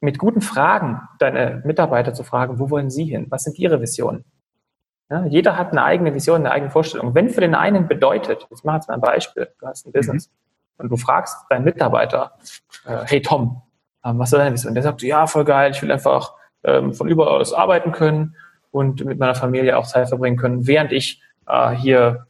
mit 0.00 0.18
guten 0.18 0.40
Fragen 0.40 1.00
deine 1.18 1.62
Mitarbeiter 1.64 2.14
zu 2.14 2.24
fragen, 2.24 2.58
wo 2.58 2.70
wollen 2.70 2.90
sie 2.90 3.04
hin? 3.04 3.26
Was 3.30 3.44
sind 3.44 3.58
ihre 3.58 3.80
Visionen? 3.80 4.24
Ja, 5.10 5.24
jeder 5.24 5.56
hat 5.56 5.72
eine 5.72 5.82
eigene 5.82 6.14
Vision, 6.14 6.40
eine 6.40 6.50
eigene 6.50 6.70
Vorstellung. 6.70 7.14
Wenn 7.14 7.30
für 7.30 7.40
den 7.40 7.54
einen 7.54 7.88
bedeutet, 7.88 8.46
ich 8.50 8.62
mache 8.64 8.76
jetzt 8.76 8.88
mal 8.88 8.94
ein 8.94 9.00
Beispiel, 9.00 9.48
du 9.58 9.66
hast 9.66 9.86
ein 9.86 9.92
Business 9.92 10.28
mhm. 10.28 10.82
und 10.82 10.88
du 10.90 10.96
fragst 10.96 11.36
deinen 11.48 11.64
Mitarbeiter, 11.64 12.32
äh, 12.84 12.98
hey 13.06 13.22
Tom, 13.22 13.62
ähm, 14.04 14.18
was 14.18 14.32
ist 14.32 14.38
deine 14.38 14.52
Vision? 14.52 14.74
Der 14.74 14.82
sagt, 14.82 15.02
ja, 15.02 15.26
voll 15.26 15.44
geil, 15.44 15.70
ich 15.70 15.82
will 15.82 15.90
einfach 15.90 16.34
ähm, 16.62 16.92
von 16.92 17.08
überall 17.08 17.40
aus 17.40 17.54
arbeiten 17.54 17.92
können 17.92 18.36
und 18.70 19.04
mit 19.04 19.18
meiner 19.18 19.34
Familie 19.34 19.78
auch 19.78 19.86
Zeit 19.86 20.08
verbringen 20.08 20.36
können, 20.36 20.66
während 20.66 20.92
ich 20.92 21.22
äh, 21.46 21.70
hier 21.70 22.26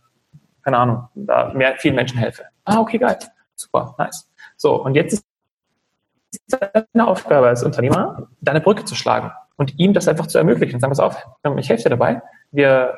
keine 0.68 0.78
Ahnung, 0.80 1.08
da 1.14 1.50
mehr, 1.54 1.76
vielen 1.78 1.94
Menschen 1.94 2.18
helfe. 2.18 2.44
Ah, 2.66 2.78
okay, 2.78 2.98
geil. 2.98 3.18
Super, 3.54 3.94
nice. 3.96 4.30
So, 4.58 4.84
und 4.84 4.94
jetzt 4.94 5.14
ist 5.14 5.24
deine 6.48 7.06
Aufgabe 7.06 7.48
als 7.48 7.62
Unternehmer, 7.62 8.28
deine 8.40 8.60
Brücke 8.60 8.84
zu 8.84 8.94
schlagen 8.94 9.32
und 9.56 9.78
ihm 9.78 9.92
das 9.92 10.08
einfach 10.08 10.26
zu 10.26 10.38
ermöglichen. 10.38 10.80
Sagen 10.80 10.90
wir 10.90 10.94
es 10.94 11.00
auf, 11.00 11.16
ich 11.56 11.68
helfe 11.68 11.84
dir 11.84 11.90
dabei. 11.90 12.22
Wir, 12.50 12.94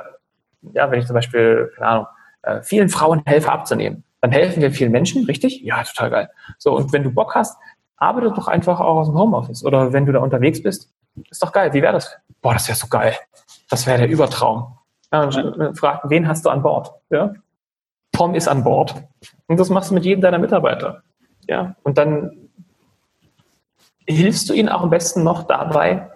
ja, 0.72 0.90
wenn 0.90 1.00
ich 1.00 1.06
zum 1.06 1.14
Beispiel, 1.14 1.72
keine 1.76 1.88
Ahnung, 1.88 2.06
äh, 2.42 2.62
vielen 2.62 2.88
Frauen 2.88 3.22
helfe 3.26 3.50
abzunehmen, 3.50 4.04
dann 4.20 4.32
helfen 4.32 4.60
wir 4.62 4.70
vielen 4.70 4.92
Menschen, 4.92 5.24
richtig? 5.24 5.62
Ja, 5.62 5.82
total 5.82 6.10
geil. 6.10 6.30
So, 6.58 6.76
und 6.76 6.92
wenn 6.92 7.02
du 7.02 7.10
Bock 7.10 7.34
hast, 7.34 7.58
arbeite 7.96 8.30
doch 8.30 8.48
einfach 8.48 8.80
auch 8.80 8.96
aus 8.96 9.08
dem 9.08 9.16
Homeoffice. 9.16 9.64
Oder 9.64 9.92
wenn 9.92 10.06
du 10.06 10.12
da 10.12 10.20
unterwegs 10.20 10.62
bist, 10.62 10.92
ist 11.30 11.42
doch 11.42 11.52
geil. 11.52 11.72
Wie 11.72 11.82
wäre 11.82 11.92
das? 11.94 12.16
Boah, 12.40 12.54
das 12.54 12.68
wäre 12.68 12.76
so 12.76 12.86
geil. 12.88 13.14
Das 13.68 13.86
wäre 13.86 13.98
der 13.98 14.08
Übertraum. 14.08 14.78
Ja, 15.12 15.24
und 15.24 15.78
frag, 15.78 16.02
wen 16.08 16.28
hast 16.28 16.44
du 16.44 16.50
an 16.50 16.62
Bord? 16.62 16.92
Ja? 17.10 17.34
Tom 18.12 18.34
ist 18.34 18.48
an 18.48 18.64
Bord. 18.64 18.94
Und 19.46 19.58
das 19.58 19.70
machst 19.70 19.90
du 19.90 19.94
mit 19.94 20.04
jedem 20.04 20.20
deiner 20.20 20.38
Mitarbeiter. 20.38 21.02
Ja, 21.48 21.74
und 21.82 21.98
dann 21.98 22.49
hilfst 24.12 24.48
du 24.48 24.54
ihnen 24.54 24.68
auch 24.68 24.82
am 24.82 24.90
besten 24.90 25.22
noch 25.22 25.44
dabei, 25.44 26.10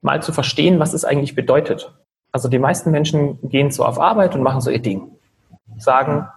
mal 0.00 0.22
zu 0.22 0.32
verstehen, 0.32 0.78
was 0.78 0.94
es 0.94 1.04
eigentlich 1.04 1.34
bedeutet. 1.34 1.92
Also 2.32 2.48
die 2.48 2.58
meisten 2.58 2.90
Menschen 2.90 3.38
gehen 3.48 3.70
so 3.70 3.84
auf 3.84 3.98
Arbeit 3.98 4.34
und 4.34 4.42
machen 4.42 4.60
so 4.60 4.70
ihr 4.70 4.82
Ding. 4.82 5.10
Sagen, 5.76 6.28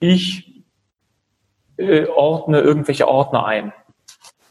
ich 0.00 0.62
äh, 1.76 2.06
ordne 2.06 2.60
irgendwelche 2.60 3.08
Ordner 3.08 3.44
ein. 3.44 3.72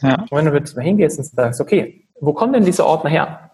Ja. 0.01 0.25
Und 0.29 0.31
wenn 0.31 0.45
du 0.45 0.53
jetzt 0.53 0.75
mal 0.75 0.83
hingehst 0.83 1.17
und 1.17 1.25
sagst, 1.25 1.61
okay, 1.61 2.05
wo 2.19 2.33
kommen 2.33 2.53
denn 2.53 2.65
diese 2.65 2.85
Ordner 2.85 3.09
her? 3.09 3.51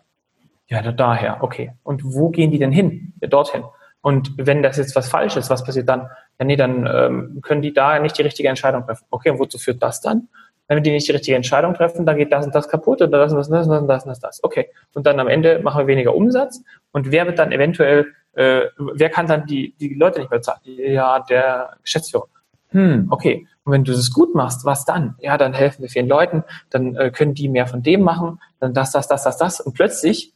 Ja, 0.68 0.82
daher, 0.92 1.44
okay. 1.44 1.74
Und 1.84 2.04
wo 2.04 2.30
gehen 2.30 2.52
die 2.52 2.60
denn 2.60 2.72
hin? 2.72 3.14
Ja, 3.22 3.28
dorthin. 3.28 3.64
Und 4.02 4.34
wenn 4.38 4.64
das 4.64 4.78
jetzt 4.78 4.96
was 4.96 5.10
falsch 5.10 5.36
ist, 5.36 5.50
was 5.50 5.64
passiert 5.64 5.90
dann? 5.90 6.10
Ja, 6.40 6.46
nee, 6.46 6.56
dann 6.56 6.88
ähm, 6.88 7.40
können 7.42 7.62
die 7.62 7.74
da 7.74 8.00
nicht 8.00 8.18
die 8.18 8.22
richtige 8.22 8.48
Entscheidung 8.48 8.86
treffen. 8.86 9.06
Okay, 9.10 9.30
und 9.32 9.40
wozu 9.40 9.58
führt 9.58 9.84
das 9.84 10.02
dann? 10.02 10.30
Wenn 10.70 10.84
die 10.84 10.92
nicht 10.92 11.08
die 11.08 11.12
richtige 11.12 11.36
Entscheidung 11.36 11.74
treffen, 11.74 12.06
dann 12.06 12.16
geht 12.16 12.32
das 12.32 12.46
und 12.46 12.54
das 12.54 12.70
kaputt 12.70 13.02
oder 13.02 13.18
das 13.18 13.32
und 13.32 13.40
das 13.40 13.48
und 13.48 13.54
das 13.54 13.68
und 13.68 13.88
das 13.88 14.04
und 14.04 14.10
das, 14.10 14.20
das. 14.20 14.44
Okay. 14.44 14.70
Und 14.94 15.08
dann 15.08 15.20
am 15.20 15.28
Ende 15.28 15.60
machen 15.60 15.80
wir 15.80 15.88
weniger 15.88 16.16
Umsatz. 16.16 16.62
Und 16.92 17.12
wer 17.12 17.26
wird 17.26 17.40
dann 17.40 17.52
eventuell, 17.52 18.06
äh, 18.34 18.62
wer 18.78 19.10
kann 19.10 19.26
dann 19.26 19.48
die, 19.48 19.74
die 19.80 19.96
Leute 19.96 20.20
nicht 20.20 20.30
mehr 20.30 20.44
zahlen? 20.44 20.62
Ja, 20.64 21.22
der 21.22 21.76
Geschäftsführer. 21.82 22.28
Hm, 22.68 23.08
okay. 23.10 23.48
Und 23.64 23.74
wenn 23.74 23.84
du 23.84 23.94
das 23.94 24.12
gut 24.14 24.36
machst, 24.36 24.64
was 24.64 24.86
dann? 24.86 25.16
Ja, 25.20 25.40
dann 25.40 25.54
helfen 25.54 25.82
wir 25.82 25.90
vielen 25.90 26.08
Leuten, 26.08 26.44
dann 26.70 26.96
äh, 26.96 27.10
können 27.10 27.34
die 27.34 27.50
mehr 27.50 27.66
von 27.66 27.82
dem 27.82 28.02
machen, 28.04 28.40
dann 28.60 28.76
das, 28.76 28.92
das, 28.92 29.08
das, 29.08 29.24
das, 29.24 29.38
das. 29.38 29.60
Und 29.60 29.74
plötzlich 29.74 30.34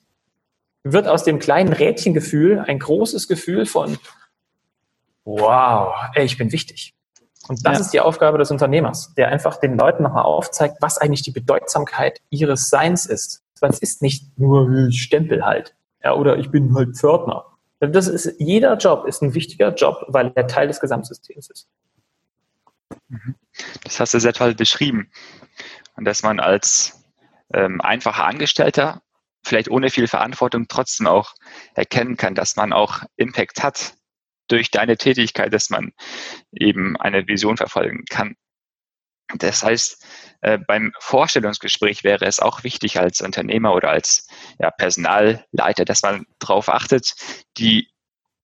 wird 0.84 1.08
aus 1.08 1.24
dem 1.24 1.38
kleinen 1.38 1.74
Rädchengefühl 1.74 2.60
ein 2.60 2.80
großes 2.80 3.28
Gefühl 3.28 3.68
von, 3.68 3.98
wow, 5.26 5.94
ey, 6.16 6.26
ich 6.26 6.38
bin 6.38 6.52
wichtig. 6.52 6.96
Und 7.48 7.66
das 7.66 7.78
ja. 7.78 7.82
ist 7.82 7.90
die 7.92 8.00
Aufgabe 8.00 8.38
des 8.38 8.52
Unternehmers, 8.52 9.14
der 9.16 9.30
einfach 9.30 9.58
den 9.58 9.78
Leuten 9.78 10.04
nochmal 10.04 10.24
aufzeigt, 10.24 10.78
was 10.80 10.98
eigentlich 10.98 11.24
die 11.24 11.32
Bedeutsamkeit 11.32 12.22
ihres 12.30 12.70
Seins 12.70 13.06
ist. 13.06 13.44
Es 13.62 13.80
ist 13.80 14.02
nicht 14.02 14.38
nur 14.38 14.92
Stempel 14.92 15.46
halt, 15.46 15.74
ja, 16.04 16.14
oder 16.14 16.38
ich 16.38 16.52
bin 16.52 16.76
halt 16.76 16.98
Pförtner. 16.98 17.46
Das 17.80 18.08
ist, 18.08 18.36
jeder 18.40 18.76
Job 18.76 19.06
ist 19.06 19.22
ein 19.22 19.34
wichtiger 19.34 19.74
Job, 19.74 20.06
weil 20.10 20.32
er 20.36 20.48
Teil 20.48 20.68
des 20.68 20.80
Gesamtsystems 20.80 21.50
ist. 21.50 21.68
Mhm. 23.08 23.36
Das 23.84 24.00
hast 24.00 24.14
du 24.14 24.20
sehr 24.20 24.34
toll 24.34 24.54
beschrieben. 24.56 25.10
Und 25.96 26.06
dass 26.06 26.24
man 26.24 26.40
als 26.40 27.06
ähm, 27.54 27.82
einfacher 27.82 28.26
Angestellter 28.26 29.02
vielleicht 29.44 29.70
ohne 29.70 29.90
viel 29.90 30.08
Verantwortung 30.08 30.68
trotzdem 30.68 31.08
auch 31.08 31.34
erkennen 31.74 32.18
kann, 32.18 32.36
dass 32.36 32.56
man 32.56 32.74
auch 32.74 33.04
Impact 33.16 33.64
hat 33.64 33.94
durch 34.48 34.72
deine 34.72 34.98
Tätigkeit, 34.98 35.54
dass 35.54 35.70
man 35.70 35.94
eben 36.52 36.98
eine 36.98 37.28
Vision 37.28 37.58
verfolgen 37.58 38.04
kann. 38.10 38.36
Das 39.38 39.64
heißt, 39.64 40.06
äh, 40.42 40.60
beim 40.60 40.92
Vorstellungsgespräch 41.00 42.04
wäre 42.04 42.26
es 42.26 42.40
auch 42.40 42.64
wichtig 42.64 43.00
als 43.00 43.22
Unternehmer 43.22 43.74
oder 43.74 43.90
als 43.90 44.28
ja, 44.60 44.70
Personalleiter, 44.70 45.86
dass 45.86 46.02
man 46.04 46.26
darauf 46.40 46.70
achtet, 46.70 47.14
die 47.58 47.88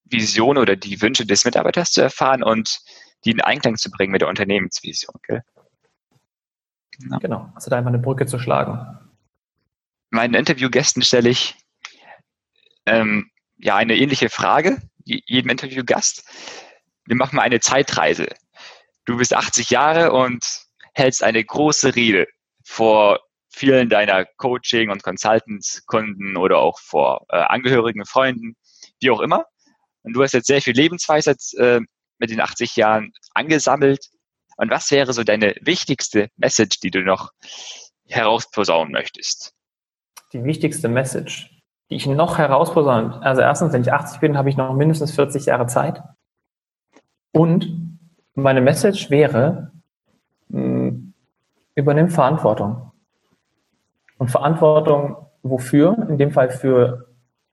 Vision 0.06 0.58
oder 0.58 0.76
die 0.76 1.02
Wünsche 1.02 1.26
des 1.26 1.46
Mitarbeiters 1.46 1.92
zu 1.92 2.02
erfahren 2.02 2.42
und 2.42 2.80
die 3.26 3.32
in 3.32 3.42
Einklang 3.42 3.76
zu 3.76 3.92
bringen 3.92 4.12
mit 4.12 4.22
der 4.22 4.30
Unternehmensvision. 4.30 5.14
Gell? 5.24 5.44
Ja. 7.12 7.18
Genau, 7.20 7.52
also 7.54 7.70
da 7.70 7.78
einfach 7.78 7.90
eine 7.90 8.00
Brücke 8.00 8.26
zu 8.26 8.40
schlagen 8.40 9.00
meinen 10.10 10.34
Interviewgästen 10.34 11.02
stelle 11.02 11.30
ich 11.30 11.56
ähm, 12.86 13.30
ja 13.58 13.76
eine 13.76 13.96
ähnliche 13.96 14.30
Frage, 14.30 14.82
jedem 15.26 15.50
Interviewgast. 15.50 16.24
wir 17.06 17.16
machen 17.16 17.36
mal 17.36 17.44
eine 17.44 17.60
Zeitreise. 17.60 18.28
Du 19.06 19.18
bist 19.18 19.34
80 19.34 19.70
Jahre 19.72 20.12
und 20.12 20.46
hältst 20.94 21.24
eine 21.24 21.44
große 21.44 21.96
Rede 21.96 22.28
vor 22.64 23.20
vielen 23.50 23.90
deiner 23.90 24.26
Coaching- 24.38 24.92
und 24.92 25.04
Consultants-Kunden 25.04 26.38
oder 26.38 26.60
auch 26.60 26.80
vor 26.80 27.26
äh, 27.30 27.38
Angehörigen, 27.38 28.06
Freunden, 28.06 28.56
wie 29.00 29.10
auch 29.10 29.22
immer. 29.22 29.46
Und 30.04 30.14
du 30.14 30.24
hast 30.24 30.34
jetzt 30.34 30.48
sehr 30.48 30.62
viel 30.62 30.76
Lebensweisheit 30.76 31.40
äh, 31.58 31.82
mit 32.20 32.30
den 32.30 32.40
80 32.40 32.76
Jahren 32.76 33.12
angesammelt. 33.34 34.06
Und 34.58 34.70
was 34.70 34.92
wäre 34.92 35.14
so 35.14 35.24
deine 35.24 35.56
wichtigste 35.62 36.30
Message, 36.38 36.80
die 36.80 36.92
du 36.92 37.02
noch 37.02 37.32
herausposaunen 38.08 38.92
möchtest? 38.92 39.54
Die 40.34 40.44
wichtigste 40.44 40.90
Message, 40.90 41.50
die 41.90 41.96
ich 41.96 42.08
noch 42.08 42.38
herausposaunen. 42.38 43.14
Also 43.14 43.42
erstens, 43.42 43.74
wenn 43.74 43.82
ich 43.82 43.92
80 43.92 44.20
bin, 44.20 44.38
habe 44.38 44.50
ich 44.50 44.58
noch 44.58 44.74
mindestens 44.74 45.12
40 45.12 45.46
Jahre 45.48 45.68
Zeit. 45.68 46.04
Und 47.32 47.98
meine 48.36 48.62
Message 48.62 49.10
wäre, 49.10 49.72
übernimm 50.48 52.10
Verantwortung. 52.10 52.92
Und 54.18 54.30
Verantwortung 54.30 55.18
wofür? 55.44 56.08
In 56.10 56.18
dem 56.18 56.32
Fall 56.32 56.50
für 56.50 57.08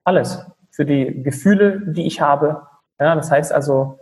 alles. 0.05 0.45
Für 0.71 0.85
die 0.85 1.23
Gefühle, 1.23 1.81
die 1.87 2.07
ich 2.07 2.21
habe. 2.21 2.63
Ja, 2.99 3.15
das 3.15 3.31
heißt 3.31 3.53
also, 3.53 3.99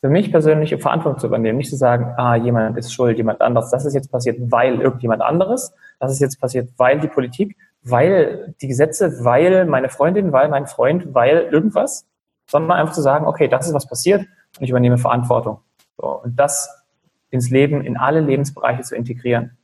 für 0.00 0.08
mich 0.08 0.30
persönlich 0.30 0.74
Verantwortung 0.80 1.18
zu 1.18 1.26
übernehmen, 1.26 1.58
nicht 1.58 1.70
zu 1.70 1.76
sagen, 1.76 2.14
ah, 2.16 2.36
jemand 2.36 2.76
ist 2.76 2.92
schuld, 2.92 3.16
jemand 3.16 3.40
anderes, 3.40 3.70
das 3.70 3.84
ist 3.84 3.94
jetzt 3.94 4.10
passiert, 4.10 4.38
weil 4.50 4.80
irgendjemand 4.80 5.22
anderes, 5.22 5.74
das 5.98 6.12
ist 6.12 6.20
jetzt 6.20 6.40
passiert, 6.40 6.70
weil 6.76 7.00
die 7.00 7.08
Politik, 7.08 7.56
weil 7.88 8.54
die 8.60 8.66
Gesetze, 8.66 9.24
weil 9.24 9.64
meine 9.64 9.88
Freundin, 9.88 10.32
weil 10.32 10.48
mein 10.48 10.66
Freund, 10.66 11.14
weil 11.14 11.48
irgendwas, 11.52 12.06
sondern 12.46 12.78
einfach 12.78 12.94
zu 12.94 13.02
sagen, 13.02 13.26
okay, 13.26 13.46
das 13.48 13.66
ist 13.66 13.74
was 13.74 13.86
passiert 13.86 14.22
und 14.58 14.64
ich 14.64 14.70
übernehme 14.70 14.98
Verantwortung. 14.98 15.60
So, 15.96 16.22
und 16.22 16.36
das 16.36 16.84
ins 17.30 17.50
Leben, 17.50 17.82
in 17.82 17.96
alle 17.96 18.20
Lebensbereiche 18.20 18.82
zu 18.82 18.96
integrieren. 18.96 19.56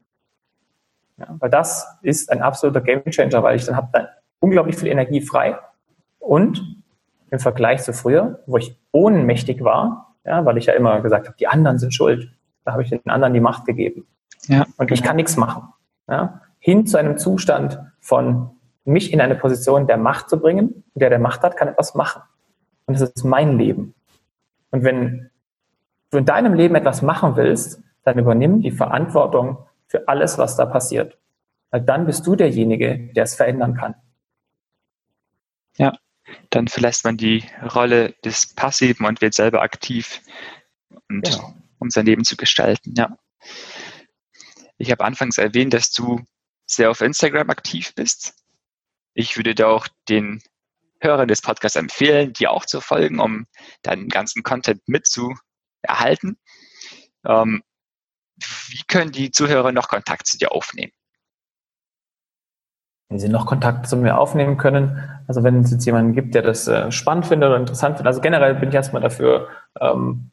Ja, 1.16 1.26
weil 1.38 1.50
das 1.50 1.87
ist 2.02 2.30
ein 2.30 2.42
absoluter 2.42 2.80
Gamechanger, 2.80 3.42
weil 3.42 3.56
ich 3.56 3.64
dann 3.64 3.76
habe 3.76 3.88
dann 3.92 4.08
unglaublich 4.38 4.76
viel 4.76 4.88
Energie 4.88 5.20
frei 5.20 5.58
und 6.18 6.62
im 7.30 7.38
Vergleich 7.38 7.82
zu 7.82 7.92
früher, 7.92 8.40
wo 8.46 8.56
ich 8.56 8.78
ohnmächtig 8.92 9.64
war, 9.64 10.14
ja, 10.24 10.44
weil 10.44 10.58
ich 10.58 10.66
ja 10.66 10.74
immer 10.74 11.00
gesagt 11.00 11.26
habe, 11.26 11.37
die 11.38 11.48
anderen 11.48 11.78
sind 11.78 11.92
schuld, 11.92 12.30
da 12.64 12.72
habe 12.72 12.82
ich 12.82 12.90
den 12.90 13.00
anderen 13.06 13.35
die 13.35 13.40
Macht 13.40 13.66
gegeben. 13.66 14.06
Ja, 14.46 14.66
und 14.76 14.90
ich 14.92 15.02
kann 15.02 15.16
nichts 15.16 15.37
machen. 15.37 15.72
Ja, 16.08 16.40
hin 16.62 16.87
zu 16.87 16.96
einem 16.96 17.18
Zustand 17.18 17.81
von 18.01 18.51
mich 18.85 19.12
in 19.12 19.20
eine 19.20 19.35
Position 19.35 19.88
der 19.88 19.96
Macht 19.96 20.31
zu 20.31 20.38
bringen, 20.38 20.85
der 20.94 21.11
der 21.11 21.18
Macht 21.18 21.42
hat, 21.42 21.57
kann 21.57 21.66
etwas 21.66 21.96
machen. 21.96 22.22
Und 22.87 22.94
das 22.94 23.11
ist 23.11 23.25
mein 23.25 23.59
Leben. 23.59 23.94
Und 24.70 24.85
wenn 24.85 25.31
du 26.11 26.18
in 26.18 26.25
deinem 26.25 26.55
Leben 26.55 26.77
etwas 26.77 27.03
machen 27.03 27.35
willst, 27.35 27.83
dann 28.05 28.18
übernimm 28.18 28.62
die 28.62 28.70
Verantwortung 28.70 29.59
für 29.88 30.07
alles, 30.07 30.38
was 30.38 30.57
da 30.57 30.64
passiert. 30.64 31.18
Weil 31.70 31.81
dann 31.81 32.07
bist 32.07 32.27
du 32.29 32.37
derjenige, 32.37 33.12
der 33.12 33.25
es 33.25 33.35
verändern 33.35 33.75
kann. 33.75 33.96
Ja, 35.79 35.94
dann 36.51 36.68
verlässt 36.68 37.05
man 37.05 37.16
die 37.16 37.44
Rolle 37.75 38.14
des 38.25 38.55
Passiven 38.55 39.05
und 39.07 39.20
wird 39.20 39.35
selber 39.35 39.62
aktiv 39.62 40.20
und 41.09 41.25
genau. 41.25 41.55
um 41.81 41.90
sein 41.90 42.07
Leben 42.07 42.22
zu 42.22 42.37
gestalten. 42.37 42.94
Ja. 42.96 43.16
Ich 44.79 44.92
habe 44.92 45.05
anfangs 45.05 45.38
erwähnt, 45.38 45.75
dass 45.75 45.90
du 45.90 46.20
sehr 46.74 46.90
auf 46.90 47.00
Instagram 47.00 47.50
aktiv 47.50 47.94
bist. 47.94 48.35
Ich 49.14 49.37
würde 49.37 49.54
da 49.54 49.68
auch 49.68 49.88
den 50.08 50.42
Hörern 51.00 51.28
des 51.28 51.42
Podcasts 51.42 51.76
empfehlen, 51.76 52.32
dir 52.32 52.50
auch 52.50 52.64
zu 52.64 52.80
folgen, 52.80 53.20
um 53.20 53.46
deinen 53.82 54.08
ganzen 54.08 54.42
Content 54.42 54.80
mitzuerhalten. 54.87 56.38
Ähm, 57.26 57.62
wie 58.68 58.82
können 58.88 59.12
die 59.12 59.30
Zuhörer 59.30 59.72
noch 59.72 59.88
Kontakt 59.88 60.26
zu 60.26 60.38
dir 60.38 60.52
aufnehmen? 60.52 60.92
Wenn 63.08 63.18
sie 63.18 63.28
noch 63.28 63.46
Kontakt 63.46 63.87
zu 63.87 63.96
mir 63.96 64.16
aufnehmen 64.16 64.56
können, 64.56 65.22
also 65.28 65.42
wenn 65.42 65.61
es 65.61 65.70
jetzt 65.70 65.85
jemanden 65.85 66.14
gibt, 66.14 66.35
der 66.35 66.42
das 66.42 66.66
äh, 66.66 66.90
spannend 66.90 67.26
findet 67.26 67.48
oder 67.48 67.58
interessant 67.58 67.96
findet, 67.96 68.06
also 68.06 68.22
generell 68.22 68.54
bin 68.54 68.70
ich 68.70 68.74
erstmal 68.74 69.02
dafür, 69.02 69.48
ähm, 69.78 70.31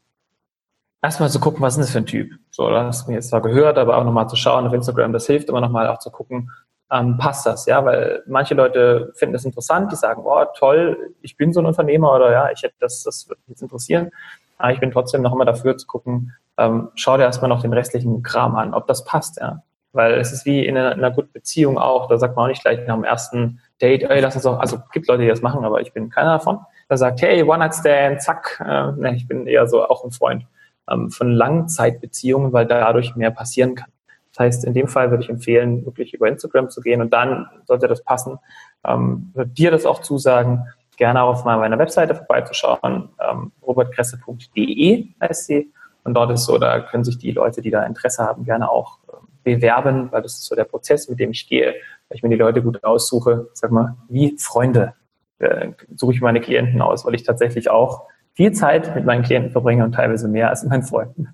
erstmal 1.02 1.30
zu 1.30 1.40
gucken, 1.40 1.62
was 1.62 1.78
ist 1.78 1.86
das 1.86 1.92
für 1.92 2.00
ein 2.00 2.06
Typ? 2.06 2.32
So, 2.52 2.70
das 2.70 2.86
hast 2.86 3.06
du 3.06 3.12
mir 3.12 3.18
jetzt 3.18 3.30
zwar 3.30 3.42
gehört, 3.42 3.78
aber 3.78 3.98
auch 3.98 4.04
nochmal 4.04 4.28
zu 4.28 4.36
schauen 4.36 4.68
auf 4.68 4.74
Instagram, 4.74 5.14
das 5.14 5.28
hilft 5.28 5.50
immer 5.50 5.62
nochmal 5.62 5.88
auch 5.88 6.00
zu 6.00 6.12
gucken, 6.12 6.52
ähm, 6.92 7.18
passt 7.18 7.46
das, 7.46 7.66
ja, 7.68 7.86
weil 7.86 8.24
manche 8.26 8.56
Leute 8.56 9.12
finden 9.16 9.34
das 9.34 9.46
interessant, 9.46 9.92
die 9.92 9.96
sagen, 9.96 10.24
oh, 10.26 10.44
toll, 10.58 11.14
ich 11.22 11.38
bin 11.38 11.54
so 11.54 11.60
ein 11.60 11.66
Unternehmer 11.66 12.14
oder 12.16 12.32
ja, 12.32 12.50
ich 12.52 12.64
hätte 12.64 12.76
das, 12.80 13.04
das 13.04 13.30
würde 13.30 13.42
mich 13.42 13.50
jetzt 13.50 13.62
interessieren. 13.62 14.10
Aber 14.58 14.74
ich 14.74 14.80
bin 14.80 14.92
trotzdem 14.92 15.22
noch 15.22 15.34
immer 15.34 15.46
dafür 15.46 15.78
zu 15.78 15.88
gucken, 15.88 16.34
ähm, 16.58 16.90
schau 16.96 17.16
dir 17.16 17.24
erstmal 17.24 17.48
noch 17.48 17.62
den 17.62 17.74
restlichen 17.74 18.24
Kram 18.24 18.56
an, 18.56 18.74
ob 18.74 18.88
das 18.88 19.06
passt, 19.06 19.40
ja. 19.40 19.62
Weil 19.94 20.16
es 20.16 20.32
ist 20.32 20.46
wie 20.46 20.66
in 20.66 20.78
einer, 20.78 20.92
in 20.92 21.00
einer 21.00 21.12
guten 21.12 21.32
Beziehung 21.32 21.78
auch, 21.78 22.08
da 22.08 22.18
sagt 22.18 22.36
man 22.36 22.46
auch 22.46 22.50
nicht 22.50 22.62
gleich 22.62 22.86
nach 22.86 22.96
dem 22.96 23.04
ersten 23.04 23.62
Date, 23.82 24.04
ey, 24.04 24.20
lass 24.20 24.36
uns 24.36 24.44
doch, 24.44 24.60
also 24.60 24.80
gibt 24.92 25.08
Leute, 25.08 25.24
die 25.24 25.30
das 25.30 25.42
machen, 25.42 25.64
aber 25.64 25.82
ich 25.82 25.94
bin 25.94 26.10
keiner 26.10 26.34
davon. 26.34 26.60
Da 26.90 26.98
sagt, 26.98 27.22
hey, 27.22 27.44
One-Night-Stand, 27.44 28.22
zack, 28.22 28.64
äh, 28.66 28.92
ne, 28.92 29.16
ich 29.16 29.28
bin 29.28 29.48
eher 29.48 29.68
so 29.68 29.88
auch 29.88 30.04
ein 30.04 30.12
Freund 30.12 30.46
ähm, 30.92 31.12
von 31.12 31.32
Langzeitbeziehungen, 31.32 32.54
weil 32.54 32.66
dadurch 32.66 33.16
mehr 33.16 33.32
passieren 33.32 33.76
kann. 33.76 33.90
Das 34.32 34.46
heißt, 34.46 34.66
in 34.66 34.74
dem 34.74 34.88
Fall 34.88 35.10
würde 35.10 35.24
ich 35.24 35.30
empfehlen, 35.30 35.86
wirklich 35.86 36.14
über 36.14 36.28
Instagram 36.28 36.70
zu 36.70 36.82
gehen 36.82 37.02
und 37.02 37.12
dann 37.12 37.48
sollte 37.66 37.88
das 37.88 38.04
passen. 38.04 38.38
Ähm, 38.86 39.32
würde 39.34 39.52
dir 39.52 39.72
das 39.72 39.86
auch 39.86 40.02
zusagen, 40.02 40.66
gerne 40.98 41.24
auch 41.24 41.30
auf 41.30 41.46
meiner 41.46 41.80
Webseite 41.80 42.14
vorbeizuschauen. 42.14 43.10
Ähm, 43.20 43.52
robertkresse.de 43.62 45.08
heißt 45.22 45.46
sie. 45.46 45.74
Und 46.04 46.14
dort 46.14 46.32
ist 46.32 46.46
so, 46.46 46.58
da 46.58 46.80
können 46.80 47.04
sich 47.04 47.18
die 47.18 47.32
Leute, 47.32 47.62
die 47.62 47.72
da 47.72 47.84
Interesse 47.84 48.24
haben, 48.24 48.46
gerne 48.46 48.70
auch 48.70 49.00
ähm, 49.12 49.28
bewerben, 49.44 50.12
weil 50.12 50.22
das 50.22 50.34
ist 50.34 50.46
so 50.46 50.56
der 50.56 50.64
Prozess, 50.64 51.10
mit 51.10 51.20
dem 51.20 51.32
ich 51.32 51.48
gehe, 51.48 51.74
weil 52.08 52.16
ich 52.16 52.24
mir 52.24 52.30
die 52.30 52.36
Leute 52.36 52.62
gut 52.62 52.84
aussuche, 52.84 53.50
sag 53.54 53.72
mal, 53.72 53.96
wie 54.08 54.38
Freunde 54.38 54.94
äh, 55.40 55.72
suche 55.96 56.14
ich 56.14 56.22
meine 56.22 56.42
Klienten 56.42 56.82
aus, 56.82 57.06
weil 57.06 57.16
ich 57.16 57.24
tatsächlich 57.24 57.70
auch 57.70 58.08
viel 58.40 58.54
Zeit 58.54 58.96
mit 58.96 59.04
meinen 59.04 59.22
Klienten 59.22 59.52
verbringe 59.52 59.84
und 59.84 59.92
teilweise 59.92 60.30
mehr 60.30 60.48
als 60.48 60.64
mit 60.64 60.70
meinen 60.70 60.84
Freunden. 60.84 61.28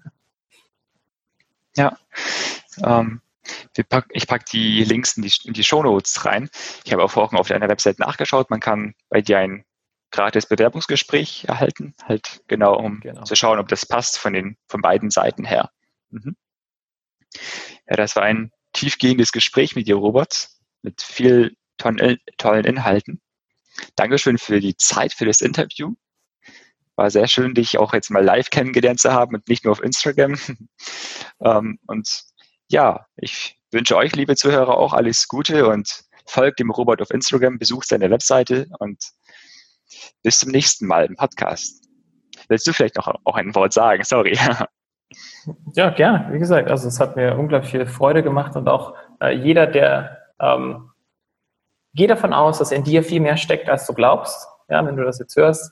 Ja, 1.76 2.00
ähm, 2.84 3.22
pack, 3.90 4.08
ich 4.10 4.26
packe 4.26 4.46
die 4.52 4.84
Links 4.84 5.16
in 5.16 5.22
die, 5.22 5.32
in 5.44 5.54
die 5.54 5.64
Shownotes 5.64 6.26
rein. 6.26 6.50
Ich 6.84 6.92
habe 6.92 7.04
auch 7.04 7.12
vorhin 7.12 7.38
auf 7.38 7.48
deiner 7.48 7.70
Website 7.70 8.00
nachgeschaut. 8.00 8.50
Man 8.50 8.60
kann 8.60 8.96
bei 9.10 9.22
dir 9.22 9.38
ein 9.38 9.66
gratis 10.10 10.48
Bewerbungsgespräch 10.48 11.46
erhalten, 11.48 11.94
halt 12.04 12.42
genau, 12.48 12.76
um 12.76 13.02
genau. 13.02 13.22
zu 13.22 13.36
schauen, 13.36 13.60
ob 13.60 13.68
das 13.68 13.86
passt 13.86 14.18
von 14.18 14.34
den 14.34 14.58
von 14.68 14.82
beiden 14.82 15.12
Seiten 15.12 15.46
her. 15.46 15.70
Mhm. 16.10 16.36
Ja, 17.88 17.98
das 17.98 18.16
war 18.16 18.24
ein 18.24 18.52
tiefgehendes 18.74 19.32
Gespräch 19.32 19.76
mit 19.76 19.88
dir, 19.88 19.98
Robert, 19.98 20.50
mit 20.82 21.04
viel 21.04 21.56
tollen, 21.78 22.18
tollen 22.40 22.66
Inhalten. 22.66 23.22
Dankeschön 23.96 24.40
für 24.40 24.60
die 24.60 24.76
Zeit 24.76 25.14
für 25.14 25.26
das 25.26 25.42
Interview. 25.42 25.94
War 26.96 27.10
sehr 27.10 27.28
schön, 27.28 27.54
dich 27.54 27.78
auch 27.78 27.94
jetzt 27.94 28.10
mal 28.10 28.24
live 28.24 28.50
kennengelernt 28.50 29.00
zu 29.00 29.12
haben 29.12 29.36
und 29.36 29.48
nicht 29.50 29.66
nur 29.66 29.74
auf 29.74 29.84
Instagram. 29.84 30.38
ähm, 31.42 31.80
und 31.88 32.24
ja, 32.70 33.06
ich 33.18 33.60
wünsche 33.72 33.98
euch, 33.98 34.16
liebe 34.16 34.36
Zuhörer, 34.36 34.78
auch 34.78 34.94
alles 34.94 35.28
Gute 35.28 35.68
und 35.68 36.06
folgt 36.26 36.60
dem 36.60 36.72
Robert 36.72 37.02
auf 37.02 37.12
Instagram, 37.12 37.60
besucht 37.60 37.88
seine 37.88 38.10
Webseite 38.10 38.68
und 38.80 39.04
bis 40.24 40.40
zum 40.40 40.52
nächsten 40.52 40.88
Mal 40.88 41.06
im 41.06 41.16
Podcast. 41.16 41.86
Willst 42.48 42.66
du 42.68 42.74
vielleicht 42.74 42.96
noch 42.96 43.14
auch 43.24 43.36
ein 43.36 43.54
Wort 43.56 43.74
sagen? 43.74 44.04
Sorry. 44.06 44.38
Ja, 45.76 45.90
gerne. 45.92 46.28
Wie 46.32 46.40
gesagt, 46.40 46.72
also 46.72 46.88
es 46.88 47.00
hat 47.00 47.16
mir 47.16 47.38
unglaublich 47.38 47.72
viel 47.72 47.86
Freude 47.86 48.24
gemacht 48.24 48.56
und 48.56 48.68
auch 48.68 48.96
äh, 49.22 49.32
jeder, 49.32 49.68
der 49.68 50.18
ähm, 50.40 50.92
geh 51.94 52.08
davon 52.08 52.34
aus, 52.34 52.58
dass 52.58 52.72
in 52.72 52.84
dir 52.84 53.04
viel 53.04 53.22
mehr 53.22 53.38
steckt, 53.38 53.70
als 53.70 53.86
du 53.86 53.94
glaubst. 53.94 54.48
Ja, 54.68 54.86
wenn 54.86 54.96
du 54.96 55.04
das 55.04 55.20
jetzt 55.20 55.36
hörst, 55.36 55.72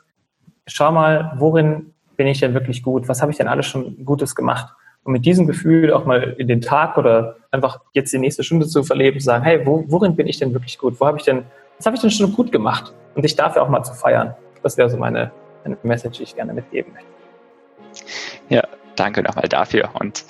schau 0.67 0.91
mal, 0.91 1.33
worin 1.37 1.93
bin 2.15 2.27
ich 2.27 2.39
denn 2.39 2.53
wirklich 2.53 2.83
gut? 2.83 3.07
Was 3.07 3.21
habe 3.21 3.31
ich 3.31 3.37
denn 3.37 3.47
alles 3.47 3.65
schon 3.65 4.03
Gutes 4.05 4.35
gemacht? 4.35 4.73
Und 5.03 5.13
mit 5.13 5.25
diesem 5.25 5.47
Gefühl 5.47 5.91
auch 5.91 6.05
mal 6.05 6.35
in 6.37 6.47
den 6.47 6.61
Tag 6.61 6.97
oder 6.97 7.35
einfach 7.51 7.81
jetzt 7.93 8.13
die 8.13 8.19
nächste 8.19 8.43
Stunde 8.43 8.67
zu 8.67 8.83
verleben, 8.83 9.19
zu 9.19 9.25
sagen, 9.25 9.43
hey, 9.43 9.65
wo, 9.65 9.83
worin 9.87 10.15
bin 10.15 10.27
ich 10.27 10.39
denn 10.39 10.53
wirklich 10.53 10.77
gut? 10.77 10.99
Wo 10.99 11.05
habe 11.05 11.17
ich 11.17 11.25
denn, 11.25 11.43
was 11.77 11.85
habe 11.85 11.95
ich 11.95 12.01
denn 12.01 12.11
schon 12.11 12.33
gut 12.33 12.51
gemacht? 12.51 12.93
Und 13.15 13.23
dich 13.23 13.35
dafür 13.35 13.63
auch 13.63 13.69
mal 13.69 13.83
zu 13.83 13.93
feiern. 13.93 14.33
Das 14.63 14.77
wäre 14.77 14.89
so 14.89 14.97
meine, 14.97 15.31
meine 15.63 15.77
Message, 15.83 16.17
die 16.17 16.23
ich 16.23 16.35
gerne 16.35 16.53
mitgeben 16.53 16.93
möchte. 16.93 18.05
Ja, 18.49 18.63
danke 18.95 19.21
nochmal 19.21 19.47
dafür 19.49 19.89
und 19.99 20.23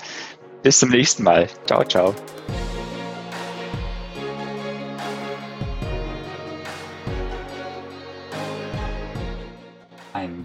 bis 0.62 0.78
zum 0.78 0.90
nächsten 0.90 1.22
Mal. 1.22 1.46
Ciao, 1.66 1.84
ciao. 1.84 2.14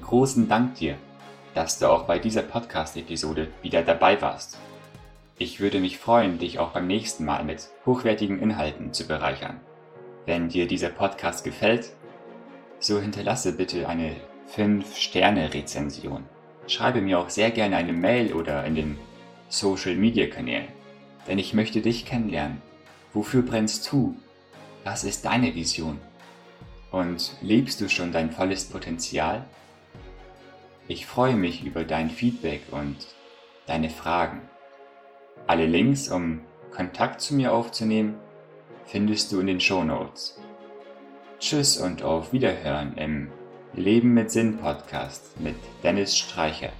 Großen 0.10 0.50
Dank 0.50 0.76
dir 0.76 0.98
dass 1.54 1.80
du 1.80 1.90
auch 1.90 2.04
bei 2.04 2.20
dieser 2.20 2.42
Podcast-Episode 2.42 3.48
wieder 3.62 3.82
dabei 3.82 4.22
warst. 4.22 4.58
Ich 5.38 5.60
würde 5.60 5.80
mich 5.80 5.98
freuen, 5.98 6.38
dich 6.38 6.60
auch 6.60 6.72
beim 6.72 6.88
nächsten 6.88 7.26
Mal 7.26 7.44
mit 7.44 7.70
hochwertigen 7.86 8.40
Inhalten 8.40 8.94
zu 8.94 9.08
bereichern. 9.08 9.60
Wenn 10.26 10.50
dir 10.50 10.68
dieser 10.68 10.90
Podcast 10.90 11.44
gefällt, 11.44 11.92
so 12.80 13.00
hinterlasse 13.00 13.54
bitte 13.54 13.88
eine 13.88 14.16
5-Sterne-Rezension. 14.56 16.24
schreibe 16.68 17.02
mir 17.02 17.20
auch 17.20 17.30
sehr 17.30 17.52
gerne 17.52 17.78
eine 17.78 17.94
Mail 17.94 18.34
oder 18.34 18.64
in 18.66 18.76
den 18.76 18.98
Social 19.50 19.96
Media 19.96 20.28
Kanälen, 20.28 20.68
denn 21.28 21.40
ich 21.40 21.54
möchte 21.54 21.82
dich 21.82 22.06
kennenlernen. 22.06 22.62
Wofür 23.14 23.42
brennst 23.42 23.92
du? 23.92 24.16
Was 24.84 25.04
ist 25.04 25.26
deine 25.26 25.56
Vision? 25.56 26.00
Und 26.92 27.34
lebst 27.42 27.82
du 27.82 27.90
schon 27.90 28.12
dein 28.12 28.32
volles 28.32 28.66
Potenzial? 28.66 29.46
Ich 30.92 31.06
freue 31.06 31.36
mich 31.36 31.64
über 31.64 31.84
dein 31.84 32.10
Feedback 32.10 32.64
und 32.72 32.96
deine 33.68 33.92
Fragen. 33.92 34.42
Alle 35.46 35.68
Links, 35.68 36.10
um 36.10 36.42
Kontakt 36.72 37.22
zu 37.22 37.36
mir 37.36 37.54
aufzunehmen, 37.54 38.16
findest 38.88 39.32
du 39.32 39.40
in 39.40 39.46
den 39.46 39.60
Show 39.60 39.84
Notes. 39.84 40.40
Tschüss 41.40 41.78
und 41.78 42.02
auf 42.02 42.34
Wiederhören 42.34 42.98
im 42.98 43.30
Leben 43.76 44.16
mit 44.16 44.32
Sinn 44.32 44.58
Podcast 44.58 45.40
mit 45.40 45.58
Dennis 45.84 46.18
Streichert. 46.18 46.74